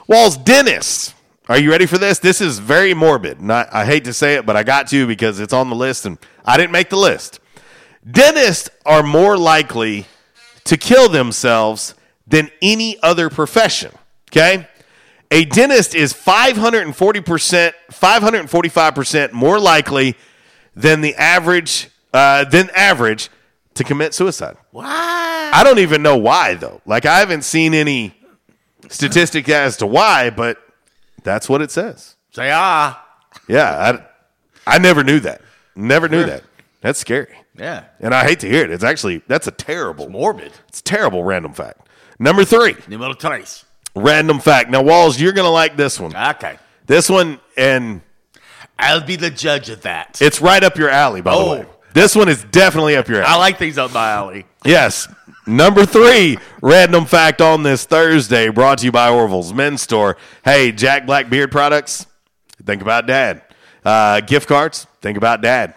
[0.09, 1.15] Walls Dentists
[1.49, 2.19] Are you ready for this?
[2.19, 3.41] This is very morbid.
[3.41, 6.05] Not, I hate to say it, but I got to because it's on the list
[6.05, 7.41] and I didn't make the list.
[8.09, 10.05] Dentists are more likely
[10.65, 11.95] to kill themselves
[12.27, 13.93] than any other profession.
[14.31, 14.69] Okay?
[15.31, 20.17] A dentist is 540%, 545% more likely
[20.77, 23.31] than the average, uh, than average
[23.73, 24.59] to commit suicide.
[24.71, 25.51] Why?
[25.55, 26.83] I don't even know why though.
[26.85, 28.15] Like I haven't seen any
[28.91, 30.59] statistic as to why, but
[31.29, 32.17] that's what it says.
[32.33, 33.05] Say ah.
[33.47, 34.01] Yeah,
[34.67, 35.43] I, I never knew that.
[35.77, 36.43] Never knew that.
[36.81, 37.35] That's scary.
[37.57, 37.85] Yeah.
[38.01, 38.71] And I hate to hear it.
[38.71, 40.53] It's actually that's a terrible morbid.
[40.69, 41.89] It's a terrible random fact.
[42.19, 42.77] Number three.
[42.89, 43.65] Numero tres.
[43.95, 44.71] Random fact.
[44.71, 46.15] Now, Walls, you're gonna like this one.
[46.17, 46.59] Okay.
[46.87, 48.01] This one and
[48.79, 50.21] I'll be the judge of that.
[50.23, 51.53] it's right up your alley, by the Oh.
[51.53, 51.67] way.
[51.95, 53.27] This one is definitely up your alley.
[53.35, 54.47] I like things up my alley.
[54.65, 55.09] Yes.
[55.49, 60.19] Number three, random fact on this Thursday, brought to you by Orville's Men's Store.
[60.45, 62.07] Hey, Jack Black Beard products,
[62.67, 63.41] think about dad.
[63.83, 65.73] Uh, gift cards, think about dad.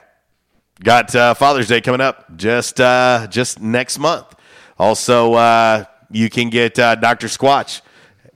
[0.84, 4.36] Got uh, Father's Day coming up just uh, just next month.
[4.78, 7.28] Also, uh, you can get uh, Dr.
[7.28, 7.80] Squatch.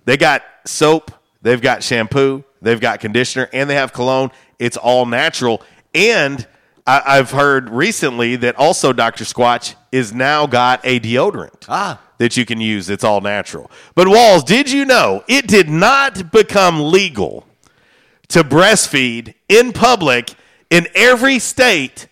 [0.06, 4.32] They got soap, they've got shampoo, they've got conditioner, and they have cologne.
[4.57, 5.62] It's all natural.
[5.94, 6.48] And
[6.88, 9.24] I- I've heard recently that also Dr.
[9.24, 11.99] Squatch is now got a deodorant Ah.
[12.20, 12.90] that you can use.
[12.90, 13.72] It's all natural.
[13.95, 17.48] But Walls, did you know it did not become legal
[18.30, 20.36] to breastfeed in public
[20.70, 22.07] in every state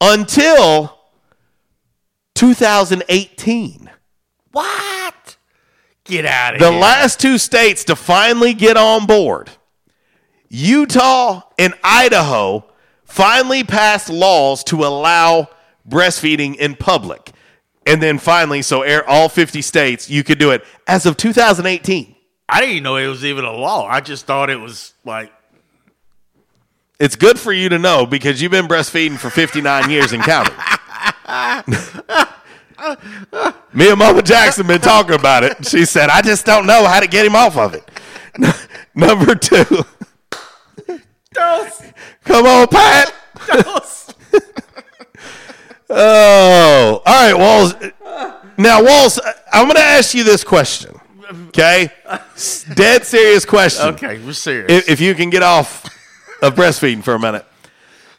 [0.00, 0.98] until
[2.34, 3.90] 2018?
[4.52, 5.36] What?
[6.04, 6.74] Get out of The here.
[6.74, 9.50] The last two states to finally get on board,
[10.48, 12.64] Utah and Idaho,
[13.08, 15.48] finally passed laws to allow
[15.88, 17.32] breastfeeding in public.
[17.86, 22.14] And then finally, so air- all 50 states, you could do it as of 2018.
[22.50, 23.86] I didn't even know it was even a law.
[23.86, 25.32] I just thought it was like
[27.00, 30.54] It's good for you to know because you've been breastfeeding for 59 years and counting.
[33.72, 35.66] Me and Mama Jackson been talking about it.
[35.66, 37.88] She said, I just don't know how to get him off of it.
[38.94, 39.64] Number two.
[41.34, 43.14] Come on, Pat.
[45.90, 47.74] oh, all right, Walls.
[48.56, 49.20] Now, Walls,
[49.52, 50.98] I'm going to ask you this question.
[51.48, 51.90] Okay,
[52.74, 53.94] dead serious question.
[53.94, 54.70] Okay, we're serious.
[54.70, 55.84] If, if you can get off
[56.42, 57.44] of breastfeeding for a minute,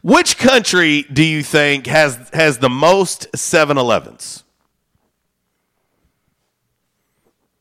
[0.01, 4.43] which country do you think has has the most 7-Elevens?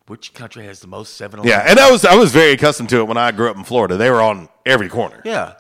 [0.09, 2.99] Which country has the most seven Yeah, and I was I was very accustomed to
[2.99, 3.97] it when I grew up in Florida.
[3.97, 5.21] They were on every corner.
[5.25, 5.55] Yeah.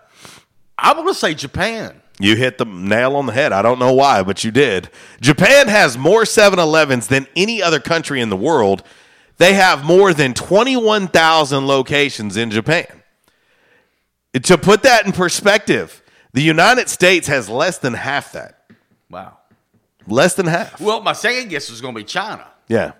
[0.76, 2.02] I'm gonna say Japan.
[2.20, 3.52] You hit the nail on the head.
[3.52, 4.90] I don't know why, but you did.
[5.20, 8.82] Japan has more 7-Elevens than any other country in the world.
[9.36, 12.86] They have more than 21,000 locations in Japan.
[14.42, 16.02] To put that in perspective,
[16.32, 18.64] the United States has less than half that.
[19.08, 19.38] Wow.
[20.08, 20.80] Less than half.
[20.80, 22.46] Well, my second guess was gonna be China.
[22.66, 22.92] Yeah.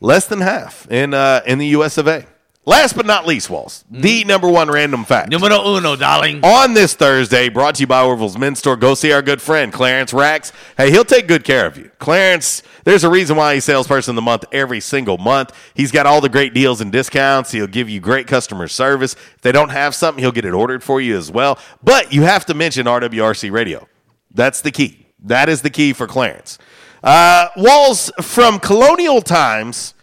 [0.00, 2.26] Less than half in uh, in the US of A.
[2.68, 5.30] Last but not least, Walls, the number one random fact.
[5.30, 6.44] Numero uno, darling.
[6.44, 9.72] On this Thursday, brought to you by Orville's Men's Store, go see our good friend
[9.72, 10.52] Clarence Rax.
[10.76, 11.90] Hey, he'll take good care of you.
[11.98, 15.54] Clarence, there's a reason why he's salesperson of the month every single month.
[15.72, 17.52] He's got all the great deals and discounts.
[17.52, 19.14] He'll give you great customer service.
[19.14, 21.58] If they don't have something, he'll get it ordered for you as well.
[21.82, 23.88] But you have to mention RWRC Radio.
[24.30, 25.06] That's the key.
[25.24, 26.58] That is the key for Clarence.
[27.02, 29.94] Uh, Walls from colonial times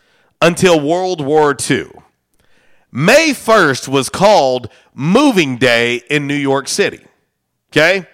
[0.41, 1.91] until World War II.
[2.91, 7.05] May 1st was called Moving Day in New York City.
[7.71, 8.07] Okay?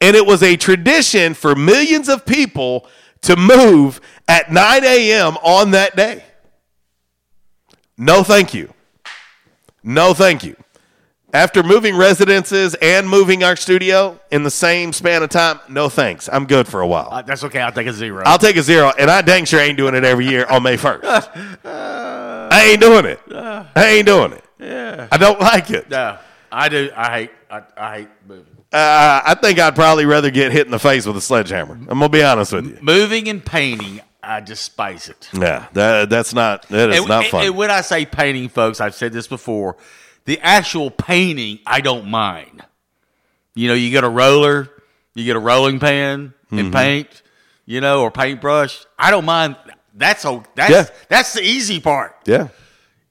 [0.00, 2.88] And it was a tradition for millions of people
[3.22, 5.36] to move at 9 a.m.
[5.38, 6.24] on that day.
[7.96, 8.72] No, thank you.
[9.82, 10.56] No, thank you.
[11.34, 16.28] After moving residences and moving our studio in the same span of time, no thanks.
[16.32, 17.08] I'm good for a while.
[17.10, 17.60] Uh, that's okay.
[17.60, 18.22] I'll take a zero.
[18.24, 20.76] I'll take a zero, and I dang sure ain't doing it every year on May
[20.76, 21.58] 1st.
[21.64, 23.20] I ain't doing it.
[23.34, 24.44] I ain't doing it.
[24.60, 25.08] Yeah.
[25.10, 25.90] I don't like it.
[25.90, 26.18] No,
[26.52, 26.90] I do.
[26.94, 27.30] I hate.
[27.50, 28.56] I, I hate moving.
[28.72, 31.74] Uh, I think I'd probably rather get hit in the face with a sledgehammer.
[31.74, 32.78] I'm gonna be honest with you.
[32.80, 35.30] Moving and painting, I despise it.
[35.32, 37.44] Yeah, that, that's not that is and, not fun.
[37.44, 39.76] and when I say painting, folks, I've said this before.
[40.26, 42.62] The actual painting, I don't mind.
[43.54, 44.70] You know, you get a roller,
[45.14, 46.72] you get a rolling pan and Mhm.
[46.72, 47.22] paint,
[47.66, 48.78] you know, or paintbrush.
[48.98, 49.56] I don't mind.
[49.94, 50.86] That's a, that's Yeah.
[51.08, 52.16] that's the easy part.
[52.24, 52.48] yeah,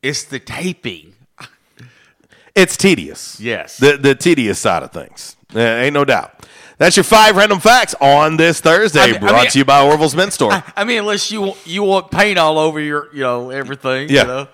[0.02, 1.14] It's the taping.
[2.56, 3.40] it's tedious.
[3.40, 3.78] Yes.
[3.78, 5.36] the the tedious side of things.
[5.56, 6.46] Uh, ain't no doubt.
[6.80, 9.66] That's your five random facts on this Thursday, I mean- I brought mean- to you
[9.66, 10.64] by Orville's Men's Store.
[10.76, 14.10] I mean, unless you you want paint all over your, you know, everything.
[14.10, 14.22] Yeah.
[14.24, 14.48] You know,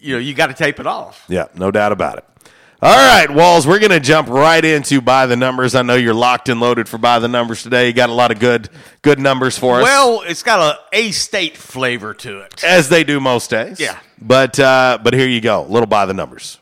[0.00, 1.24] you know you got to tape it off.
[1.28, 2.24] Yeah, no doubt about it.
[2.82, 5.74] All right, Walls, we're going to jump right into by the numbers.
[5.74, 7.88] I know you're locked and loaded for by the numbers today.
[7.88, 8.70] You got a lot of good
[9.02, 9.82] good numbers for us.
[9.84, 10.60] Well, it's got
[10.92, 12.64] a A State flavor to it.
[12.64, 13.78] as they do most days.
[13.78, 13.98] Yeah.
[14.18, 15.64] But uh, but here you go.
[15.64, 16.56] Little by the numbers.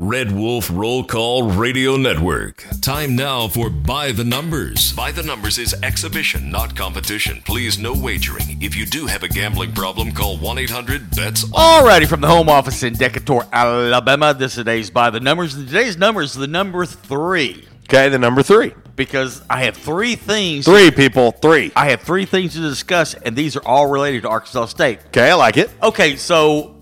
[0.00, 2.66] Red Wolf Roll Call Radio Network.
[2.80, 4.92] Time now for By the Numbers.
[4.92, 7.40] By the Numbers is exhibition, not competition.
[7.46, 8.60] Please, no wagering.
[8.60, 11.44] If you do have a gambling problem, call 1 800 BETS.
[11.44, 15.54] Alrighty, from the home office in Decatur, Alabama, this is today's by the numbers.
[15.54, 18.72] And Today's number is the number three Okay, the number three.
[18.96, 20.64] because I have three things.
[20.64, 21.70] Three people, three.
[21.76, 24.98] I have three things to discuss, and these are all related to Arkansas State.
[25.08, 25.70] Okay, I like it.
[25.80, 26.73] Okay, so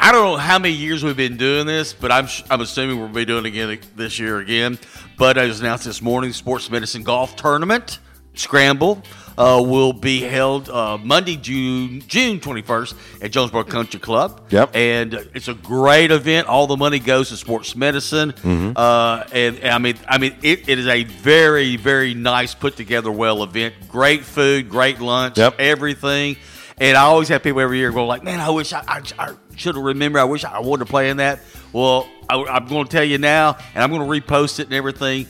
[0.00, 3.08] I don't know how many years we've been doing this, but I'm I'm assuming we'll
[3.08, 4.78] be doing it again this year again.
[5.16, 7.98] But as announced this morning, Sports Medicine Golf Tournament
[8.34, 9.02] Scramble
[9.36, 14.46] uh, will be held uh, Monday, June June 21st at Jonesboro Country Club.
[14.50, 14.76] Yep.
[14.76, 16.46] and it's a great event.
[16.46, 18.74] All the money goes to sports medicine, Mhm.
[18.76, 22.76] uh, and, and I mean, I mean, it, it is a very very nice put
[22.76, 23.74] together well event.
[23.88, 25.56] Great food, great lunch, Yep.
[25.58, 26.36] everything.
[26.80, 29.32] And I always have people every year go like, "Man, I wish I, I, I
[29.58, 30.20] should have remembered.
[30.20, 31.40] I wish I wanted to play in that."
[31.72, 34.74] Well, I, I'm going to tell you now, and I'm going to repost it and
[34.74, 35.26] everything.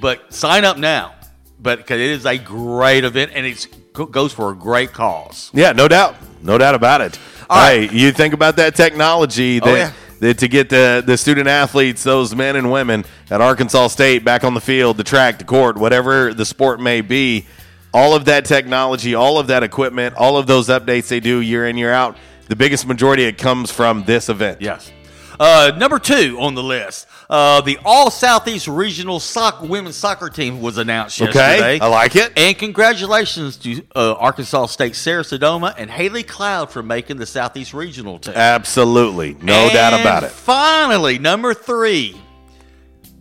[0.00, 1.14] But sign up now,
[1.58, 5.50] but because it is a great event and it goes for a great cause.
[5.52, 7.18] Yeah, no doubt, no doubt about it.
[7.50, 9.92] hey, you think about that technology oh, that, Oh, yeah.
[10.20, 14.44] that to get the the student athletes, those men and women at Arkansas State back
[14.44, 17.46] on the field, the track, the court, whatever the sport may be.
[17.92, 21.66] All of that technology, all of that equipment, all of those updates they do year
[21.66, 22.16] in year out.
[22.50, 24.60] The biggest majority it comes from this event.
[24.60, 24.90] Yes.
[25.38, 29.22] Uh, number two on the list, uh, the All Southeast Regional
[29.62, 31.78] Women's Soccer Team was announced Okay, yesterday.
[31.78, 32.32] I like it.
[32.36, 37.72] And congratulations to uh, Arkansas State Sarah Sodoma and Haley Cloud for making the Southeast
[37.72, 38.34] Regional team.
[38.34, 40.32] Absolutely, no doubt about it.
[40.32, 42.20] Finally, number three,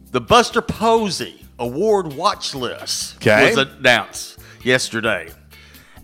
[0.10, 3.54] the Buster Posey Award Watch List Okay.
[3.56, 5.30] was announced yesterday.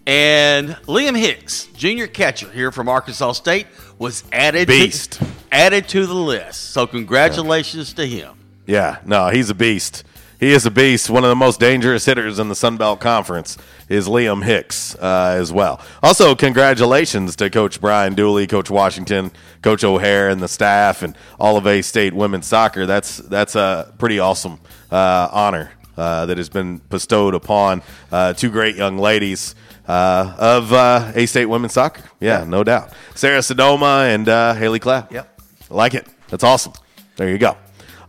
[0.07, 3.67] And Liam Hicks, junior catcher here from Arkansas State,
[3.97, 5.13] was added Beast.
[5.13, 6.71] To, added to the list.
[6.71, 8.37] So congratulations to him.
[8.67, 10.03] Yeah, no, he's a beast.
[10.39, 11.09] He is a beast.
[11.09, 13.57] One of the most dangerous hitters in the Sun Belt Conference
[13.87, 15.81] is Liam Hicks uh, as well.
[16.03, 21.57] Also, congratulations to Coach Brian Dooley, Coach Washington, Coach O'Hare, and the staff, and all
[21.57, 22.85] of A State women's soccer.
[22.85, 24.59] That's that's a pretty awesome
[24.91, 29.55] uh, honor uh, that has been bestowed upon uh, two great young ladies.
[29.87, 32.91] Uh, of uh, A State women's soccer, yeah, no doubt.
[33.13, 35.11] Sarah Sodoma and uh, Haley Cloud.
[35.11, 36.07] Yep, I like it.
[36.29, 36.73] That's awesome.
[37.17, 37.55] There you go.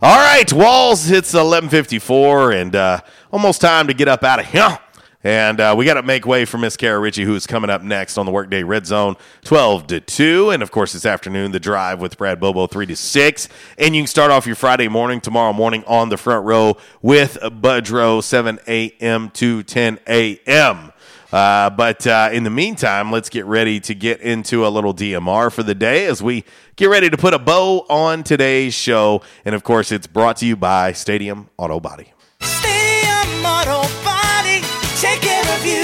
[0.01, 1.11] All right, Walls.
[1.11, 3.01] It's eleven fifty four, and uh,
[3.31, 4.79] almost time to get up out of here.
[5.23, 7.81] And uh, we got to make way for Miss Kara Ritchie, who is coming up
[7.81, 11.59] next on the Workday Red Zone, twelve to two, and of course this afternoon the
[11.59, 13.49] drive with Brad Bobo, three to six.
[13.77, 17.37] And you can start off your Friday morning tomorrow morning on the front row with
[17.41, 19.29] Budrow, seven a.m.
[19.31, 20.86] to ten a.m.
[21.31, 25.51] Uh, but uh, in the meantime, let's get ready to get into a little DMR
[25.51, 26.45] for the day as we
[26.75, 29.21] get ready to put a bow on today's show.
[29.43, 32.13] And of course, it's brought to you by Stadium Auto Body.
[32.41, 34.61] Stadium Auto Body,
[34.99, 35.83] take care of you.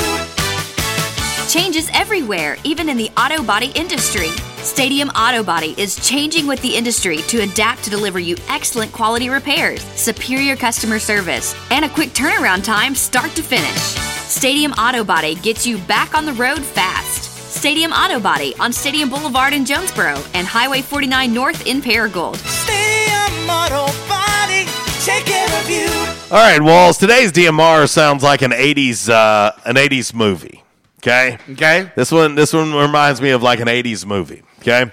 [1.50, 4.30] Changes everywhere, even in the auto body industry.
[4.64, 9.28] Stadium Auto Body is changing with the industry to adapt to deliver you excellent quality
[9.28, 13.82] repairs, superior customer service, and a quick turnaround time start to finish.
[14.30, 17.24] Stadium Auto Body gets you back on the road fast.
[17.54, 22.38] Stadium Auto Body on Stadium Boulevard in Jonesboro and Highway 49 North in Paragould.
[22.38, 24.66] Stadium Auto Body,
[25.04, 25.90] take care of you.
[26.32, 26.98] All right, Walls.
[26.98, 30.63] Today's DMR sounds like an '80s uh, an '80s movie.
[31.04, 31.38] Okay.
[31.52, 31.92] Okay.
[31.98, 34.42] This one this one reminds me of like an '80s movie.
[34.60, 34.90] Okay.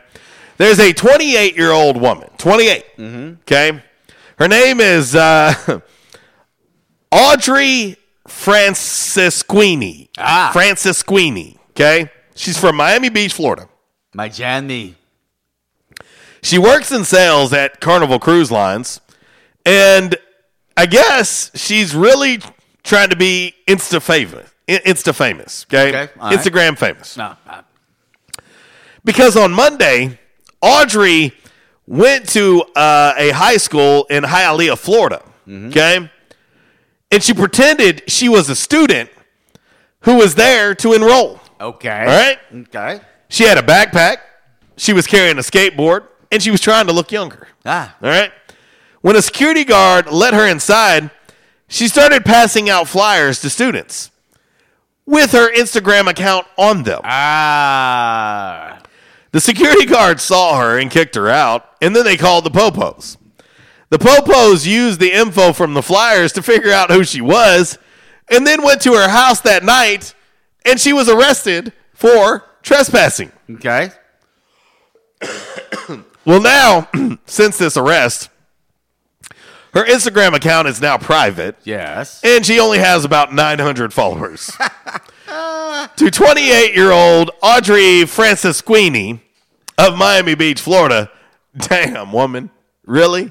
[0.57, 2.28] There's a 28 year old woman.
[2.37, 2.85] 28.
[3.43, 3.81] Okay.
[4.39, 5.81] Her name is uh,
[7.12, 7.97] Audrey
[8.27, 10.09] Francisquini.
[10.19, 10.51] Ah.
[10.53, 11.57] Francisquini.
[11.70, 12.11] Okay.
[12.35, 13.69] She's from Miami Beach, Florida.
[14.12, 14.97] My Johnny.
[16.43, 19.01] She works in sales at Carnival Cruise Lines,
[19.65, 20.16] and
[20.77, 22.41] I guess she's really
[22.82, 24.49] trying to be Insta famous.
[24.78, 25.88] Insta famous, okay?
[25.88, 26.38] Okay, right.
[26.38, 27.16] Instagram famous.
[27.16, 27.36] No.
[29.05, 30.18] Because on Monday,
[30.60, 31.32] Audrey
[31.86, 36.10] went to uh, a high school in Hialeah, Florida, okay?
[37.10, 39.10] And she pretended she was a student
[40.02, 41.40] who was there to enroll.
[41.60, 42.01] Okay.
[42.01, 42.38] All right?
[42.55, 43.01] Okay.
[43.28, 44.18] She had a backpack.
[44.76, 47.48] She was carrying a skateboard, and she was trying to look younger.
[47.66, 47.97] Ah.
[48.02, 48.32] All right.
[49.02, 51.10] When a security guard let her inside,
[51.68, 54.10] she started passing out flyers to students
[55.11, 57.01] with her Instagram account on them.
[57.03, 58.81] Ah.
[59.32, 63.16] The security guard saw her and kicked her out, and then they called the Popos.
[63.91, 67.77] The Popos used the info from the flyers to figure out who she was,
[68.28, 70.15] and then went to her house that night,
[70.65, 73.32] and she was arrested for trespassing.
[73.51, 73.91] Okay.
[76.24, 76.89] Well, now,
[77.27, 78.28] since this arrest,
[79.74, 81.56] her Instagram account is now private.
[81.64, 82.20] Yes.
[82.24, 84.51] And she only has about 900 followers.
[85.97, 89.20] to 28 year old Audrey Francisquini
[89.78, 91.10] of Miami Beach, Florida.
[91.56, 92.51] Damn, woman.
[92.84, 93.30] Really?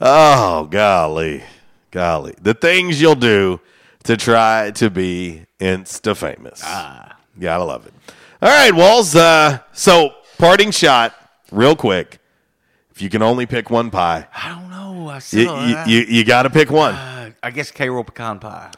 [0.00, 1.42] Oh, golly.
[1.90, 2.34] Golly.
[2.40, 3.60] The things you'll do
[4.04, 6.62] to try to be insta famous.
[6.64, 7.16] Ah.
[7.38, 7.94] Gotta love it.
[8.40, 9.14] All right, Walls.
[9.14, 11.14] Uh, so, parting shot,
[11.50, 12.18] real quick.
[12.90, 14.71] If you can only pick one pie, I don't
[15.08, 16.94] I you, still, you, you, you got to pick one.
[16.94, 18.70] uh, I guess Karo pecan pie.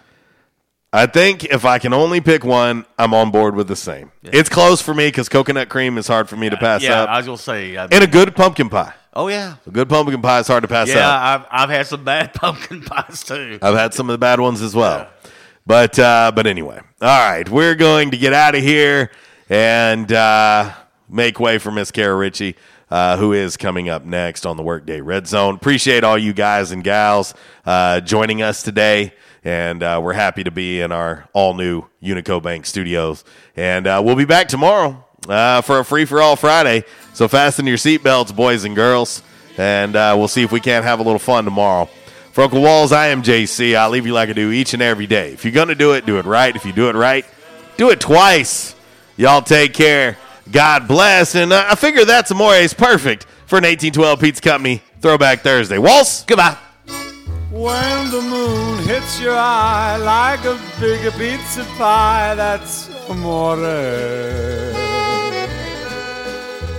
[0.92, 4.12] I think if I can only pick one, I'm on board with the same.
[4.22, 7.08] It's close for me because coconut cream is hard for me to pass yeah, up.
[7.08, 7.76] I was gonna say.
[7.76, 8.94] I, and a good pumpkin pie.
[9.12, 9.56] oh yeah.
[9.66, 11.48] A good pumpkin pie is hard to pass Yeah, up.
[11.50, 13.58] I've I've had some bad pumpkin pies too.
[13.60, 15.08] I've had some of the bad ones as well.
[15.66, 19.10] But uh, but anyway, all right, we're going to get out of here
[19.50, 20.72] and uh,
[21.08, 22.54] make way for Miss Kara Ritchie,
[22.90, 25.54] uh, who is coming up next on the Workday Red Zone.
[25.54, 27.34] Appreciate all you guys and gals
[27.64, 29.12] uh, joining us today,
[29.42, 33.24] and uh, we're happy to be in our all new Unico Bank studios.
[33.56, 36.84] And uh, we'll be back tomorrow uh, for a free for all Friday.
[37.12, 39.22] So fasten your seatbelts, boys and girls,
[39.56, 41.88] and uh, we'll see if we can't have a little fun tomorrow.
[42.32, 43.76] For Uncle Walls, I am JC.
[43.76, 45.32] I leave you like I do each and every day.
[45.32, 46.54] If you're going to do it, do it right.
[46.56, 47.24] If you do it right,
[47.76, 48.74] do it twice.
[49.16, 50.18] Y'all take care.
[50.50, 51.34] God bless.
[51.34, 55.78] And I figure that's Amore's perfect for an 1812 Pizza Company Throwback Thursday.
[55.78, 56.56] Walls, goodbye.
[57.50, 64.83] When the moon hits your eye like a big pizza pie, that's amore.